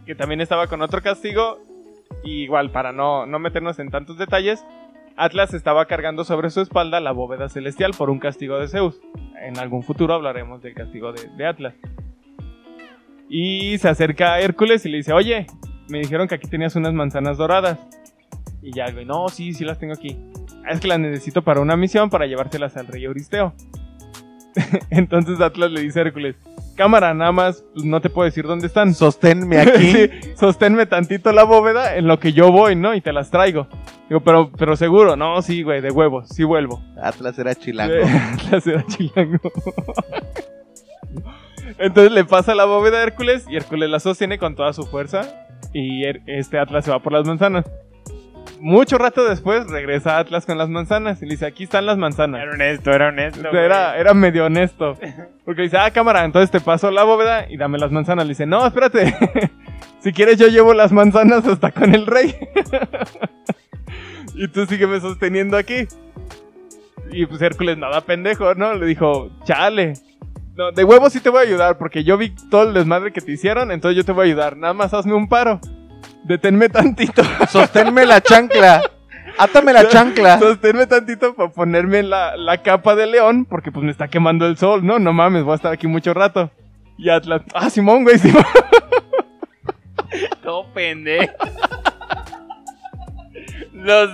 que 0.07 0.15
también 0.15 0.41
estaba 0.41 0.67
con 0.67 0.83
otro 0.83 1.03
castigo. 1.03 1.59
Igual, 2.23 2.71
para 2.71 2.93
no, 2.93 3.27
no 3.27 3.39
meternos 3.39 3.79
en 3.79 3.91
tantos 3.91 4.17
detalles, 4.19 4.65
Atlas 5.17 5.53
estaba 5.55 5.87
cargando 5.87 6.25
sobre 6.25 6.51
su 6.51 6.61
espalda 6.61 7.01
la 7.01 7.13
bóveda 7.13 7.49
celestial 7.49 7.93
por 7.97 8.09
un 8.11 8.19
castigo 8.19 8.59
de 8.59 8.69
Zeus. 8.69 9.01
En 9.43 9.59
algún 9.59 9.83
futuro 9.83 10.15
hablaremos 10.15 10.63
del 10.63 10.75
castigo 10.75 11.13
de, 11.13 11.29
de 11.37 11.47
Atlas. 11.47 11.75
Y 13.29 13.79
se 13.79 13.89
acerca 13.89 14.35
a 14.35 14.41
Hércules 14.41 14.85
y 14.87 14.89
le 14.91 14.99
dice, 14.99 15.13
oye, 15.13 15.47
me 15.89 15.99
dijeron 15.99 16.29
que 16.29 16.35
aquí 16.37 16.49
tenías 16.49 16.77
unas 16.77 16.93
manzanas 16.95 17.37
doradas. 17.37 17.79
Y 18.63 18.73
ya, 18.73 18.91
güey, 18.91 19.05
no, 19.05 19.29
sí, 19.29 19.53
sí 19.53 19.65
las 19.65 19.79
tengo 19.79 19.93
aquí. 19.95 20.17
"Ah, 20.65 20.71
Es 20.71 20.81
que 20.81 20.89
las 20.89 20.99
necesito 20.99 21.43
para 21.43 21.61
una 21.61 21.77
misión 21.77 22.09
para 22.11 22.27
llevárselas 22.27 22.77
al 22.77 22.87
rey 22.87 23.05
Euristeo. 23.05 23.55
Entonces 24.91 25.41
Atlas 25.41 25.71
le 25.71 25.81
dice 25.81 26.01
a 26.01 26.03
Hércules, 26.03 26.37
cámara, 26.77 27.15
nada 27.15 27.33
más, 27.33 27.65
pues, 27.73 27.85
no 27.85 28.01
te 28.01 28.11
puedo 28.11 28.27
decir 28.27 28.47
dónde 28.47 28.67
están. 28.67 28.95
Sosténme 28.95 29.59
aquí. 29.61 29.93
Sí, 29.93 30.11
sosténme 30.37 30.87
tantito 30.87 31.33
la 31.33 31.45
bóveda 31.45 31.97
en 31.97 32.07
lo 32.07 32.19
que 32.19 32.33
yo 32.33 32.51
voy, 32.51 32.77
¿no? 32.77 32.95
Y 32.95 33.01
te 33.01 33.13
las 33.13 33.31
traigo. 33.31 33.67
Digo, 34.09 34.21
pero, 34.21 34.51
pero 34.57 34.77
seguro, 34.77 35.17
no, 35.17 35.41
sí, 35.43 35.63
güey, 35.63 35.81
de 35.81 35.91
huevos, 35.91 36.29
sí 36.29 36.45
vuelvo. 36.45 36.83
Atlas 37.01 37.39
era 37.39 37.55
chilango. 37.55 37.95
Atlas 38.35 38.67
era 38.67 38.85
chilango. 38.87 39.41
Entonces 41.79 42.13
le 42.13 42.25
pasa 42.25 42.55
la 42.55 42.67
bóveda 42.67 42.99
a 42.99 43.03
Hércules 43.03 43.47
y 43.49 43.57
Hércules 43.57 43.89
la 43.89 43.99
sostiene 43.99 44.39
con 44.39 44.55
toda 44.55 44.73
su 44.73 44.85
fuerza 44.85 45.47
y 45.73 46.05
este 46.27 46.59
Atlas 46.59 46.85
se 46.85 46.91
va 46.91 47.01
por 47.01 47.13
las 47.13 47.27
manzanas. 47.27 47.65
Mucho 48.61 48.99
rato 48.99 49.29
después 49.29 49.67
regresa 49.67 50.19
Atlas 50.19 50.47
con 50.47 50.57
las 50.57 50.69
manzanas 50.69 51.21
y 51.23 51.27
le 51.27 51.33
dice, 51.33 51.47
aquí 51.47 51.65
están 51.65 51.87
las 51.87 51.99
manzanas. 51.99 52.43
Era 52.43 52.53
honesto, 52.53 52.93
era 52.93 53.09
honesto. 53.09 53.49
Era, 53.51 54.15
medio 54.15 54.47
honesto. 54.47 54.97
Porque 55.45 55.63
dice, 55.63 55.77
ah, 55.77 55.91
cámara, 55.91 56.25
entonces 56.25 56.51
te 56.51 56.61
paso 56.61 56.91
la 56.91 57.05
bóveda 57.05 57.51
y 57.51 57.57
dame 57.57 57.79
las 57.79 57.91
manzanas. 57.91 58.25
Le 58.25 58.31
dice, 58.31 58.47
no, 58.47 58.67
espérate. 58.67 59.15
si 60.01 60.13
quieres 60.13 60.39
yo 60.39 60.49
llevo 60.49 60.73
las 60.73 60.93
manzanas 60.93 61.47
hasta 61.47 61.73
con 61.73 61.95
el 61.95 62.07
rey. 62.07 62.35
y 64.35 64.49
tú 64.49 64.67
sígueme 64.67 65.01
sosteniendo 65.01 65.57
aquí. 65.57 65.87
Y 67.11 67.27
pues 67.27 67.43
Hércules, 67.43 67.77
nada 67.77 68.01
pendejo, 68.01 68.55
¿no? 68.55 68.75
Le 68.75 68.87
dijo, 68.87 69.31
chale. 69.45 69.95
No, 70.57 70.71
de 70.71 70.85
huevo 70.85 71.11
sí 71.11 71.21
te 71.21 71.31
voy 71.31 71.41
a 71.41 71.49
ayudar 71.49 71.79
porque 71.79 72.05
yo 72.05 72.17
vi 72.17 72.31
todo 72.51 72.69
el 72.69 72.75
desmadre 72.75 73.13
que 73.13 73.21
te 73.21 73.33
hicieron, 73.33 73.73
entonces 73.73 73.97
yo 73.97 74.05
te 74.05 74.13
voy 74.13 74.23
a 74.23 74.31
ayudar. 74.31 74.57
Nada 74.57 74.73
más 74.73 74.95
hazme 74.95 75.15
un 75.15 75.29
paro. 75.29 75.61
Deténme 76.25 76.69
tantito. 76.69 77.23
Sosténme 77.51 78.07
la 78.07 78.21
chancla. 78.21 78.83
Átame 79.39 79.73
la 79.73 79.89
chancla. 79.89 80.39
Sosténme 80.39 80.87
tantito 80.87 81.35
para 81.35 81.51
ponerme 81.51 82.03
la, 82.03 82.37
la 82.37 82.63
capa 82.63 82.95
de 82.95 83.07
león, 83.07 83.45
porque 83.45 83.71
pues 83.71 83.85
me 83.85 83.91
está 83.91 84.09
quemando 84.09 84.47
el 84.47 84.57
sol, 84.57 84.85
¿no? 84.85 84.99
No 84.99 85.13
mames, 85.13 85.45
voy 85.45 85.53
a 85.53 85.57
estar 85.57 85.73
aquí 85.73 85.87
mucho 85.87 86.15
rato. 86.15 86.51
Y 86.97 87.11
Atlas, 87.11 87.43
ah, 87.55 87.69
Simón, 87.69 88.05
güey, 88.05 88.19
Simón. 88.19 88.45
Todo 90.43 90.73
pendejo. 90.73 91.33
Los. 93.73 94.11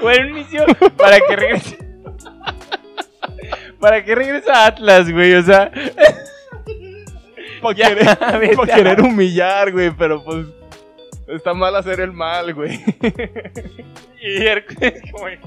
bueno, 0.00 0.26
un 0.26 0.38
inicio 0.38 0.64
para 0.96 1.20
que 1.20 1.36
regrese. 1.36 1.78
para 3.78 4.04
que 4.04 4.14
regrese 4.14 4.50
a 4.50 4.66
Atlas, 4.66 5.10
güey, 5.10 5.34
o 5.34 5.42
sea. 5.42 5.70
Ya, 7.76 7.88
querer, 7.88 8.08
a- 8.20 8.66
querer 8.74 9.00
humillar, 9.00 9.72
güey, 9.72 9.90
pero 9.90 10.22
pues 10.24 10.46
está 11.28 11.54
mal 11.54 11.74
hacer 11.76 12.00
el 12.00 12.12
mal, 12.12 12.52
güey. 12.54 12.80
Y 14.22 14.44
Hércules, 14.44 15.00
como 15.12 15.24
que. 15.26 15.38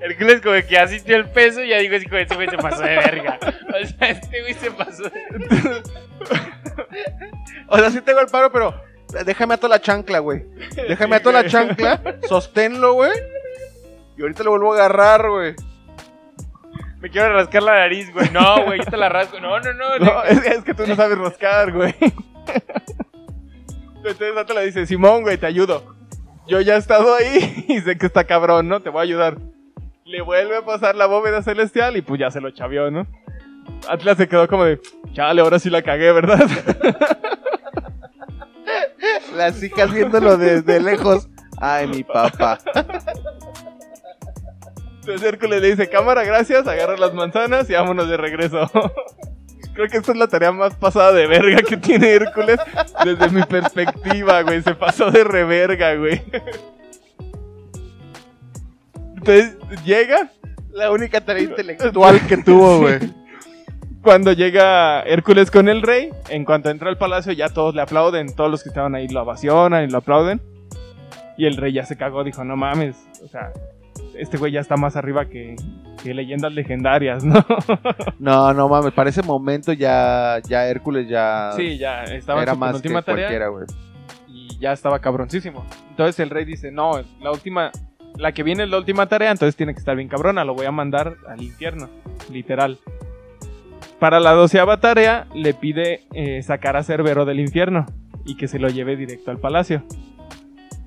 Hércules 0.00 0.40
como 0.40 0.54
que 0.56 0.66
ya 0.68 0.86
sintió 0.88 1.16
el 1.16 1.28
peso 1.30 1.62
y 1.62 1.68
ya 1.68 1.78
como 2.08 2.16
este 2.18 2.34
güey 2.34 2.48
se 2.48 2.56
pasó 2.56 2.82
de 2.82 2.96
verga. 2.96 3.38
O 3.68 3.86
sea, 3.86 4.08
este 4.08 4.40
güey 4.40 4.54
se 4.54 4.70
pasó 4.72 5.02
de... 5.04 5.82
O 7.68 7.78
sea, 7.78 7.90
sí 7.90 8.00
tengo 8.00 8.20
el 8.20 8.26
paro, 8.26 8.50
pero 8.50 8.74
déjame 9.24 9.54
ato 9.54 9.68
la 9.68 9.80
chancla, 9.80 10.18
güey. 10.18 10.44
Déjame 10.88 11.16
ato 11.16 11.30
la 11.30 11.46
chancla, 11.46 12.00
sosténlo, 12.28 12.94
güey. 12.94 13.12
Y 14.18 14.22
ahorita 14.22 14.42
lo 14.42 14.50
vuelvo 14.50 14.72
a 14.72 14.76
agarrar, 14.76 15.28
güey. 15.30 15.54
Me 17.02 17.10
quiero 17.10 17.32
rascar 17.34 17.64
la 17.64 17.80
nariz, 17.80 18.12
güey. 18.12 18.30
No, 18.30 18.64
güey, 18.64 18.78
yo 18.78 18.84
te 18.84 18.96
la 18.96 19.08
rasco. 19.08 19.40
No, 19.40 19.58
no, 19.58 19.72
no. 19.72 19.98
No, 19.98 20.22
es, 20.22 20.46
es 20.46 20.62
que 20.62 20.72
tú 20.72 20.86
no 20.86 20.94
sabes 20.94 21.18
roscar, 21.18 21.72
güey. 21.72 21.92
Entonces 23.96 24.36
Atlas 24.36 24.56
le 24.58 24.66
dice, 24.66 24.86
Simón, 24.86 25.22
güey, 25.22 25.36
te 25.36 25.46
ayudo. 25.46 25.96
Yo 26.46 26.60
ya 26.60 26.76
he 26.76 26.78
estado 26.78 27.12
ahí 27.12 27.64
y 27.68 27.80
sé 27.80 27.98
que 27.98 28.06
está 28.06 28.22
cabrón, 28.22 28.68
¿no? 28.68 28.80
Te 28.80 28.90
voy 28.90 29.00
a 29.00 29.02
ayudar. 29.02 29.38
Le 30.04 30.20
vuelve 30.22 30.58
a 30.58 30.64
pasar 30.64 30.94
la 30.94 31.06
bóveda 31.06 31.42
celestial 31.42 31.96
y 31.96 32.02
pues 32.02 32.20
ya 32.20 32.30
se 32.30 32.40
lo 32.40 32.52
chavió, 32.52 32.88
¿no? 32.92 33.08
Atlas 33.88 34.16
se 34.16 34.28
quedó 34.28 34.46
como 34.46 34.64
de, 34.64 34.80
chale, 35.12 35.40
ahora 35.40 35.58
sí 35.58 35.70
la 35.70 35.82
cagué, 35.82 36.12
¿verdad? 36.12 36.38
Las 39.34 39.60
hijas 39.60 39.92
viéndolo 39.92 40.36
desde 40.36 40.78
lejos. 40.80 41.28
Ay, 41.60 41.88
mi 41.88 42.04
papá. 42.04 42.58
Entonces 45.02 45.28
Hércules 45.28 45.60
le 45.60 45.70
dice, 45.70 45.88
cámara, 45.88 46.22
gracias, 46.22 46.64
agarra 46.68 46.96
las 46.96 47.12
manzanas 47.12 47.68
y 47.68 47.72
vámonos 47.72 48.08
de 48.08 48.16
regreso. 48.16 48.70
Creo 49.74 49.88
que 49.88 49.96
esta 49.96 50.12
es 50.12 50.18
la 50.18 50.28
tarea 50.28 50.52
más 50.52 50.76
pasada 50.76 51.10
de 51.10 51.26
verga 51.26 51.60
que 51.62 51.76
tiene 51.76 52.10
Hércules 52.10 52.58
desde 53.04 53.28
mi 53.30 53.42
perspectiva, 53.42 54.42
güey. 54.42 54.62
Se 54.62 54.76
pasó 54.76 55.10
de 55.10 55.24
reverga, 55.24 55.96
güey. 55.96 56.22
Entonces 59.16 59.56
llega, 59.84 60.30
La 60.70 60.92
única 60.92 61.20
tarea 61.20 61.42
intelectual 61.42 62.20
que 62.28 62.36
tuvo, 62.36 62.82
güey. 62.82 63.00
cuando 64.02 64.32
llega 64.32 65.00
Hércules 65.02 65.50
con 65.50 65.68
el 65.68 65.82
rey, 65.82 66.10
en 66.28 66.44
cuanto 66.44 66.70
entra 66.70 66.90
al 66.90 66.98
palacio 66.98 67.32
ya 67.32 67.48
todos 67.48 67.74
le 67.74 67.82
aplauden, 67.82 68.36
todos 68.36 68.52
los 68.52 68.62
que 68.62 68.68
estaban 68.68 68.94
ahí 68.94 69.08
lo 69.08 69.22
ovacionan 69.22 69.82
y 69.82 69.88
lo 69.88 69.98
aplauden. 69.98 70.40
Y 71.36 71.46
el 71.46 71.56
rey 71.56 71.72
ya 71.72 71.86
se 71.86 71.96
cagó, 71.96 72.22
dijo, 72.22 72.44
no 72.44 72.56
mames, 72.56 72.96
o 73.24 73.26
sea, 73.26 73.52
este 74.18 74.36
güey 74.38 74.52
ya 74.52 74.60
está 74.60 74.76
más 74.76 74.96
arriba 74.96 75.26
que, 75.26 75.56
que 76.02 76.14
leyendas 76.14 76.52
legendarias, 76.52 77.24
¿no? 77.24 77.44
No, 78.18 78.52
no 78.54 78.68
mames, 78.68 78.92
para 78.92 79.10
ese 79.10 79.22
momento 79.22 79.72
ya, 79.72 80.38
ya 80.48 80.66
Hércules 80.68 81.08
ya 81.08 81.50
Sí, 81.56 81.78
ya 81.78 82.04
estaba 82.04 82.42
era 82.42 82.52
en 82.52 82.56
su 82.56 82.60
más 82.60 82.70
que 82.72 82.76
última 82.76 83.02
tarea 83.02 83.24
cualquiera, 83.26 83.48
güey. 83.48 83.64
y 84.28 84.58
ya 84.58 84.72
estaba 84.72 84.98
cabroncísimo. 85.00 85.64
Entonces 85.90 86.18
el 86.20 86.30
rey 86.30 86.44
dice, 86.44 86.70
no, 86.70 86.92
la 87.20 87.30
última, 87.32 87.70
la 88.16 88.32
que 88.32 88.42
viene 88.42 88.64
es 88.64 88.70
la 88.70 88.78
última 88.78 89.06
tarea, 89.06 89.30
entonces 89.30 89.56
tiene 89.56 89.72
que 89.74 89.78
estar 89.80 89.96
bien 89.96 90.08
cabrona, 90.08 90.44
lo 90.44 90.54
voy 90.54 90.66
a 90.66 90.72
mandar 90.72 91.16
al 91.28 91.42
infierno, 91.42 91.88
literal. 92.30 92.78
Para 93.98 94.18
la 94.20 94.32
doceava 94.32 94.80
tarea 94.80 95.26
le 95.34 95.54
pide 95.54 96.00
eh, 96.12 96.42
sacar 96.42 96.76
a 96.76 96.82
Cerbero 96.82 97.24
del 97.24 97.38
infierno 97.40 97.86
y 98.24 98.36
que 98.36 98.48
se 98.48 98.58
lo 98.58 98.68
lleve 98.68 98.96
directo 98.96 99.30
al 99.30 99.38
palacio. 99.38 99.82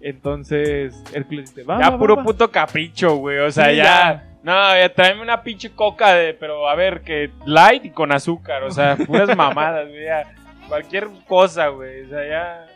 Entonces 0.10 1.04
Hércules 1.14 1.50
dice, 1.56 1.68
va, 1.68 1.80
Ya 1.80 1.90
va, 1.90 1.98
puro 1.98 2.16
va, 2.16 2.22
va". 2.22 2.26
puto 2.26 2.52
capricho, 2.52 3.16
güey. 3.16 3.40
O 3.40 3.52
sea, 3.52 3.70
Sí, 3.72 3.78
ya... 3.78 4.24
No, 4.44 4.54
ya 4.78 4.94
tráeme 4.94 5.24
una 5.24 5.42
pinche 5.42 5.72
coca 5.72 6.14
de... 6.14 6.36
Pero 6.36 6.70
a 6.70 6.76
ver, 6.76 7.02
que 7.02 7.32
light 7.48 7.84
y 7.86 7.90
con 7.90 8.12
azúcar. 8.12 8.62
O 8.64 8.70
sea, 8.72 8.96
puras 8.96 9.36
mamadas, 9.36 9.88
güey. 9.90 10.04
ya. 10.06 10.32
Cualquier 10.68 11.08
cosa, 11.28 11.70
güey. 11.70 12.04
O 12.04 12.10
sea, 12.10 12.28
ya... 12.30 12.68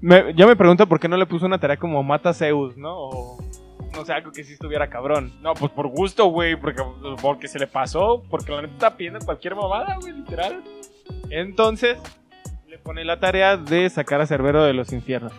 Me- 0.00 0.32
ya 0.34 0.46
me 0.46 0.54
pregunto 0.54 0.86
por 0.86 1.00
qué 1.00 1.08
no 1.08 1.16
le 1.16 1.26
puso 1.26 1.44
una 1.46 1.58
tarea 1.58 1.76
como 1.76 2.00
mata 2.04 2.28
a 2.30 2.34
Zeus, 2.34 2.76
¿no? 2.76 2.94
O 2.96 3.38
no 3.92 4.04
sé, 4.04 4.12
algo 4.12 4.30
que 4.30 4.44
sí 4.44 4.52
estuviera 4.52 4.88
cabrón. 4.88 5.32
No, 5.42 5.54
pues 5.54 5.72
por 5.72 5.88
gusto, 5.88 6.26
güey. 6.26 6.54
Porque, 6.54 6.80
porque 7.20 7.48
se 7.48 7.58
le 7.58 7.66
pasó. 7.66 8.22
Porque 8.30 8.52
la 8.52 8.62
neta 8.62 8.74
está 8.74 8.96
pidiendo 8.96 9.18
cualquier 9.18 9.56
mamada, 9.56 9.96
güey. 10.00 10.12
Literal. 10.12 10.62
Entonces, 11.28 11.98
le 12.68 12.78
pone 12.78 13.04
la 13.04 13.18
tarea 13.18 13.56
de 13.56 13.90
sacar 13.90 14.20
a 14.20 14.26
Cerbero 14.26 14.62
de 14.62 14.74
los 14.74 14.92
infiernos. 14.92 15.32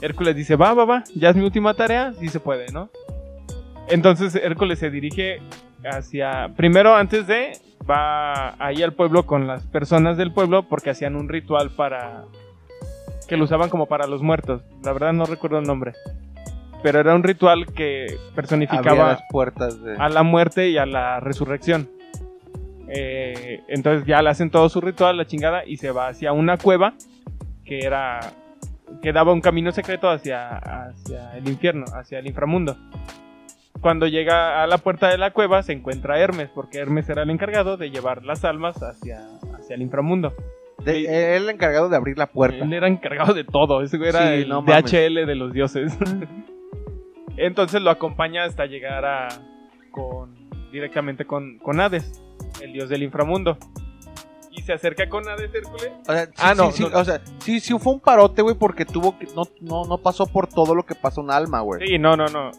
Hércules 0.00 0.36
dice, 0.36 0.56
va, 0.56 0.74
va, 0.74 0.84
va, 0.84 1.04
ya 1.14 1.30
es 1.30 1.36
mi 1.36 1.44
última 1.44 1.74
tarea, 1.74 2.12
sí 2.14 2.28
se 2.28 2.40
puede, 2.40 2.72
¿no? 2.72 2.90
Entonces 3.88 4.34
Hércules 4.34 4.78
se 4.78 4.90
dirige 4.90 5.40
hacia... 5.84 6.50
Primero, 6.56 6.94
antes 6.94 7.26
de, 7.26 7.58
va 7.88 8.54
ahí 8.64 8.82
al 8.82 8.92
pueblo 8.92 9.26
con 9.26 9.46
las 9.46 9.64
personas 9.66 10.16
del 10.16 10.32
pueblo 10.32 10.68
porque 10.68 10.90
hacían 10.90 11.16
un 11.16 11.28
ritual 11.28 11.70
para... 11.70 12.24
que 13.28 13.36
lo 13.36 13.44
usaban 13.44 13.68
como 13.68 13.86
para 13.86 14.06
los 14.06 14.22
muertos. 14.22 14.62
La 14.82 14.92
verdad 14.92 15.12
no 15.12 15.26
recuerdo 15.26 15.58
el 15.58 15.66
nombre. 15.66 15.92
Pero 16.82 17.00
era 17.00 17.14
un 17.14 17.22
ritual 17.22 17.66
que 17.66 18.18
personificaba 18.34 19.08
las 19.08 19.22
puertas 19.30 19.82
de... 19.82 19.96
a 19.96 20.08
la 20.08 20.22
muerte 20.22 20.68
y 20.68 20.78
a 20.78 20.86
la 20.86 21.20
resurrección. 21.20 21.88
Eh, 22.88 23.62
entonces 23.68 24.06
ya 24.06 24.20
le 24.22 24.30
hacen 24.30 24.50
todo 24.50 24.68
su 24.68 24.80
ritual, 24.80 25.16
la 25.16 25.26
chingada, 25.26 25.64
y 25.66 25.78
se 25.78 25.90
va 25.90 26.08
hacia 26.08 26.32
una 26.32 26.58
cueva 26.58 26.94
que 27.64 27.80
era 27.80 28.20
que 29.02 29.12
daba 29.12 29.32
un 29.32 29.40
camino 29.40 29.72
secreto 29.72 30.08
hacia, 30.10 30.56
hacia 30.56 31.36
el 31.36 31.48
infierno, 31.48 31.84
hacia 31.94 32.18
el 32.18 32.26
inframundo. 32.26 32.76
Cuando 33.80 34.06
llega 34.06 34.62
a 34.62 34.66
la 34.66 34.78
puerta 34.78 35.08
de 35.08 35.18
la 35.18 35.32
cueva 35.32 35.62
se 35.62 35.72
encuentra 35.72 36.18
Hermes, 36.18 36.48
porque 36.54 36.78
Hermes 36.78 37.08
era 37.08 37.22
el 37.22 37.30
encargado 37.30 37.76
de 37.76 37.90
llevar 37.90 38.24
las 38.24 38.44
almas 38.44 38.82
hacia, 38.82 39.20
hacia 39.58 39.74
el 39.76 39.82
inframundo. 39.82 40.32
De- 40.84 41.00
él 41.00 41.06
era 41.06 41.36
el 41.36 41.50
encargado 41.50 41.88
de 41.88 41.96
abrir 41.96 42.16
la 42.18 42.26
puerta. 42.28 42.64
Él 42.64 42.72
era 42.72 42.88
encargado 42.88 43.34
de 43.34 43.44
todo. 43.44 43.76
Güey 43.78 44.08
era 44.08 44.20
Sí, 44.28 44.42
el 44.42 44.48
no 44.48 44.62
mames. 44.62 44.84
DHL 44.90 45.26
de 45.26 45.34
los 45.34 45.52
dioses. 45.52 45.96
Entonces 47.36 47.82
lo 47.82 47.90
acompaña 47.90 48.44
hasta 48.44 48.66
llegar 48.66 49.04
a. 49.04 49.28
con. 49.90 50.34
directamente 50.72 51.24
con, 51.24 51.58
con 51.58 51.80
Hades, 51.80 52.22
el 52.62 52.72
dios 52.72 52.88
del 52.88 53.02
inframundo. 53.02 53.58
Y 54.56 54.62
se 54.62 54.72
acerca 54.72 55.08
con 55.08 55.28
Hades 55.28 55.52
Hércules. 55.54 55.90
O 56.06 56.12
sea, 56.12 56.26
sí, 56.26 56.32
Ah, 56.38 56.54
no, 56.54 56.70
sí, 56.70 56.84
sí, 56.84 56.88
no. 56.90 56.98
o 56.98 57.04
sea, 57.04 57.20
sí, 57.38 57.60
sí 57.60 57.76
fue 57.78 57.94
un 57.94 58.00
parote, 58.00 58.40
güey, 58.42 58.54
porque 58.56 58.84
tuvo 58.84 59.18
que, 59.18 59.26
no, 59.34 59.42
no, 59.60 59.84
no 59.84 59.98
pasó 59.98 60.26
por 60.26 60.46
todo 60.46 60.74
lo 60.74 60.84
que 60.86 60.94
pasa 60.94 61.20
un 61.20 61.30
alma, 61.30 61.60
güey. 61.60 61.86
Sí, 61.86 61.98
no, 61.98 62.16
no, 62.16 62.26
no. 62.28 62.50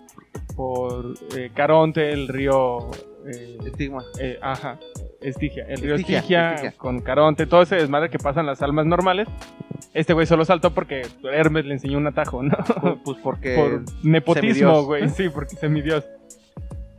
Por 0.55 1.13
eh, 1.37 1.51
Caronte, 1.53 2.11
el 2.11 2.27
río. 2.27 2.91
eh, 3.27 3.57
Estigma. 3.65 4.03
eh, 4.19 4.37
ajá. 4.41 4.79
Estigia. 5.21 5.65
El 5.67 5.81
río 5.81 5.95
Estigia, 5.95 6.17
Estigia, 6.19 6.53
Estigia. 6.55 6.77
con 6.77 7.01
Caronte, 7.01 7.47
todo 7.47 7.61
ese 7.63 7.75
desmadre 7.77 8.09
que 8.09 8.19
pasan 8.19 8.45
las 8.45 8.61
almas 8.61 8.85
normales. 8.85 9.27
Este 9.93 10.13
güey 10.13 10.25
solo 10.27 10.45
saltó 10.45 10.71
porque 10.73 11.01
Hermes 11.23 11.65
le 11.65 11.73
enseñó 11.73 11.97
un 11.97 12.07
atajo, 12.07 12.43
¿no? 12.43 12.57
Pues, 12.81 12.95
pues 13.03 13.17
porque 13.23 13.55
por 13.55 14.05
nepotismo, 14.05 14.83
güey. 14.83 15.09
Sí, 15.09 15.29
porque 15.29 15.55
semidios. 15.55 16.03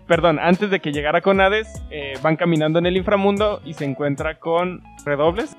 Perdón, 0.06 0.38
antes 0.40 0.70
de 0.70 0.78
que 0.80 0.92
llegara 0.92 1.20
con 1.20 1.40
Hades, 1.40 1.66
eh, 1.90 2.14
van 2.22 2.36
caminando 2.36 2.78
en 2.78 2.86
el 2.86 2.96
inframundo 2.96 3.60
y 3.64 3.74
se 3.74 3.84
encuentra 3.84 4.38
con 4.38 4.82
redobles. 5.04 5.56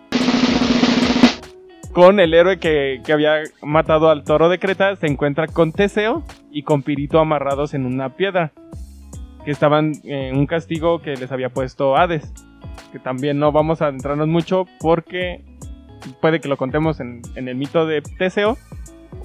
Con 1.94 2.20
el 2.20 2.34
héroe 2.34 2.60
que, 2.60 3.02
que 3.04 3.12
había 3.12 3.38
matado 3.64 4.10
al 4.10 4.24
toro 4.24 4.50
de 4.50 4.60
Creta, 4.60 4.96
se 4.96 5.08
encuentra 5.08 5.48
con 5.48 5.72
Teseo 5.72 6.24
y 6.52 6.62
con 6.64 6.84
Pirito 6.84 7.20
amarrados 7.20 7.74
en 7.74 7.86
una 7.86 8.16
piedra. 8.16 8.52
Que 9.44 9.52
estaban 9.52 9.94
en 10.04 10.38
un 10.38 10.46
castigo 10.46 11.02
que 11.02 11.16
les 11.16 11.32
había 11.32 11.50
puesto 11.50 11.98
Hades. 11.98 12.32
Que 12.92 13.00
también 13.00 13.40
no 13.40 13.52
vamos 13.52 13.82
a 13.82 13.88
adentrarnos 13.88 14.28
mucho 14.28 14.66
porque 14.80 15.44
puede 16.22 16.40
que 16.40 16.48
lo 16.48 16.56
contemos 16.58 17.00
en, 17.00 17.22
en 17.36 17.48
el 17.48 17.56
mito 17.56 17.86
de 17.88 18.02
Teseo, 18.02 18.58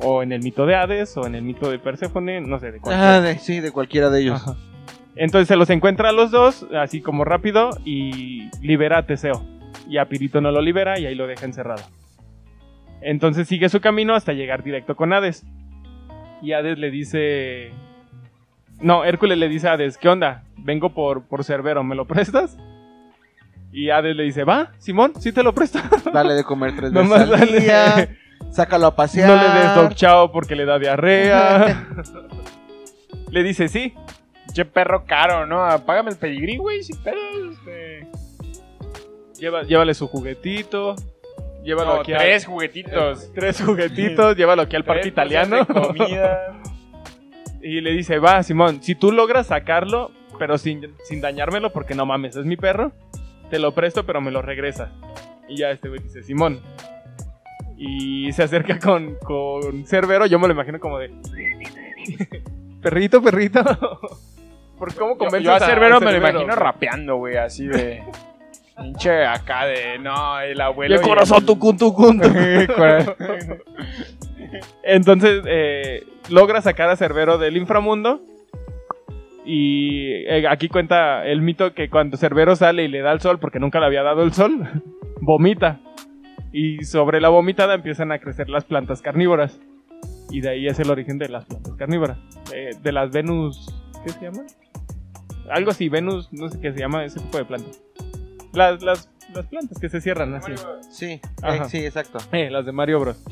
o 0.01 0.23
en 0.23 0.33
el 0.33 0.43
mito 0.43 0.65
de 0.65 0.75
Hades, 0.75 1.17
o 1.17 1.27
en 1.27 1.35
el 1.35 1.43
mito 1.43 1.71
de 1.71 1.79
Perséfone, 1.79 2.41
no 2.41 2.59
sé, 2.59 2.73
de 2.73 2.81
cualquiera. 2.81 3.17
Ah, 3.17 3.21
de- 3.21 3.39
sí, 3.39 3.61
de 3.61 3.71
cualquiera 3.71 4.09
de 4.11 4.21
ellos. 4.23 4.41
Ajá. 4.43 4.57
Entonces 5.15 5.49
se 5.49 5.57
los 5.57 5.69
encuentra 5.71 6.09
a 6.09 6.13
los 6.13 6.31
dos, 6.31 6.67
así 6.75 7.01
como 7.03 7.25
rápido, 7.25 7.71
y 7.85 8.49
libera 8.61 8.99
a 8.99 9.07
Teseo. 9.07 9.45
Y 9.89 9.99
a 9.99 10.07
Pirito 10.07 10.41
no 10.41 10.51
lo 10.51 10.61
libera 10.61 10.99
y 10.99 11.07
ahí 11.07 11.15
lo 11.15 11.27
deja 11.27 11.45
encerrado. 11.45 11.83
Entonces 13.01 13.49
sigue 13.49 13.69
su 13.69 13.81
camino 13.81 14.15
hasta 14.15 14.33
llegar 14.33 14.63
directo 14.63 14.97
con 14.97 15.13
Hades. 15.13 15.45
Y 16.41 16.53
Hades 16.53 16.79
le 16.79 16.91
dice... 16.91 17.73
No, 18.81 19.05
Hércules 19.05 19.39
le 19.39 19.49
dice 19.49 19.69
a 19.69 19.73
Hades, 19.73 19.97
¿qué 19.99 20.09
onda? 20.09 20.45
Vengo 20.57 20.91
por, 20.91 21.23
por 21.25 21.45
Cerbero, 21.45 21.85
¿me 21.85 21.95
lo 21.95 22.07
prestas? 22.07 22.57
Y 23.73 23.91
Hades 23.91 24.17
le 24.17 24.25
dice, 24.25 24.45
va, 24.45 24.73
Simón, 24.79 25.13
sí 25.19 25.33
te 25.33 25.43
lo 25.43 25.55
presto. 25.55 25.79
Dale 26.13 26.35
de 26.35 26.45
comer 26.45 26.75
tres 26.77 26.93
veces 26.93 27.09
Nomás 27.09 27.23
al 27.23 27.31
dale. 27.31 27.61
día, 27.61 28.09
sácalo 28.51 28.89
a 28.89 28.97
pasear. 28.97 29.29
No 29.29 29.37
le 29.37 29.61
des 29.61 29.75
dog 29.75 29.95
chao 29.95 30.33
porque 30.33 30.57
le 30.57 30.65
da 30.65 30.79
diarrea. 30.79 31.87
le 33.31 33.43
dice, 33.43 33.69
sí, 33.69 33.95
Che 34.53 34.65
perro 34.65 35.05
caro, 35.07 35.47
¿no? 35.47 35.59
Págame 35.85 36.11
el 36.11 36.17
pedigrí, 36.17 36.57
güey, 36.57 36.83
sin 36.83 37.03
pedos. 37.03 37.57
este. 37.59 38.07
Lleva, 39.39 39.63
llévale 39.63 39.95
su 39.95 40.07
juguetito. 40.07 40.95
Llévalo 41.65 41.95
No, 41.95 42.01
aquí 42.01 42.13
tres 42.13 42.45
juguetitos. 42.47 43.33
tres 43.35 43.61
juguetitos. 43.63 44.37
llévalo 44.37 44.63
aquí 44.63 44.77
al 44.77 44.85
parque 44.85 45.09
italiano. 45.09 45.67
comida. 45.67 46.61
y 47.63 47.81
le 47.81 47.93
dice, 47.93 48.19
va, 48.19 48.43
Simón, 48.43 48.83
si 48.83 48.95
tú 48.95 49.13
logras 49.13 49.47
sacarlo, 49.49 50.11
pero 50.39 50.59
sin, 50.59 50.95
sin 51.05 51.21
dañármelo, 51.21 51.73
porque 51.73 51.95
no 51.95 52.05
mames, 52.05 52.37
es 52.37 52.45
mi 52.45 52.57
perro, 52.57 52.93
te 53.51 53.59
lo 53.59 53.73
presto, 53.75 54.05
pero 54.05 54.21
me 54.21 54.31
lo 54.31 54.43
regresas. 54.43 54.91
Y 55.49 55.57
ya 55.57 55.71
este 55.71 55.89
güey 55.89 56.01
dice, 56.03 56.23
Simón. 56.23 56.61
Y 57.77 58.33
se 58.33 58.43
acerca 58.45 58.79
con, 58.79 59.17
con 59.17 59.87
Cerbero, 59.87 60.27
yo 60.27 60.39
me 60.39 60.47
lo 60.47 60.55
imagino 60.55 60.79
como 60.79 60.99
de... 60.99 61.11
perrito, 62.83 63.23
perrito. 63.23 63.61
¿Por 64.83 64.95
cómo 64.97 65.13
Yo, 65.13 65.19
convences 65.19 65.45
yo 65.45 65.55
a 65.55 65.61
Cerbero 65.61 66.01
me 66.01 66.11
lo 66.11 66.19
imagino 66.19 66.57
rapeando, 66.57 67.15
güey, 67.15 67.37
así 67.37 67.69
de. 67.69 68.03
Pinche 68.77 69.25
acá 69.25 69.65
de. 69.65 69.97
No, 70.01 70.41
el 70.41 70.61
abuelo. 70.61 70.93
Y 70.93 70.99
el 70.99 71.05
corazón 71.05 71.47
tucun 71.47 71.77
tucun. 71.77 72.21
Entonces 74.83 75.45
eh, 75.47 76.03
logra 76.31 76.61
sacar 76.63 76.91
a 76.91 76.97
Cerbero 76.97 77.39
del 77.39 77.57
inframundo. 77.59 78.23
Y 79.45 80.25
eh, 80.27 80.49
aquí 80.49 80.69
cuenta 80.69 81.25
el 81.27 81.43
mito 81.43 81.75
que 81.75 81.89
cuando 81.89 82.17
Cerbero 82.17 82.57
sale 82.57 82.83
y 82.83 82.89
le 82.89 83.03
da 83.03 83.13
el 83.13 83.21
sol, 83.21 83.39
porque 83.39 83.61
nunca 83.61 83.79
le 83.79 83.87
había 83.87 84.03
dado 84.03 84.25
el 84.25 84.33
sol, 84.33 84.69
vomita. 85.21 85.79
Y 86.53 86.83
sobre 86.83 87.21
la 87.21 87.29
vomitada 87.29 87.75
empiezan 87.75 88.11
a 88.11 88.19
crecer 88.19 88.49
las 88.49 88.65
plantas 88.65 89.01
carnívoras. 89.01 89.61
Y 90.29 90.41
de 90.41 90.51
ahí 90.51 90.67
es 90.67 90.81
el 90.81 90.91
origen 90.91 91.19
de 91.19 91.29
las 91.29 91.45
plantas 91.45 91.75
carnívoras. 91.75 92.19
De, 92.51 92.77
de 92.83 92.91
las 92.91 93.13
Venus. 93.13 93.73
¿Qué 94.05 94.11
se 94.11 94.21
llama? 94.23 94.43
Algo 95.51 95.71
así, 95.71 95.89
Venus, 95.89 96.33
no 96.33 96.49
sé 96.49 96.61
qué 96.61 96.73
se 96.73 96.79
llama 96.79 97.05
ese 97.05 97.21
tipo 97.21 97.39
de 97.39 97.45
plantas. 97.45 97.83
Las, 98.53 98.83
las, 98.83 99.11
las 99.35 99.47
plantas 99.47 99.79
que 99.79 99.89
se 99.89 100.01
cierran 100.01 100.35
así. 100.35 100.53
Sí, 100.91 101.21
eh, 101.43 101.63
sí, 101.69 101.85
exacto. 101.85 102.19
Eh, 102.33 102.51
las 102.51 102.67
de 102.67 102.73
Mario 102.73 103.01
Bros. 103.01 103.23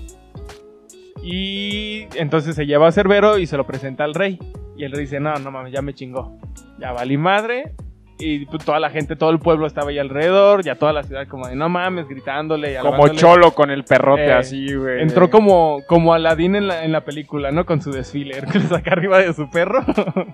Y 1.22 2.06
entonces 2.14 2.56
se 2.56 2.66
lleva 2.66 2.88
a 2.88 2.92
Cerbero 2.92 3.38
y 3.38 3.46
se 3.46 3.56
lo 3.56 3.66
presenta 3.66 4.04
al 4.04 4.14
rey. 4.14 4.38
Y 4.76 4.84
el 4.84 4.92
rey 4.92 5.02
dice, 5.02 5.20
no, 5.20 5.34
no 5.36 5.50
mames, 5.50 5.72
ya 5.72 5.82
me 5.82 5.94
chingó. 5.94 6.38
Ya 6.78 6.92
valí 6.92 7.18
madre. 7.18 7.74
Y 8.20 8.46
pues, 8.46 8.64
toda 8.64 8.78
la 8.78 8.90
gente, 8.90 9.16
todo 9.16 9.30
el 9.30 9.38
pueblo 9.38 9.66
estaba 9.66 9.90
ahí 9.90 9.98
alrededor. 9.98 10.62
Ya 10.62 10.76
toda 10.76 10.92
la 10.92 11.02
ciudad 11.02 11.26
como 11.26 11.48
de, 11.48 11.56
no 11.56 11.68
mames, 11.68 12.08
gritándole. 12.08 12.74
y 12.74 12.76
Como 12.76 13.08
cholo 13.08 13.52
con 13.52 13.70
el 13.70 13.84
perrote 13.84 14.26
Eh, 14.26 14.32
así, 14.32 14.74
güey. 14.74 15.02
Entró 15.02 15.30
como, 15.30 15.80
como 15.86 16.14
Aladín 16.14 16.54
en 16.56 16.68
la, 16.68 16.84
en 16.84 16.92
la 16.92 17.04
película, 17.04 17.50
¿no? 17.50 17.66
Con 17.66 17.80
su 17.82 17.90
desfile. 17.90 18.36
Hércules 18.38 18.70
acá 18.72 18.92
arriba 18.92 19.18
de 19.18 19.32
su 19.32 19.50
perro. 19.50 19.84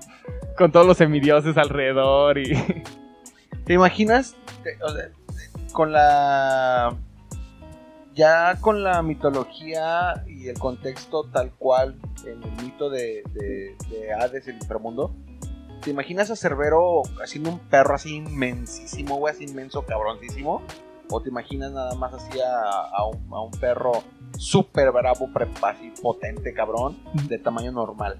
con 0.58 0.72
todos 0.72 0.86
los 0.86 0.96
semidioses 0.96 1.56
alrededor 1.56 2.38
y... 2.38 2.52
¿Te 3.64 3.74
imaginas? 3.74 4.36
O 4.82 4.88
sea, 4.90 5.08
con 5.72 5.92
la. 5.92 6.96
Ya 8.14 8.56
con 8.60 8.82
la 8.82 9.02
mitología 9.02 10.24
y 10.26 10.48
el 10.48 10.58
contexto 10.58 11.24
tal 11.24 11.50
cual 11.58 11.96
en 12.24 12.42
el 12.42 12.64
mito 12.64 12.88
de, 12.88 13.22
de, 13.34 13.76
de 13.90 14.12
Hades, 14.14 14.48
el 14.48 14.54
inframundo. 14.54 15.14
¿Te 15.82 15.90
imaginas 15.90 16.30
a 16.30 16.36
Cerbero 16.36 17.02
haciendo 17.22 17.50
un 17.50 17.58
perro 17.58 17.94
así 17.94 18.16
inmensísimo, 18.16 19.16
güey, 19.16 19.34
así 19.34 19.44
inmenso, 19.44 19.84
cabroncísimo? 19.84 20.62
¿O 21.10 21.20
te 21.20 21.28
imaginas 21.28 21.70
nada 21.72 21.94
más 21.94 22.12
así 22.14 22.38
a, 22.40 22.88
a 22.92 23.06
un, 23.06 23.32
a 23.32 23.40
un 23.40 23.52
perro 23.52 23.92
súper 24.36 24.90
bravo, 24.90 25.30
así 25.62 25.92
potente, 26.02 26.52
cabrón, 26.52 26.96
de 27.28 27.38
tamaño 27.38 27.70
normal? 27.70 28.18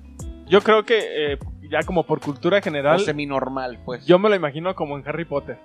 Yo 0.49 0.61
creo 0.61 0.85
que 0.85 1.33
eh, 1.33 1.39
ya 1.69 1.83
como 1.85 2.05
por 2.05 2.21
cultura 2.21 2.59
O 2.59 2.63
general... 2.63 3.01
semi-normal, 3.01 3.81
pues. 3.85 4.07
Yo 4.07 4.19
me 4.19 4.29
lo 4.29 4.37
imagino 4.37 4.75
como 4.77 4.97
en 4.97 5.07
Harry 5.09 5.25
Potter. 5.25 5.59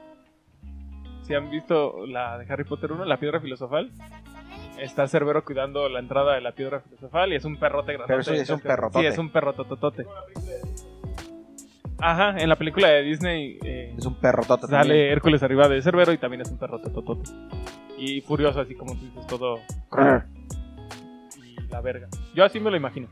Si 1.21 1.35
han 1.35 1.51
visto 1.51 2.07
la 2.07 2.39
de 2.39 2.51
Harry 2.51 2.63
Potter 2.63 2.91
1, 2.91 3.05
la 3.05 3.17
piedra 3.19 3.39
filosofal, 3.39 3.91
está 4.79 5.07
Cerbero 5.07 5.45
cuidando 5.45 5.87
la 5.87 5.99
entrada 5.99 6.33
de 6.33 6.41
la 6.41 6.53
piedra 6.53 6.81
filosofal 6.81 7.31
y 7.31 7.35
es 7.35 7.45
un 7.45 7.59
perrote 7.59 7.93
grande. 7.93 8.07
Pero 8.07 8.21
eso 8.21 8.33
es 8.33 8.49
un 8.49 8.59
perrotote. 8.59 8.99
Sí, 9.01 9.05
es 9.05 9.17
un 9.19 9.29
perrotototote. 9.29 10.05
Ajá, 12.01 12.35
en 12.37 12.49
la 12.49 12.55
película 12.55 12.87
de 12.87 13.03
Disney 13.03 13.59
eh, 13.63 13.93
Es 13.97 14.05
un 14.05 14.15
perro 14.15 14.43
sale 14.43 15.11
Hércules 15.11 15.43
arriba 15.43 15.67
de 15.67 15.81
Cerbero 15.81 16.11
y 16.11 16.17
también 16.17 16.41
es 16.41 16.49
un 16.49 16.57
perrotototote. 16.57 17.29
Y 17.97 18.21
furioso, 18.21 18.59
así 18.59 18.73
como 18.73 18.95
tú 18.95 19.05
dices, 19.05 19.27
todo. 19.27 19.59
Y 21.37 21.67
la 21.69 21.81
verga. 21.81 22.07
Yo 22.33 22.43
así 22.43 22.59
me 22.59 22.71
lo 22.71 22.77
imagino. 22.77 23.07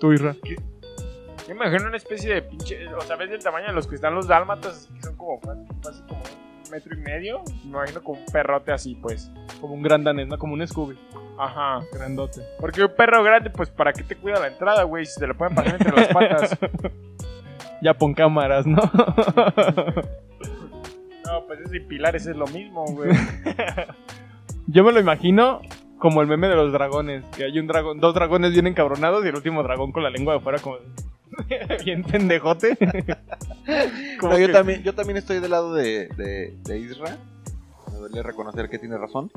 Tú, 0.00 0.12
Isra. 0.12 0.34
Yo 0.42 1.54
me 1.54 1.66
imagino 1.66 1.86
una 1.86 1.96
especie 1.96 2.34
de 2.34 2.42
pinche. 2.42 2.88
O 2.88 3.00
sea, 3.02 3.14
ves 3.14 3.30
el 3.30 3.42
tamaño 3.42 3.68
de 3.68 3.72
los 3.72 3.86
que 3.86 3.94
están 3.94 4.16
los 4.16 4.26
dálmatas, 4.26 4.88
que 4.96 5.02
son 5.02 5.16
como 5.16 5.40
casi, 5.40 5.64
casi 5.80 6.02
como 6.02 6.20
un 6.20 6.70
metro 6.72 6.94
y 6.96 7.00
medio. 7.00 7.42
Me 7.64 7.70
imagino 7.70 8.02
como 8.02 8.18
un 8.18 8.26
perrote 8.26 8.72
así, 8.72 8.96
pues. 8.96 9.30
Como 9.60 9.74
un 9.74 9.82
gran 9.82 10.02
danés, 10.02 10.26
¿no? 10.26 10.38
Como 10.38 10.54
un 10.54 10.66
Scooby. 10.66 10.98
Ajá. 11.38 11.84
Grandote. 11.92 12.42
Porque 12.58 12.82
un 12.82 12.94
perro 12.96 13.22
grande, 13.22 13.50
pues, 13.50 13.70
¿para 13.70 13.92
qué 13.92 14.02
te 14.02 14.16
cuida 14.16 14.40
la 14.40 14.48
entrada, 14.48 14.82
güey? 14.82 15.06
Si 15.06 15.20
te 15.20 15.28
lo 15.28 15.36
pueden 15.36 15.54
pasar 15.54 15.74
entre 15.74 15.92
las 15.92 16.08
patas. 16.08 16.58
Ya 17.82 17.94
pon 17.94 18.14
cámaras, 18.14 18.66
¿no? 18.66 18.80
No, 21.24 21.46
pues 21.46 21.60
ese 21.60 21.76
y 21.78 21.80
pilares 21.80 22.26
es 22.26 22.36
lo 22.36 22.46
mismo, 22.48 22.84
güey. 22.86 23.10
Yo 24.66 24.84
me 24.84 24.92
lo 24.92 25.00
imagino 25.00 25.60
como 25.98 26.20
el 26.20 26.26
meme 26.28 26.48
de 26.48 26.56
los 26.56 26.72
dragones, 26.72 27.24
que 27.36 27.44
hay 27.44 27.58
un 27.58 27.66
dragón, 27.66 28.00
dos 28.00 28.12
dragones 28.14 28.52
bien 28.52 28.66
encabronados 28.66 29.24
y 29.24 29.28
el 29.28 29.36
último 29.36 29.62
dragón 29.62 29.92
con 29.92 30.02
la 30.02 30.10
lengua 30.10 30.34
de 30.34 30.40
fuera 30.40 30.58
como 30.58 30.76
bien 31.84 32.02
pendejote. 32.02 32.76
Como 34.20 34.32
No, 34.34 34.38
yo, 34.38 34.46
que- 34.48 34.52
también, 34.52 34.82
yo 34.82 34.94
también 34.94 35.16
estoy 35.16 35.38
del 35.40 35.52
lado 35.52 35.72
de, 35.74 36.08
de, 36.08 36.54
de 36.64 36.78
Isra. 36.78 37.16
Me 37.92 37.98
duele 37.98 38.22
reconocer 38.22 38.68
que 38.68 38.78
tiene 38.78 38.98
razón. 38.98 39.30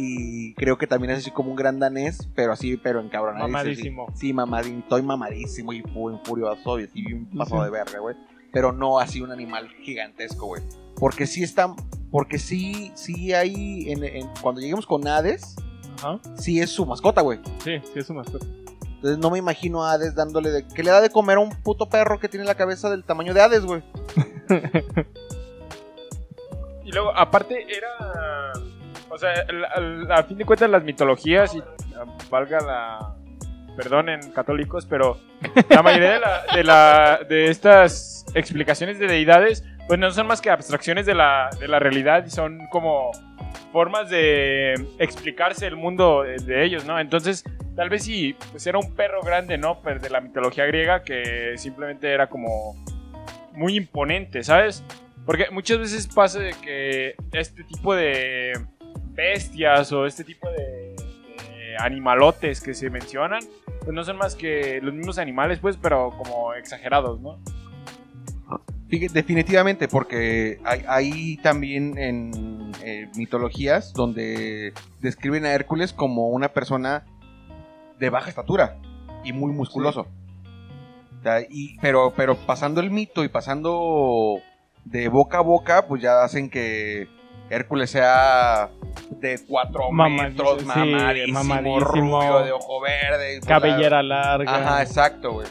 Y 0.00 0.54
creo 0.54 0.78
que 0.78 0.86
también 0.86 1.10
es 1.12 1.18
así 1.18 1.32
como 1.32 1.50
un 1.50 1.56
gran 1.56 1.80
danés, 1.80 2.28
pero 2.36 2.52
así, 2.52 2.76
pero 2.76 3.00
encabronadísimo. 3.00 3.48
Mamadísimo. 3.58 4.06
Sí, 4.14 4.26
sí 4.28 4.32
mamadísimo. 4.32 4.78
Estoy 4.80 5.02
mamadísimo 5.02 5.72
y 5.72 5.82
fu- 5.82 6.20
furioso 6.22 6.78
y 6.78 6.84
así 6.84 7.02
bien 7.02 7.26
paso 7.36 7.56
Sí. 7.58 7.64
de 7.64 7.70
verga, 7.70 7.98
güey. 7.98 8.14
Pero 8.52 8.70
no 8.72 9.00
así 9.00 9.20
un 9.20 9.32
animal 9.32 9.68
gigantesco, 9.82 10.46
güey. 10.46 10.62
Porque 10.96 11.26
sí 11.26 11.42
está 11.42 11.74
Porque 12.10 12.38
sí, 12.38 12.90
sí 12.94 13.34
hay, 13.34 13.90
en- 13.90 14.02
en- 14.04 14.30
cuando 14.40 14.60
lleguemos 14.62 14.86
con 14.86 15.06
Hades, 15.06 15.56
Ajá. 15.98 16.18
sí 16.36 16.58
es 16.60 16.70
su 16.70 16.86
mascota, 16.86 17.20
güey. 17.20 17.38
Sí, 17.62 17.72
sí 17.92 17.98
es 17.98 18.06
su 18.06 18.14
mascota. 18.14 18.46
Entonces 18.94 19.18
no 19.18 19.30
me 19.30 19.38
imagino 19.38 19.84
a 19.84 19.92
Hades 19.92 20.14
dándole 20.14 20.50
de... 20.50 20.66
¿Qué 20.66 20.82
le 20.82 20.90
da 20.90 21.00
de 21.02 21.10
comer 21.10 21.36
a 21.36 21.40
un 21.40 21.50
puto 21.50 21.88
perro 21.90 22.18
que 22.18 22.28
tiene 22.28 22.46
la 22.46 22.54
cabeza 22.54 22.88
del 22.88 23.04
tamaño 23.04 23.34
de 23.34 23.40
Hades, 23.42 23.64
güey? 23.66 23.82
Y 26.84 26.92
luego, 26.92 27.14
aparte, 27.14 27.66
era. 27.70 28.52
O 29.10 29.18
sea, 29.18 29.32
a 30.10 30.22
fin 30.22 30.38
de 30.38 30.44
cuentas, 30.44 30.70
las 30.70 30.84
mitologías, 30.84 31.54
y 31.54 31.62
ah, 31.96 32.04
valga 32.30 32.60
la. 32.60 33.14
Perdonen, 33.76 34.32
católicos, 34.32 34.86
pero 34.86 35.18
la 35.70 35.82
mayoría 35.84 36.20
de, 36.52 36.64
la- 36.64 37.20
de, 37.28 37.46
estas 37.48 38.26
explicaciones 38.34 38.98
de 38.98 39.06
deidades, 39.06 39.64
pues 39.86 40.00
no 40.00 40.10
son 40.10 40.26
más 40.26 40.40
que 40.40 40.50
abstracciones 40.50 41.06
de 41.06 41.14
la, 41.14 41.48
de 41.60 41.68
la 41.68 41.78
realidad 41.78 42.24
y 42.26 42.30
son 42.30 42.66
como 42.72 43.12
formas 43.72 44.10
de 44.10 44.74
explicarse 44.98 45.64
el 45.68 45.76
mundo 45.76 46.24
de, 46.24 46.64
ellos, 46.64 46.86
¿no? 46.86 46.98
Entonces, 46.98 47.44
tal 47.76 47.88
vez 47.88 48.02
sí, 48.02 48.34
pues 48.50 48.66
era 48.66 48.78
un 48.78 48.96
perro 48.96 49.22
grande, 49.22 49.58
¿no? 49.58 49.80
Pero 49.80 50.00
de 50.00 50.10
la 50.10 50.20
mitología 50.20 50.66
griega 50.66 51.04
que 51.04 51.52
simplemente 51.56 52.10
era 52.10 52.26
como 52.28 52.74
muy 53.52 53.76
imponente, 53.76 54.42
¿sabes? 54.42 54.82
Porque 55.24 55.46
muchas 55.52 55.78
veces 55.78 56.08
pasa 56.08 56.40
de 56.40 56.52
que 56.60 57.14
este 57.32 57.62
tipo 57.62 57.94
de 57.94 58.54
bestias 59.18 59.90
o 59.92 60.06
este 60.06 60.22
tipo 60.22 60.48
de, 60.48 60.94
de 60.94 61.76
animalotes 61.80 62.60
que 62.60 62.72
se 62.72 62.88
mencionan, 62.88 63.40
pues 63.80 63.92
no 63.92 64.04
son 64.04 64.16
más 64.16 64.36
que 64.36 64.80
los 64.80 64.94
mismos 64.94 65.18
animales, 65.18 65.58
pues, 65.58 65.76
pero 65.76 66.10
como 66.16 66.54
exagerados, 66.54 67.20
¿no? 67.20 67.38
Definitivamente, 68.88 69.86
porque 69.88 70.60
hay, 70.64 70.82
hay 70.88 71.36
también 71.38 71.98
en 71.98 72.72
eh, 72.82 73.10
mitologías 73.16 73.92
donde 73.92 74.72
describen 75.00 75.44
a 75.44 75.52
Hércules 75.52 75.92
como 75.92 76.28
una 76.28 76.48
persona 76.48 77.04
de 77.98 78.08
baja 78.08 78.30
estatura 78.30 78.78
y 79.24 79.32
muy 79.34 79.52
musculoso. 79.52 80.06
O 81.20 81.22
sea, 81.22 81.40
y- 81.42 81.76
pero, 81.80 82.14
pero 82.16 82.36
pasando 82.36 82.80
el 82.80 82.90
mito 82.90 83.24
y 83.24 83.28
pasando 83.28 84.38
de 84.86 85.08
boca 85.08 85.38
a 85.38 85.42
boca, 85.42 85.86
pues 85.86 86.00
ya 86.00 86.22
hacen 86.22 86.48
que 86.48 87.08
Hércules 87.50 87.90
sea 87.90 88.68
de 89.10 89.38
cuatro 89.48 89.90
Mamadísimo, 89.90 90.28
metros, 90.54 90.60
sí, 90.60 90.66
mamadísimo, 90.66 91.44
mamadísimo. 91.44 91.80
rubio, 91.80 92.44
de 92.44 92.52
ojo 92.52 92.80
verde. 92.80 93.36
pues, 93.38 93.46
Cabellera 93.48 94.02
larga. 94.02 94.54
Ajá, 94.54 94.82
exacto, 94.82 95.32
güey. 95.32 95.46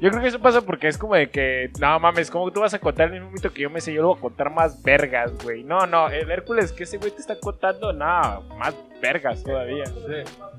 Yo 0.00 0.10
creo 0.10 0.20
que 0.22 0.28
eso 0.28 0.40
pasa 0.40 0.60
porque 0.60 0.88
es 0.88 0.98
como 0.98 1.14
de 1.14 1.30
que, 1.30 1.70
no 1.80 1.98
mames, 1.98 2.30
¿cómo 2.30 2.50
tú 2.50 2.60
vas 2.60 2.74
a 2.74 2.78
contar 2.78 3.06
el 3.06 3.12
mismo 3.14 3.30
mito 3.30 3.52
que 3.52 3.62
yo 3.62 3.70
me 3.70 3.80
sé? 3.80 3.92
Yo 3.94 4.02
lo 4.02 4.08
voy 4.08 4.18
a 4.18 4.20
contar 4.20 4.50
más 4.50 4.82
vergas, 4.82 5.32
güey. 5.42 5.62
No, 5.62 5.86
no, 5.86 6.08
el 6.08 6.30
Hércules 6.30 6.72
que 6.72 6.82
ese 6.82 6.98
güey 6.98 7.10
te 7.10 7.20
está 7.20 7.38
contando, 7.40 7.92
no, 7.92 8.42
más 8.58 8.74
vergas 9.00 9.42
todavía. 9.42 9.84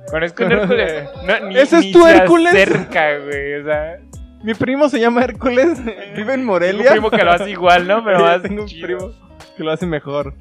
Con 0.10 0.24
es 0.24 0.34
con 0.34 0.52
Hércules, 0.52 1.10
no, 1.26 1.40
ni, 1.48 1.58
¿Ese 1.58 1.78
es 1.78 1.86
ni 1.86 1.92
tu 1.92 2.08
Hércules? 2.08 2.54
acerca, 2.54 3.20
güey, 3.20 3.56
o 3.62 3.64
sea. 3.66 3.98
Mi 4.42 4.54
primo 4.54 4.90
se 4.90 5.00
llama 5.00 5.24
Hércules, 5.24 5.84
vive 5.84 6.34
en 6.34 6.40
Tengo 6.40 6.46
Morelia. 6.46 6.84
un 6.88 6.92
primo 6.94 7.12
que 7.12 7.24
lo 7.24 7.32
hace 7.32 7.50
igual, 7.52 7.88
¿no? 7.88 8.04
Pero 8.04 8.20
más 8.24 8.42
tengo 8.42 8.62
un 8.64 8.68
chido. 8.68 8.88
primo 8.88 9.12
que 9.56 9.64
lo 9.64 9.72
hace 9.72 9.86
mejor. 9.86 10.34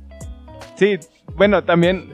Sí, 0.76 0.98
bueno, 1.36 1.64
también, 1.64 2.10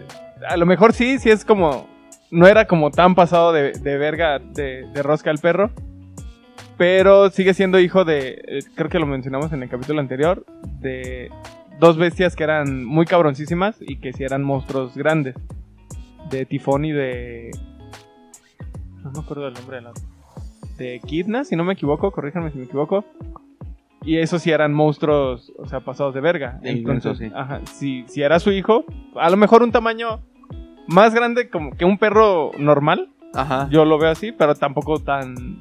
a 0.48 0.57
lo 0.57 0.66
mejor 0.66 0.92
sí, 0.92 1.18
sí 1.18 1.30
es 1.30 1.44
como, 1.44 1.88
no 2.30 2.46
era 2.46 2.66
como 2.66 2.90
tan 2.90 3.14
pasado 3.14 3.53
de, 3.53 3.72
de 3.72 3.98
verga, 3.98 4.38
de, 4.38 4.86
de 4.92 5.03
rosca 5.03 5.30
el 5.30 5.38
perro, 5.38 5.70
pero 6.76 7.30
sigue 7.30 7.55
siendo 7.55 7.78
hijo 7.78 8.05
de, 8.05 8.42
eh, 8.46 8.61
creo 8.74 8.88
que 8.88 8.98
lo 8.98 9.07
mencionamos 9.07 9.53
en 9.53 9.62
el 9.62 9.68
capítulo 9.68 10.01
anterior, 10.01 10.44
de 10.80 11.30
dos 11.78 11.96
bestias 11.96 12.36
que 12.36 12.44
eran 12.44 12.84
muy 12.84 13.07
cabroncísimas 13.07 13.76
y 13.80 13.96
que 13.96 14.12
sí 14.12 14.24
eran 14.24 14.42
monstruos 14.42 14.94
grandes, 14.94 15.34
de 16.30 16.46
Tifón 16.46 16.84
y 16.84 16.92
de... 16.92 17.51
No 19.03 19.11
me 19.11 19.20
acuerdo 19.20 19.44
del 19.44 19.55
nombre 19.55 19.76
de 19.76 19.82
la... 19.82 19.92
De 20.76 21.01
Kidna, 21.05 21.44
si 21.44 21.57
no 21.57 21.64
me 21.64 21.74
equivoco, 21.74 22.11
corríjanme 22.11 22.51
si 22.51 22.59
me 22.59 22.64
equivoco. 22.64 23.05
Y 24.03 24.18
esos 24.18 24.42
sí 24.42 24.51
eran 24.51 24.72
monstruos, 24.72 25.53
o 25.59 25.66
sea, 25.66 25.80
pasados 25.80 26.14
de 26.14 26.20
verga. 26.20 26.59
De 26.62 26.70
Entonces, 26.70 27.20
inmenso, 27.20 27.36
sí. 27.36 27.40
ajá, 27.40 27.61
si, 27.66 28.05
si 28.09 28.22
era 28.22 28.40
su 28.40 28.51
hijo, 28.51 28.84
a 29.14 29.28
lo 29.28 29.36
mejor 29.36 29.62
un 29.62 29.72
tamaño 29.72 30.20
más 30.86 31.14
grande 31.14 31.51
como 31.51 31.72
que 31.76 31.84
un 31.84 31.98
perro 31.98 32.51
normal, 32.59 33.11
Ajá. 33.34 33.68
yo 33.70 33.84
lo 33.84 33.98
veo 33.98 34.11
así, 34.11 34.32
pero 34.32 34.55
tampoco 34.55 34.98
tan 34.98 35.61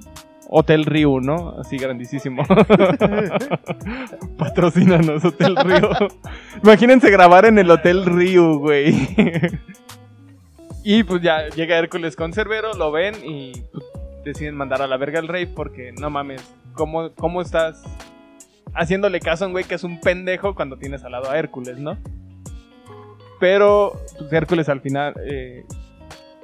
Hotel 0.50 0.86
Ryu, 0.86 1.20
¿no? 1.20 1.56
Así 1.60 1.78
grandísimo. 1.78 2.44
Patrocínanos, 4.38 5.24
Hotel 5.24 5.56
Ryu. 5.56 5.90
Imagínense 6.64 7.12
grabar 7.12 7.46
en 7.46 7.60
el 7.60 7.70
Hotel 7.70 8.06
Ryu, 8.06 8.58
güey. 8.60 8.96
y 10.84 11.04
pues 11.04 11.22
ya 11.22 11.50
llega 11.50 11.78
Hércules 11.78 12.16
con 12.16 12.34
Cerbero, 12.34 12.74
lo 12.74 12.92
ven 12.92 13.16
y 13.24 13.52
pues, 13.72 13.84
deciden 14.26 14.56
mandar 14.56 14.82
a 14.82 14.88
la 14.88 14.98
verga 14.98 15.20
al 15.20 15.28
rey 15.28 15.46
porque 15.46 15.92
no 15.92 16.10
mames, 16.10 16.42
¿cómo, 16.74 17.12
cómo 17.14 17.42
estás 17.42 17.84
haciéndole 18.74 19.20
caso 19.20 19.44
a 19.46 19.48
un 19.48 19.54
güey 19.54 19.66
que 19.66 19.76
es 19.76 19.84
un 19.84 20.00
pendejo 20.00 20.56
cuando 20.56 20.78
tienes 20.78 21.04
al 21.04 21.12
lado 21.14 21.30
a 21.30 21.38
Hércules, 21.38 21.78
¿no? 21.78 21.98
Pero 23.40 23.94
pues, 24.18 24.32
Hércules 24.34 24.68
al 24.70 24.82
final 24.82 25.14
eh, 25.26 25.64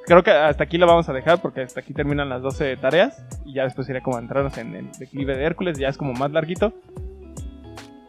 creo 0.05 0.23
que 0.23 0.31
hasta 0.31 0.63
aquí 0.63 0.77
lo 0.77 0.87
vamos 0.87 1.09
a 1.09 1.13
dejar 1.13 1.41
porque 1.41 1.61
hasta 1.61 1.81
aquí 1.81 1.93
terminan 1.93 2.29
las 2.29 2.41
12 2.41 2.77
tareas 2.77 3.25
y 3.45 3.53
ya 3.53 3.63
después 3.63 3.89
iría 3.89 4.01
como 4.01 4.17
a 4.17 4.21
entrarnos 4.21 4.57
en 4.57 4.75
el 4.75 4.91
declive 4.97 5.35
de 5.35 5.43
Hércules, 5.43 5.77
ya 5.77 5.89
es 5.89 5.97
como 5.97 6.13
más 6.13 6.31
larguito. 6.31 6.73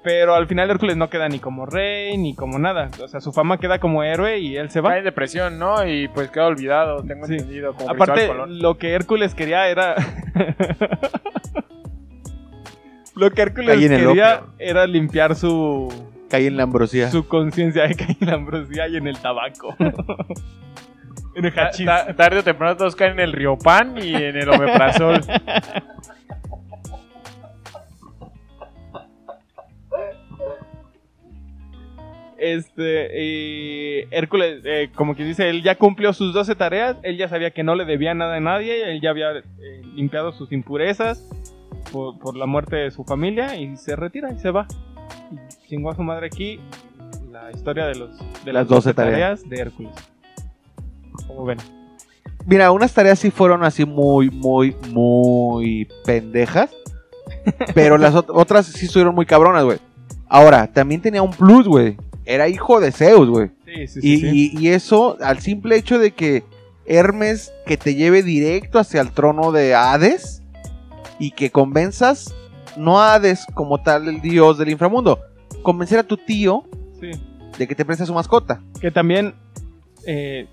Pero 0.05 0.35
al 0.37 0.47
final 0.47 0.71
Hércules 0.71 0.97
no 0.97 1.11
queda 1.11 1.29
ni 1.29 1.41
como 1.41 1.67
rey 1.67 2.17
ni 2.17 2.37
como 2.37 2.61
nada, 2.61 2.91
o 3.03 3.09
sea, 3.09 3.19
su 3.21 3.33
fama 3.33 3.59
queda 3.59 3.81
como 3.81 4.05
héroe 4.05 4.39
y 4.39 4.57
él 4.57 4.71
se 4.71 4.81
Va 4.81 4.97
en 4.99 5.03
depresión, 5.05 5.59
¿no? 5.59 5.85
Y 5.85 6.07
pues 6.07 6.31
queda 6.31 6.47
olvidado, 6.47 7.03
tengo 7.03 7.27
Sí. 7.27 7.33
entendido. 7.33 7.75
Como 7.75 7.91
Aparte, 7.91 8.31
lo 8.47 8.79
que 8.79 8.95
Hércules 8.95 9.35
quería 9.35 9.67
era 9.69 9.97
Lo 13.17 13.31
que 13.31 13.43
Hércules 13.43 13.79
quería 13.79 14.09
opio. 14.43 14.53
era 14.59 14.87
limpiar 14.87 15.35
su 15.35 15.93
Caí 16.29 16.47
en 16.47 16.57
la 16.57 16.64
ambrosía. 16.64 17.11
su 17.11 17.27
conciencia 17.27 17.85
de 17.89 17.95
caer 17.95 18.17
en 18.21 18.27
la 18.29 18.35
ambrosía 18.35 18.89
y 18.89 18.97
en 18.97 19.07
el 19.09 19.19
tabaco. 19.19 19.75
en 21.35 21.45
el 21.45 21.53
hachís. 21.59 21.87
ta- 21.87 22.14
tarde 22.14 22.39
o 22.41 22.45
temprano 22.45 22.77
todos 22.77 22.95
caen 22.95 23.12
en 23.14 23.21
el 23.21 23.33
Riopan 23.33 23.97
y 23.99 24.14
en 24.14 24.37
el 24.37 24.49
Omeprazol. 24.49 25.21
Este, 32.39 33.09
y 33.25 34.05
Hércules, 34.11 34.61
eh, 34.64 34.91
como 34.95 35.17
que 35.17 35.25
dice, 35.25 35.49
él 35.49 35.62
ya 35.62 35.75
cumplió 35.77 36.12
sus 36.12 36.35
12 36.35 36.55
tareas, 36.55 36.97
él 37.03 37.17
ya 37.17 37.29
sabía 37.29 37.51
que 37.51 37.62
no 37.62 37.75
le 37.75 37.87
debía 37.87 38.12
nada 38.12 38.37
a 38.37 38.41
nadie, 38.41 38.93
él 38.93 39.01
ya 39.01 39.09
había 39.11 39.31
eh, 39.39 39.43
limpiado 39.95 40.33
sus 40.33 40.53
impurezas 40.53 41.27
por, 41.93 42.19
por 42.19 42.37
la 42.37 42.47
muerte 42.47 42.77
de 42.77 42.91
su 42.91 43.05
familia 43.05 43.57
y 43.57 43.77
se 43.77 43.97
retira 43.97 44.33
y 44.33 44.39
se 44.39 44.51
va. 44.51 44.67
Y 45.31 45.69
chingó 45.69 45.91
a 45.91 45.97
su 45.97 46.03
madre 46.03 46.27
aquí 46.27 46.61
la 47.31 47.51
historia 47.53 47.87
de, 47.87 47.95
los, 47.97 48.11
de 48.45 48.53
Las 48.53 48.67
12 48.69 48.95
tareas. 48.95 49.49
de 49.49 49.57
Hércules. 49.59 49.93
Como 51.27 51.45
ven. 51.45 51.59
Mira, 52.47 52.71
unas 52.71 52.93
tareas 52.95 53.19
sí 53.19 53.31
fueron 53.31 53.64
así 53.64 53.85
muy, 53.85 54.31
muy, 54.31 54.77
muy 54.93 55.89
pendejas. 56.05 56.71
pero 57.75 57.99
las 57.99 58.14
ot- 58.14 58.27
otras 58.33 58.67
sí 58.67 58.87
estuvieron 58.87 59.14
muy 59.14 59.27
cabronas, 59.27 59.64
güey. 59.64 59.79
Ahora, 60.29 60.67
también 60.73 61.01
tenía 61.01 61.23
un 61.23 61.31
plus, 61.33 61.67
güey. 61.67 61.97
Era 62.25 62.49
hijo 62.49 62.81
de 62.81 62.93
Zeus, 62.93 63.29
güey. 63.29 63.51
Sí, 63.64 63.87
sí, 63.89 64.01
Y, 64.03 64.17
sí. 64.19 64.31
sí. 64.31 64.53
y- 64.55 64.61
y 64.61 64.69
eso, 64.69 65.17
al 65.21 65.41
simple 65.41 65.77
hecho 65.77 65.99
de 65.99 66.12
que 66.12 66.45
Hermes 66.87 67.53
que 67.67 67.77
te 67.77 67.95
lleve 67.97 68.23
directo 68.23 68.79
hacia 68.79 69.01
el 69.01 69.11
trono 69.11 69.51
de 69.51 69.75
Hades 69.75 70.43
y 71.19 71.31
que 71.33 71.51
convenzas, 71.51 72.35
no 72.77 73.01
a 73.01 73.14
Hades 73.14 73.47
como 73.55 73.83
tal 73.83 74.09
el 74.09 74.21
dios 74.21 74.59
del 74.59 74.69
inframundo, 74.71 75.21
convencer 75.62 75.99
a 75.99 76.03
tu 76.05 76.17
tío 76.17 76.64
Sí. 77.01 77.11
de 77.59 77.67
que 77.69 77.75
te 77.75 77.85
preste 77.85 78.07
su 78.07 78.14
mascota. 78.14 78.62
Que 78.81 78.91
también 78.91 79.35
eh, 80.07 80.47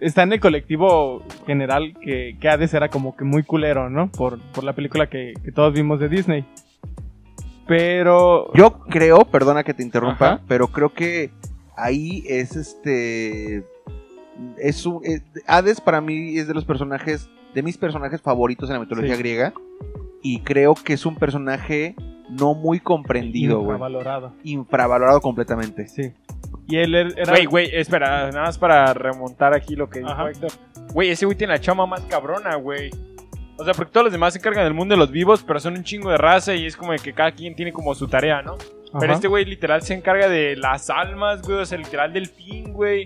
está 0.00 0.22
en 0.24 0.32
el 0.32 0.40
colectivo 0.40 1.22
general 1.46 1.94
que, 2.00 2.36
que 2.40 2.48
Hades 2.48 2.74
era 2.74 2.88
como 2.88 3.16
que 3.16 3.24
muy 3.24 3.42
culero, 3.42 3.88
¿no? 3.90 4.10
Por, 4.10 4.40
por 4.52 4.64
la 4.64 4.72
película 4.74 5.08
que, 5.08 5.34
que 5.44 5.52
todos 5.52 5.72
vimos 5.72 6.00
de 6.00 6.08
Disney. 6.08 6.44
Pero... 7.66 8.52
Yo 8.54 8.78
creo, 8.80 9.24
perdona 9.24 9.64
que 9.64 9.74
te 9.74 9.82
interrumpa, 9.82 10.26
Ajá. 10.34 10.42
pero 10.46 10.68
creo 10.68 10.92
que 10.92 11.30
ahí 11.76 12.22
es 12.28 12.54
este. 12.56 13.64
Es 14.58 14.86
un, 14.86 15.04
eh, 15.04 15.20
Hades 15.46 15.80
para 15.80 16.00
mí 16.00 16.38
es 16.38 16.46
de 16.46 16.54
los 16.54 16.64
personajes, 16.64 17.28
de 17.56 17.62
mis 17.62 17.78
personajes 17.78 18.20
favoritos 18.20 18.68
en 18.68 18.74
la 18.74 18.80
mitología 18.80 19.14
Sí. 19.14 19.18
griega. 19.18 19.54
Y 20.22 20.40
creo 20.40 20.74
que 20.74 20.92
es 20.92 21.06
un 21.06 21.16
personaje 21.16 21.94
no 22.28 22.52
muy 22.54 22.80
comprendido, 22.80 23.60
güey. 23.60 23.70
Infravalorado. 23.76 24.32
Infravalorado 24.44 25.20
completamente. 25.22 25.88
Sí. 25.88 26.12
Y 26.68 26.76
él 26.76 26.94
er- 26.94 27.14
era... 27.16 27.32
Güey, 27.32 27.46
güey, 27.46 27.70
espera, 27.72 28.30
nada 28.30 28.42
más 28.46 28.58
para 28.58 28.92
remontar 28.92 29.54
aquí 29.54 29.74
lo 29.74 29.88
que 29.88 30.00
dijo 30.00 30.10
Ajá. 30.10 30.28
Héctor. 30.28 30.50
Güey, 30.92 31.10
ese 31.10 31.24
güey 31.24 31.38
tiene 31.38 31.54
la 31.54 31.60
chama 31.60 31.86
más 31.86 32.02
cabrona, 32.02 32.56
güey. 32.56 32.90
O 33.56 33.64
sea, 33.64 33.72
porque 33.72 33.90
todos 33.92 34.04
los 34.04 34.12
demás 34.12 34.34
se 34.34 34.38
encargan 34.40 34.64
del 34.64 34.74
mundo 34.74 34.94
de 34.94 34.98
los 34.98 35.10
vivos, 35.10 35.42
pero 35.42 35.58
son 35.60 35.78
un 35.78 35.82
chingo 35.84 36.10
de 36.10 36.18
raza 36.18 36.54
y 36.54 36.66
es 36.66 36.76
como 36.76 36.92
de 36.92 36.98
que 36.98 37.14
cada 37.14 37.32
quien 37.32 37.54
tiene 37.54 37.72
como 37.72 37.94
su 37.94 38.06
tarea, 38.06 38.42
¿no? 38.42 38.52
Ajá. 38.90 38.98
Pero 39.00 39.14
este 39.14 39.28
güey 39.28 39.46
literal 39.46 39.80
se 39.80 39.94
encarga 39.94 40.28
de 40.28 40.56
las 40.56 40.90
almas, 40.90 41.40
güey, 41.40 41.58
o 41.60 41.64
sea, 41.64 41.78
literal 41.78 42.12
del 42.12 42.26
fin, 42.26 42.74
güey. 42.74 43.04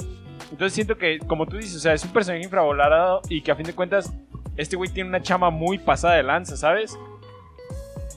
Entonces 0.50 0.72
siento 0.72 0.96
que, 0.98 1.18
como 1.20 1.46
tú 1.46 1.56
dices, 1.56 1.76
o 1.76 1.78
sea, 1.78 1.92
es 1.92 2.04
un 2.04 2.10
personaje 2.12 2.42
infravolado 2.42 3.20
y 3.28 3.42
que 3.42 3.52
a 3.52 3.54
fin 3.54 3.66
de 3.66 3.74
cuentas, 3.74 4.12
este 4.56 4.76
güey 4.76 4.90
tiene 4.90 5.08
una 5.08 5.22
chama 5.22 5.50
muy 5.50 5.78
pasada 5.78 6.14
de 6.14 6.22
lanza, 6.22 6.56
¿sabes? 6.56 6.98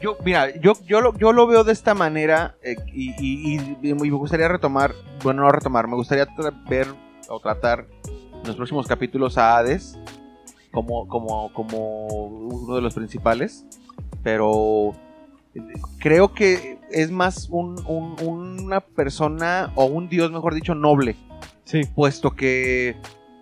Yo, 0.02 0.18
mira, 0.26 0.54
yo, 0.60 0.74
yo, 0.86 1.00
lo, 1.00 1.18
yo 1.18 1.32
lo 1.32 1.48
veo 1.48 1.64
de 1.64 1.72
esta 1.72 1.94
manera 1.94 2.56
eh, 2.62 2.76
y, 2.94 3.12
y- 3.12 3.56
y- 3.82 3.90
y 3.90 3.94
me 3.94 4.10
gustaría 4.12 4.48
retomar, 4.50 4.94
bueno, 5.24 5.44
no 5.44 5.50
retomar, 5.52 5.88
me 5.88 5.96
gustaría 5.96 6.28
ver 6.68 6.88
o 7.30 7.40
tratar 7.40 7.86
en 8.06 8.46
los 8.48 8.56
próximos 8.58 8.86
capítulos 8.86 9.38
a 9.38 9.56
Hades 9.58 9.98
como, 10.72 11.08
como, 11.08 11.54
como 11.54 12.08
uno 12.08 12.76
de 12.76 12.82
los 12.82 12.94
principales, 12.96 13.66
pero 14.24 14.94
eh, 15.56 15.62
creo 16.00 16.34
que 16.34 16.80
es 16.92 17.10
más 17.10 17.48
un- 17.50 17.82
un- 17.88 18.60
una 18.62 18.82
persona 18.82 19.72
o 19.76 19.86
un 19.86 20.10
dios, 20.10 20.32
mejor 20.32 20.54
dicho, 20.54 20.76
noble, 20.76 21.16
Sí. 21.64 21.84
puesto 21.96 22.32
que 22.32 22.98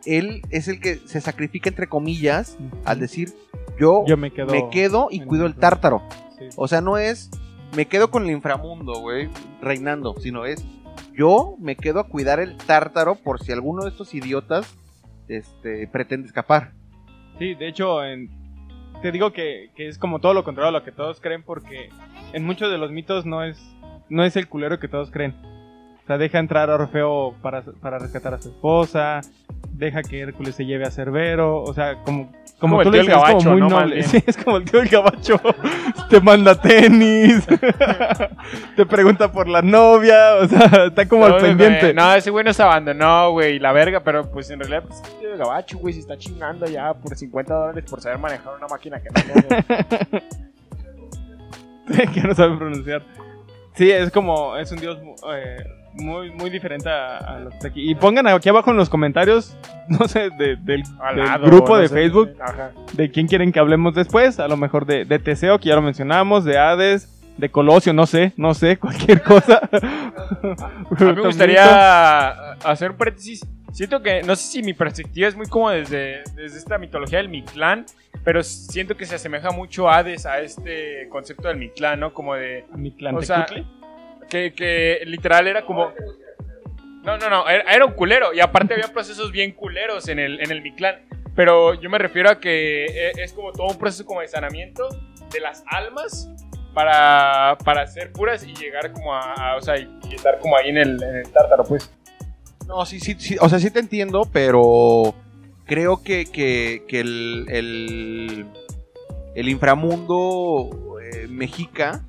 él 0.06 0.42
es 0.50 0.68
el 0.68 0.80
que 0.80 0.96
se 0.98 1.22
sacrifica 1.22 1.70
entre 1.70 1.88
comillas 1.88 2.58
al 2.86 3.00
decir 3.00 3.34
yo, 3.80 4.04
Yo 4.08 4.18
me 4.18 4.32
quedo. 4.32 4.52
me 4.52 4.70
quedo 4.70 5.08
y 5.12 5.22
cuido 5.22 5.46
el- 5.46 5.54
el 5.54 5.58
tártaro. 5.60 6.02
Sí. 6.38 6.46
O 6.56 6.68
sea, 6.68 6.82
no 6.82 6.98
es 6.98 7.30
me 7.76 7.86
quedo 7.88 8.12
con 8.12 8.24
el 8.26 8.32
inframundo, 8.32 9.00
güey, 9.00 9.30
reinando, 9.62 10.16
sino 10.20 10.46
es 10.46 10.64
yo 11.14 11.56
me 11.60 11.76
quedo 11.76 12.00
a 12.00 12.08
cuidar 12.08 12.40
el 12.40 12.58
tártaro 12.58 13.16
por 13.16 13.40
si 13.42 13.52
alguno 13.52 13.84
de 13.84 13.90
estos 13.90 14.14
idiotas 14.14 14.76
este, 15.28 15.88
pretende 15.88 16.28
escapar. 16.28 16.74
Sí, 17.40 17.54
de 17.56 17.68
hecho, 17.70 18.04
en- 18.04 18.30
te 19.02 19.12
digo 19.12 19.32
que, 19.34 19.72
que 19.76 19.88
es 19.88 19.98
como 19.98 20.20
todo 20.20 20.34
lo 20.34 20.44
contrario 20.44 20.70
a 20.70 20.72
lo 20.72 20.84
que 20.84 20.92
todos 20.92 21.20
creen, 21.22 21.44
porque 21.44 21.90
en 22.34 22.44
muchos 22.46 22.70
de 22.72 22.78
los 22.78 22.92
mitos 22.92 23.26
no 23.26 23.44
es, 23.44 23.58
no 24.10 24.24
es 24.26 24.36
el 24.36 24.48
culero 24.48 24.80
que 24.80 24.88
todos 24.88 25.10
creen. 25.12 25.36
O 26.04 26.08
sea, 26.08 26.18
deja 26.18 26.40
entrar 26.40 26.70
a 26.70 26.76
Orfeo 26.76 27.36
para, 27.42 27.62
para 27.62 28.00
rescatar 28.00 28.34
a 28.34 28.42
su 28.42 28.50
esposa, 28.50 29.22
deja 29.74 30.02
que 30.04 30.20
Hércules 30.20 30.56
se 30.56 30.66
lleve 30.66 30.86
a 30.86 30.92
Cerbero, 30.92 31.62
o 31.62 31.74
sea, 31.74 31.96
como, 32.04 32.32
como, 32.60 32.78
Como 32.78 32.84
tú 32.84 32.90
el 32.90 32.94
le 32.96 33.02
tío 33.04 33.16
dices, 33.16 33.16
del 33.16 33.24
es 33.24 33.34
como 33.34 33.40
gabacho, 33.40 33.52
muy 33.52 33.62
¿no? 33.62 33.70
Noble. 33.70 34.04
Sí, 34.12 34.24
es 34.26 34.38
como 34.38 34.58
el 34.58 34.66
tío 34.66 34.80
del 34.80 34.90
gabacho, 34.90 35.42
te 36.10 36.20
manda 36.22 36.60
tenis, 36.60 37.48
te 38.76 38.86
pregunta 38.86 39.32
por 39.32 39.48
la 39.48 39.62
novia, 39.62 40.36
o 40.42 40.48
sea, 40.48 40.86
está 40.88 41.08
como 41.08 41.28
No, 41.28 41.36
al 41.36 41.40
güey, 41.40 41.56
pendiente. 41.56 41.94
No, 41.94 42.14
ese 42.14 42.30
güey 42.32 42.44
nos 42.46 42.60
abandonó, 42.60 43.32
güey, 43.32 43.60
la 43.60 43.72
verga, 43.72 44.02
pero 44.02 44.30
pues 44.30 44.50
en 44.50 44.60
realidad, 44.60 44.84
pues, 44.88 45.02
este 45.02 45.28
de 45.28 45.38
gabacho, 45.38 45.78
güey, 45.78 45.94
se 45.94 46.02
está 46.02 46.18
chingando 46.18 46.66
ya 46.66 46.94
por 46.94 47.16
50 47.16 47.54
dólares 47.54 47.86
por 47.90 48.02
saber 48.02 48.18
manejar 48.18 48.54
una 48.58 48.68
máquina 48.68 49.00
que 49.00 49.10
no 49.10 49.22
que 52.14 52.22
no 52.22 52.36
saben 52.36 52.58
pronunciar. 52.58 53.04
Sí, 53.74 53.90
es 53.90 54.12
como, 54.12 54.58
es 54.58 54.72
un 54.72 54.80
dios 54.80 54.98
eh, 55.34 55.64
muy, 55.94 56.32
muy 56.32 56.50
diferente 56.50 56.90
a, 56.90 57.18
a 57.18 57.40
lo 57.40 57.50
que 57.50 57.56
está 57.56 57.68
aquí. 57.68 57.90
Y 57.90 57.96
pongan 57.96 58.28
aquí 58.28 58.50
abajo 58.50 58.72
en 58.72 58.78
los 58.78 58.90
comentarios, 58.90 59.56
no 59.90 60.08
sé, 60.08 60.30
de- 60.38 60.56
del, 60.58 60.84
grupo 61.44 61.76
no 61.76 61.82
de 61.82 61.88
sé, 61.88 61.94
Facebook, 61.94 62.32
Ajá. 62.40 62.72
de 62.94 63.12
quién 63.12 63.28
quieren 63.28 63.52
que 63.52 63.60
hablemos 63.60 63.94
después. 63.94 64.40
A 64.40 64.48
lo 64.48 64.58
mejor 64.58 64.86
de, 64.86 65.06
de 65.06 65.20
Teseo, 65.20 65.60
que 65.60 65.70
ya 65.70 65.76
lo 65.76 65.82
mencionamos, 65.82 66.44
de 66.46 66.58
Hades, 66.58 67.08
de 67.38 67.50
Colosio, 67.50 67.94
no 67.94 68.06
sé, 68.06 68.34
no 68.38 68.54
sé, 68.54 68.78
cualquier 68.80 69.22
cosa. 69.24 69.60
A 69.72 71.04
mí 71.04 71.14
me 71.16 71.22
gustaría 71.22 72.54
hacer 72.64 72.92
un 72.92 72.98
paréntesis. 72.98 73.46
Siento 73.74 74.02
que, 74.02 74.22
no 74.24 74.36
sé 74.36 74.44
si 74.52 74.64
mi 74.64 74.74
perspectiva 74.74 75.30
es 75.30 75.36
muy 75.36 75.48
como 75.48 75.70
desde, 75.70 76.24
desde 76.36 76.58
esta 76.58 76.78
mitología 76.78 77.20
del 77.20 77.30
Mictlán, 77.30 77.86
pero 78.26 78.44
siento 78.44 78.98
que 78.98 79.06
se 79.06 79.16
asemeja 79.16 79.52
mucho 79.52 79.90
a 79.90 79.98
Hades 79.98 80.26
a 80.26 80.40
este 80.42 81.08
concepto 81.10 81.48
del 81.48 81.56
Mictlán, 81.58 82.02
¿no? 82.02 82.14
Como 82.14 82.36
de, 82.36 82.66
Mi 82.76 82.92
clan 82.92 83.16
O 83.16 83.22
sea. 83.22 83.46
Que, 84.32 84.54
que 84.54 85.02
literal 85.06 85.48
era 85.48 85.64
como... 85.66 85.92
No, 87.04 87.18
no, 87.18 87.30
no, 87.30 87.48
era, 87.50 87.72
era 87.74 87.86
un 87.86 87.94
culero. 87.94 88.34
Y 88.34 88.40
aparte 88.40 88.74
había 88.74 88.88
procesos 88.88 89.32
bien 89.32 89.52
culeros 89.52 90.08
en 90.08 90.20
el, 90.20 90.40
en 90.40 90.52
el. 90.52 90.64
Pero 91.36 91.74
yo 91.74 91.90
me 91.90 91.98
refiero 91.98 92.30
a 92.30 92.40
que 92.40 92.86
e- 92.86 93.12
es 93.18 93.34
como 93.34 93.52
todo 93.52 93.68
un 93.68 93.78
proceso 93.78 94.06
como 94.06 94.22
de 94.22 94.28
sanamiento 94.28 94.88
de 95.32 95.40
las 95.40 95.64
almas 95.68 96.30
para, 96.74 97.58
para 97.66 97.86
ser 97.88 98.12
puras 98.12 98.46
y 98.46 98.54
llegar 98.54 98.92
como 98.94 99.14
a, 99.14 99.56
o 99.58 99.62
sea, 99.62 99.78
y, 99.78 99.90
estar 100.14 100.40
como 100.40 100.56
ahí 100.56 100.70
en 100.70 100.78
el, 100.78 101.04
en 101.04 101.16
el 101.18 101.30
tártaro, 101.32 101.64
pues. 101.66 101.92
No, 102.68 102.86
sí, 102.86 103.00
sí, 103.00 103.16
sí, 103.18 103.36
o 103.42 103.50
sea, 103.50 103.60
sí 103.60 103.72
te 103.72 103.80
entiendo, 103.80 104.30
pero 104.32 105.14
creo 105.66 106.04
que, 106.04 106.26
que, 106.26 106.84
que 106.88 107.00
el, 107.00 107.46
el, 107.50 108.46
el 109.36 109.50
inframundo 109.50 110.70
eh, 111.02 111.28
mexica 111.28 112.06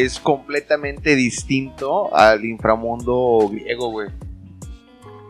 es 0.00 0.18
completamente 0.20 1.14
distinto 1.16 2.14
al 2.14 2.44
inframundo 2.44 3.48
griego, 3.50 3.90
güey. 3.90 4.08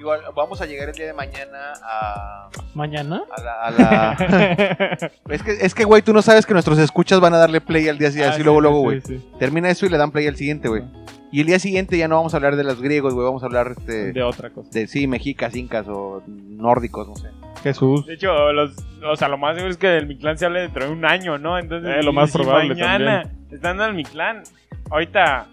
Igual, 0.01 0.21
vamos 0.35 0.61
a 0.61 0.67
llegar 0.67 0.89
el 0.89 0.97
día 0.97 1.07
de 1.07 1.13
mañana 1.13 1.75
a, 1.85 2.51
¿Mañana? 2.75 3.23
a 3.31 3.41
la... 3.41 3.53
a 3.63 3.71
la- 3.71 5.11
es, 5.29 5.43
que, 5.45 5.53
es 5.61 5.75
que, 5.75 5.85
güey, 5.85 6.03
tú 6.03 6.13
no 6.13 6.23
sabes 6.23 6.45
que 6.45 6.53
nuestros 6.55 6.79
escuchas 6.81 7.21
van 7.21 7.35
a 7.35 7.39
darle 7.39 7.61
play 7.61 7.89
al 7.89 7.99
día 7.99 8.09
siguiente, 8.11 8.33
Ah, 8.33 8.35
así 8.35 8.43
luego, 8.43 8.61
luego, 8.61 8.79
sí, 8.79 8.85
güey. 8.85 9.01
sí. 9.03 9.25
Termina 9.39 9.71
eso 9.71 9.87
y 9.87 9.91
le 9.91 9.99
dan 9.99 10.11
play 10.11 10.27
al 10.27 10.35
siguiente, 10.35 10.67
güey. 10.69 10.83
Y 11.31 11.41
el 11.41 11.47
día 11.47 11.61
siguiente 11.61 11.97
ya 11.97 12.09
no 12.09 12.17
vamos 12.17 12.35
a 12.35 12.39
hablar 12.39 12.57
de 12.57 12.65
los 12.65 12.83
griegos, 12.83 13.15
güey, 13.15 13.25
vamos 13.25 13.45
a 13.45 13.47
hablar 13.47 13.75
este, 13.79 14.13
De 14.13 14.23
otra 14.25 14.51
cosa. 14.51 14.69
de 14.73 14.89
sí, 14.89 15.07
mexicas, 15.07 15.55
incas 15.55 15.87
o 15.89 16.23
nórdicos, 16.27 17.07
no 17.09 17.15
sé. 17.15 17.29
Jesús. 17.63 18.05
De 18.07 18.15
hecho, 18.15 18.53
los, 18.53 18.75
o 19.05 19.17
sea, 19.17 19.29
lo 19.29 19.39
más 19.39 19.55
seguro 19.57 19.71
es 19.71 19.79
que 19.79 19.87
del 19.89 20.07
Mictlán 20.07 20.37
se 20.39 20.47
hable 20.47 20.61
dentro 20.61 20.85
de 20.87 20.91
un 20.93 21.05
año, 21.05 21.39
¿no? 21.39 21.59
Entonces, 21.59 21.97
Eh, 21.99 22.03
lo 22.03 22.13
más 22.13 22.31
si 22.31 22.39
probable 22.39 22.69
mañana 22.71 23.23
están 23.51 23.77
en 23.77 23.83
el 23.89 23.95
Mictlán, 23.95 24.43
ahorita 24.91 25.47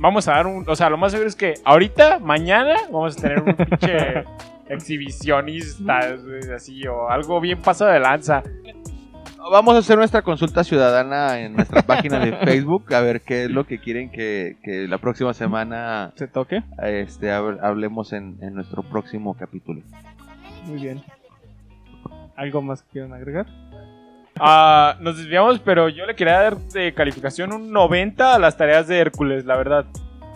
vamos 0.00 0.28
a 0.28 0.32
dar 0.32 0.46
un, 0.46 0.64
o 0.68 0.76
sea, 0.76 0.88
lo 0.90 0.96
más 0.96 1.12
seguro 1.12 1.28
es 1.28 1.34
que 1.36 1.54
ahorita, 1.64 2.18
mañana, 2.20 2.74
vamos 2.92 3.18
a 3.18 3.20
tener 3.22 3.42
un 3.42 3.54
pinche 3.56 4.24
exhibicionista, 4.68 6.00
así, 6.54 6.86
o 6.86 7.08
algo 7.08 7.40
bien 7.40 7.60
pasado 7.60 7.90
de 7.90 8.00
lanza. 8.00 8.42
Vamos 9.50 9.74
a 9.76 9.78
hacer 9.78 9.96
nuestra 9.96 10.20
consulta 10.20 10.62
ciudadana 10.62 11.40
en 11.40 11.54
nuestra 11.54 11.80
página 11.82 12.18
de 12.18 12.32
Facebook, 12.44 12.92
a 12.92 13.00
ver 13.00 13.22
qué 13.22 13.44
es 13.44 13.50
lo 13.50 13.64
que 13.66 13.78
quieren 13.78 14.10
que, 14.10 14.56
que 14.62 14.86
la 14.86 14.98
próxima 14.98 15.32
semana 15.32 16.12
¿Se 16.16 16.28
toque? 16.28 16.62
este, 16.82 17.28
hab- 17.32 17.58
hablemos 17.62 18.12
en, 18.12 18.36
en 18.42 18.54
nuestro 18.54 18.82
próximo 18.82 19.34
capítulo. 19.38 19.80
Muy 20.66 20.82
bien. 20.82 21.02
¿Algo 22.38 22.62
más 22.62 22.82
que 22.82 22.88
quieran 22.92 23.12
agregar? 23.12 23.46
Ah, 24.38 24.96
nos 25.00 25.18
desviamos, 25.18 25.58
pero 25.58 25.88
yo 25.88 26.06
le 26.06 26.14
quería 26.14 26.38
dar 26.40 26.56
de 26.56 26.94
calificación 26.94 27.52
un 27.52 27.72
90 27.72 28.34
a 28.36 28.38
las 28.38 28.56
tareas 28.56 28.86
de 28.86 28.98
Hércules, 28.98 29.44
la 29.44 29.56
verdad. 29.56 29.84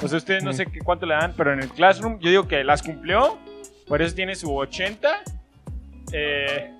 O 0.03 0.09
sea, 0.09 0.19
ustedes 0.19 0.43
no 0.43 0.53
sé 0.53 0.67
qué, 0.67 0.81
cuánto 0.81 1.07
le 1.07 1.15
dan, 1.15 1.33
pero 1.37 1.53
en 1.53 1.61
el 1.61 1.69
Classroom 1.69 2.19
yo 2.19 2.29
digo 2.29 2.49
que 2.49 2.65
las 2.65 2.83
cumplió, 2.83 3.39
por 3.87 4.03
eso 4.03 4.17
tiene 4.17 4.35
su 4.35 4.53
80. 4.53 5.21
Eh, 6.13 6.73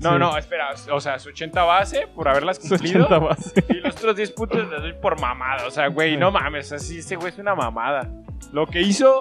no, 0.00 0.12
Sí. 0.14 0.18
no, 0.18 0.36
espera, 0.38 0.70
o 0.90 1.00
sea, 1.00 1.18
su 1.18 1.28
80 1.28 1.62
base 1.62 2.06
por 2.14 2.26
haberlas 2.28 2.56
Su 2.56 2.70
cumplido. 2.70 3.04
80 3.04 3.18
base. 3.18 3.64
Y 3.68 3.74
los 3.74 3.94
otros 3.96 4.16
10 4.16 4.30
puntos 4.32 4.66
les 4.70 4.80
doy 4.80 4.94
por 4.94 5.20
mamada. 5.20 5.66
O 5.66 5.70
sea, 5.70 5.88
güey, 5.88 6.16
no 6.16 6.30
mames, 6.30 6.72
así 6.72 6.98
ese 7.00 7.16
güey 7.16 7.28
es 7.28 7.38
una 7.38 7.54
mamada. 7.54 8.08
Lo 8.52 8.66
que 8.66 8.80
hizo, 8.80 9.20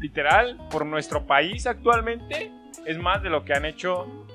literal, 0.00 0.58
por 0.70 0.84
nuestro 0.84 1.24
país 1.24 1.68
actualmente, 1.68 2.50
es 2.84 2.98
más 2.98 3.22
de 3.22 3.30
lo 3.30 3.44
que 3.44 3.54
han 3.54 3.64
hecho 3.64 4.26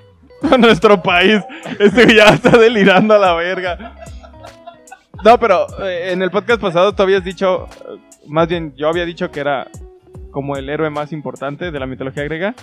a 0.51 0.57
nuestro 0.57 1.01
país. 1.01 1.41
Este 1.79 2.15
ya 2.15 2.29
está 2.29 2.57
delirando 2.57 3.13
a 3.13 3.17
la 3.17 3.33
verga. 3.33 3.95
No, 5.23 5.39
pero 5.39 5.65
eh, 5.83 6.11
en 6.11 6.21
el 6.21 6.31
podcast 6.31 6.61
pasado 6.61 6.93
tú 6.93 7.03
habías 7.03 7.23
dicho, 7.23 7.67
eh, 7.67 7.97
más 8.27 8.47
bien 8.47 8.73
yo 8.75 8.87
había 8.87 9.05
dicho 9.05 9.31
que 9.31 9.39
era 9.39 9.67
como 10.31 10.57
el 10.57 10.69
héroe 10.69 10.89
más 10.89 11.11
importante 11.11 11.71
de 11.71 11.79
la 11.79 11.87
mitología 11.87 12.23
griega. 12.23 12.53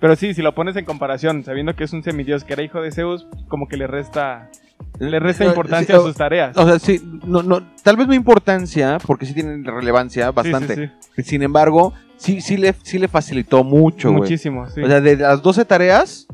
Pero 0.00 0.16
sí, 0.16 0.34
si 0.34 0.42
lo 0.42 0.54
pones 0.54 0.76
en 0.76 0.84
comparación, 0.84 1.44
sabiendo 1.44 1.74
que 1.74 1.84
es 1.84 1.92
un 1.92 2.02
semidios 2.02 2.44
que 2.44 2.52
era 2.54 2.62
hijo 2.62 2.82
de 2.82 2.90
Zeus, 2.90 3.26
como 3.48 3.68
que 3.68 3.76
le 3.76 3.86
resta 3.86 4.50
le 4.98 5.18
resta 5.18 5.44
importancia 5.44 5.94
sí, 5.94 6.00
a 6.00 6.04
sus 6.04 6.16
tareas. 6.16 6.56
O 6.56 6.66
sea, 6.66 6.78
sí, 6.78 7.00
no, 7.26 7.42
no, 7.42 7.62
tal 7.82 7.96
vez 7.96 8.06
no 8.06 8.14
importancia, 8.14 8.98
porque 9.04 9.26
sí 9.26 9.34
tienen 9.34 9.64
relevancia 9.64 10.28
sí, 10.28 10.32
bastante. 10.34 10.92
sí. 11.16 11.22
Sin 11.22 11.42
embargo, 11.42 11.92
sí, 12.16 12.40
sí, 12.40 12.56
le, 12.56 12.74
sí 12.82 12.98
le 12.98 13.08
facilitó 13.08 13.64
mucho. 13.64 14.12
Muchísimo, 14.12 14.68
sí. 14.68 14.82
O 14.82 14.86
sea, 14.86 15.00
de 15.00 15.16
las 15.16 15.42
12 15.42 15.64
tareas, 15.64 16.26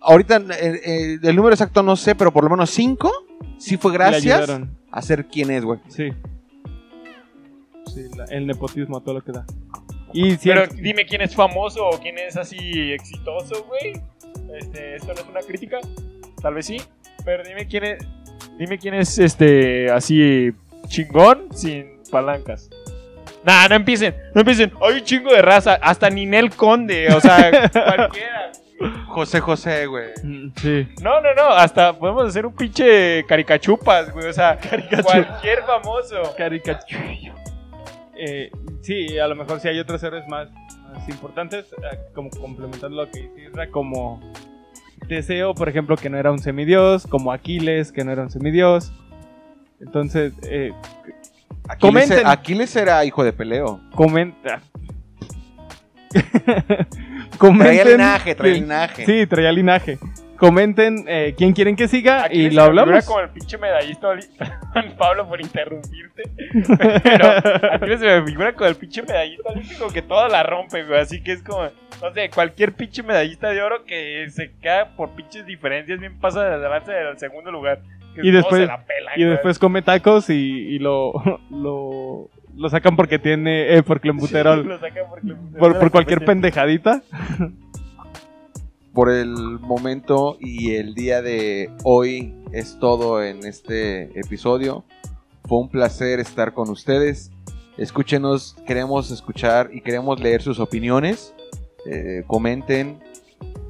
ahorita 0.00 0.36
eh, 0.36 0.80
eh, 0.84 1.18
el 1.22 1.36
número 1.36 1.54
exacto 1.54 1.82
no 1.82 1.96
sé, 1.96 2.14
pero 2.14 2.32
por 2.32 2.44
lo 2.44 2.50
menos 2.50 2.70
5 2.70 3.10
sí 3.58 3.76
fue 3.76 3.92
gracias 3.92 4.50
a 4.90 5.02
ser 5.02 5.26
quien 5.26 5.50
es, 5.50 5.64
güey. 5.64 5.80
Sí. 5.88 6.08
Sí, 7.86 8.04
la- 8.16 8.24
el 8.26 8.46
nepotismo, 8.46 9.00
todo 9.00 9.14
lo 9.14 9.20
que 9.24 9.32
da. 9.32 9.44
Y 10.12 10.36
Pero 10.36 10.66
dime 10.68 11.04
quién 11.06 11.20
es 11.22 11.34
famoso 11.34 11.86
o 11.86 11.98
quién 11.98 12.16
es 12.18 12.36
así 12.36 12.92
exitoso, 12.92 13.64
güey. 13.64 14.00
Este, 14.58 14.96
esto 14.96 15.08
no 15.14 15.20
es 15.20 15.26
una 15.28 15.40
crítica, 15.40 15.78
tal 16.40 16.54
vez 16.54 16.64
sí, 16.66 16.80
pero 17.24 17.42
dime 17.44 17.66
quién 17.66 17.84
es, 17.84 17.98
dime 18.58 18.78
quién 18.78 18.94
es 18.94 19.18
este 19.18 19.90
así 19.90 20.50
chingón 20.86 21.48
sin 21.54 21.98
palancas. 22.10 22.70
Nah, 23.44 23.68
no 23.68 23.74
empiecen, 23.74 24.14
no 24.34 24.40
empiecen. 24.40 24.72
Hay 24.80 24.94
un 24.94 25.04
chingo 25.04 25.30
de 25.32 25.42
raza, 25.42 25.74
hasta 25.74 26.08
Ninel 26.08 26.50
Conde, 26.50 27.08
o 27.14 27.20
sea, 27.20 27.50
cualquiera. 27.72 28.52
José 29.08 29.40
José, 29.40 29.86
güey. 29.86 30.10
Sí. 30.56 30.88
No, 31.02 31.20
no, 31.20 31.34
no, 31.34 31.48
hasta 31.48 31.98
podemos 31.98 32.26
hacer 32.28 32.46
un 32.46 32.54
pinche 32.54 33.24
caricachupas, 33.26 34.12
güey. 34.12 34.28
O 34.28 34.32
sea, 34.32 34.58
cualquier 35.02 35.62
famoso. 35.64 36.34
Caricatura. 36.36 37.00
Eh, 38.16 38.50
sí, 38.82 39.18
a 39.18 39.26
lo 39.28 39.36
mejor 39.36 39.60
sí 39.60 39.68
hay 39.68 39.78
otros 39.78 40.02
héroes 40.02 40.26
más, 40.28 40.48
más 40.92 41.08
importantes, 41.08 41.66
eh, 41.72 41.98
como 42.14 42.30
complementando 42.30 43.04
lo 43.04 43.10
que 43.10 43.22
dice 43.22 43.42
Isra, 43.48 43.70
como 43.70 44.20
Teseo, 45.08 45.54
por 45.54 45.68
ejemplo, 45.68 45.96
que 45.96 46.10
no 46.10 46.18
era 46.18 46.32
un 46.32 46.38
semidios, 46.40 47.06
como 47.06 47.32
Aquiles, 47.32 47.92
que 47.92 48.04
no 48.04 48.10
era 48.12 48.22
un 48.22 48.30
semidios. 48.30 48.92
Entonces, 49.80 50.32
eh, 50.42 50.72
Aquiles, 51.68 51.78
Comenten. 51.80 52.26
Aquiles 52.26 52.74
era 52.74 53.04
hijo 53.04 53.22
de 53.22 53.32
Peleo. 53.32 53.80
comenta. 53.94 54.60
Traía 57.38 57.54
Comenten. 57.82 57.86
linaje, 57.92 58.34
traía 58.34 58.54
linaje. 58.54 59.06
Sí, 59.06 59.26
traía 59.26 59.52
linaje. 59.52 59.98
Comenten 60.36 61.04
eh, 61.08 61.34
quién 61.36 61.52
quieren 61.52 61.74
que 61.74 61.88
siga 61.88 62.24
Aquí 62.24 62.36
y 62.46 62.50
lo 62.50 62.62
me 62.62 62.68
figura 62.68 62.82
hablamos. 62.82 63.04
como 63.06 63.20
el 63.20 63.28
pinche 63.30 63.58
medallista. 63.58 64.08
Pablo 64.98 65.28
por 65.28 65.40
interrumpirte. 65.40 66.22
Pero 67.02 67.26
aquí 67.72 67.96
se 67.98 68.06
me 68.06 68.22
figura 68.24 68.52
como 68.52 68.66
el 68.68 68.76
pinche 68.76 69.02
medallista 69.02 69.48
olímpico 69.50 69.88
que 69.88 70.02
todo 70.02 70.28
la 70.28 70.42
rompe, 70.44 70.84
güey. 70.84 71.00
Así 71.00 71.22
que 71.22 71.32
es 71.32 71.42
como, 71.42 71.64
no 72.02 72.12
sé, 72.14 72.30
cualquier 72.30 72.72
pinche 72.74 73.02
medallista 73.02 73.50
de 73.50 73.62
oro 73.62 73.84
que 73.84 74.28
se 74.30 74.52
queda 74.62 74.94
por 74.96 75.10
pinches 75.16 75.44
diferencias 75.44 75.98
bien 75.98 76.18
pasa 76.20 76.44
de 76.56 76.64
avance 76.66 76.92
del 76.92 77.18
segundo 77.18 77.50
lugar. 77.50 77.80
Y 78.20 78.30
después- 78.30 78.62
se 78.62 78.66
la 78.66 78.84
pelan, 78.84 79.14
Y 79.16 79.24
después 79.24 79.58
come 79.58 79.82
tacos 79.82 80.28
y, 80.30 80.34
y 80.34 80.78
lo, 80.78 81.12
lo, 81.50 82.30
lo 82.58 82.68
sacan 82.68 82.96
porque 82.96 83.18
tiene, 83.18 83.76
eh, 83.76 83.82
por 83.82 84.00
clenbuterol. 84.00 84.66
Lo 84.66 84.78
sacan 84.78 85.04
por, 85.58 85.78
por 85.78 85.90
cualquier 85.90 86.24
pendejadita. 86.24 87.02
Por 88.92 89.10
el 89.10 89.30
momento 89.60 90.36
y 90.40 90.74
el 90.74 90.94
día 90.94 91.22
de 91.22 91.70
hoy 91.84 92.34
es 92.52 92.78
todo 92.80 93.22
en 93.22 93.46
este 93.46 94.18
episodio. 94.18 94.84
Fue 95.44 95.58
un 95.58 95.68
placer 95.68 96.18
estar 96.18 96.52
con 96.52 96.68
ustedes. 96.68 97.30
Escúchenos, 97.76 98.56
queremos 98.66 99.12
escuchar 99.12 99.70
y 99.72 99.80
queremos 99.80 100.18
leer 100.18 100.42
sus 100.42 100.58
opiniones. 100.58 101.32
Eh, 101.86 102.24
comenten. 102.26 102.98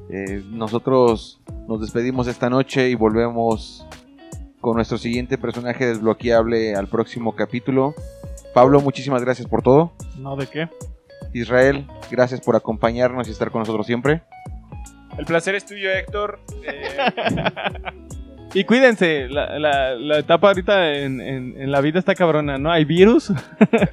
Eh, 0.09 0.41
nosotros 0.49 1.39
nos 1.67 1.79
despedimos 1.79 2.27
esta 2.27 2.49
noche 2.49 2.89
y 2.89 2.95
volvemos 2.95 3.85
con 4.59 4.75
nuestro 4.75 4.97
siguiente 4.97 5.37
personaje 5.37 5.85
desbloqueable 5.85 6.75
al 6.75 6.87
próximo 6.87 7.35
capítulo. 7.35 7.93
Pablo, 8.53 8.81
muchísimas 8.81 9.23
gracias 9.23 9.47
por 9.47 9.61
todo. 9.61 9.93
No, 10.17 10.35
¿de 10.35 10.47
qué? 10.47 10.69
Israel, 11.33 11.87
gracias 12.09 12.41
por 12.41 12.55
acompañarnos 12.55 13.27
y 13.27 13.31
estar 13.31 13.51
con 13.51 13.59
nosotros 13.59 13.85
siempre. 13.85 14.21
El 15.17 15.25
placer 15.25 15.55
es 15.55 15.65
tuyo, 15.65 15.91
Héctor. 15.91 16.39
Eh, 16.63 16.97
Y 18.53 18.63
cuídense, 18.63 19.27
la, 19.29 19.59
la, 19.59 19.93
la 19.93 20.17
etapa 20.19 20.47
ahorita 20.47 20.93
en, 20.93 21.21
en, 21.21 21.61
en 21.61 21.71
la 21.71 21.81
vida 21.81 21.99
está 21.99 22.15
cabrona, 22.15 22.57
¿no? 22.57 22.71
Hay 22.71 22.83
virus. 22.83 23.31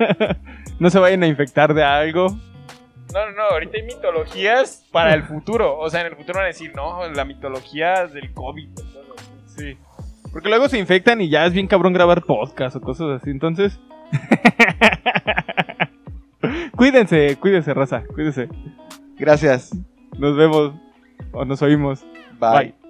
no 0.78 0.88
se 0.88 0.98
vayan 0.98 1.22
a 1.24 1.26
infectar 1.26 1.74
de 1.74 1.84
algo. 1.84 2.28
No, 3.12 3.26
no, 3.26 3.32
no, 3.32 3.42
ahorita 3.50 3.76
hay 3.76 3.82
mitologías 3.82 4.86
para 4.90 5.12
el 5.12 5.24
futuro. 5.24 5.78
O 5.78 5.90
sea, 5.90 6.00
en 6.00 6.06
el 6.06 6.16
futuro 6.16 6.38
van 6.38 6.44
a 6.44 6.48
decir, 6.48 6.72
no, 6.74 7.06
la 7.10 7.24
mitología 7.26 8.06
del 8.06 8.32
COVID. 8.32 8.68
Sí. 9.46 9.76
Porque 10.32 10.48
luego 10.48 10.68
se 10.68 10.78
infectan 10.78 11.20
y 11.20 11.28
ya 11.28 11.44
es 11.44 11.52
bien 11.52 11.66
cabrón 11.66 11.92
grabar 11.92 12.22
podcast 12.22 12.76
o 12.76 12.80
cosas 12.80 13.20
así. 13.20 13.30
Entonces. 13.30 13.78
cuídense, 16.76 17.36
cuídense, 17.40 17.74
raza, 17.74 18.04
cuídense. 18.14 18.48
Gracias. 19.18 19.70
Nos 20.18 20.36
vemos 20.36 20.74
o 21.32 21.44
nos 21.44 21.62
oímos. 21.62 22.06
Bye. 22.38 22.72
Bye. 22.72 22.85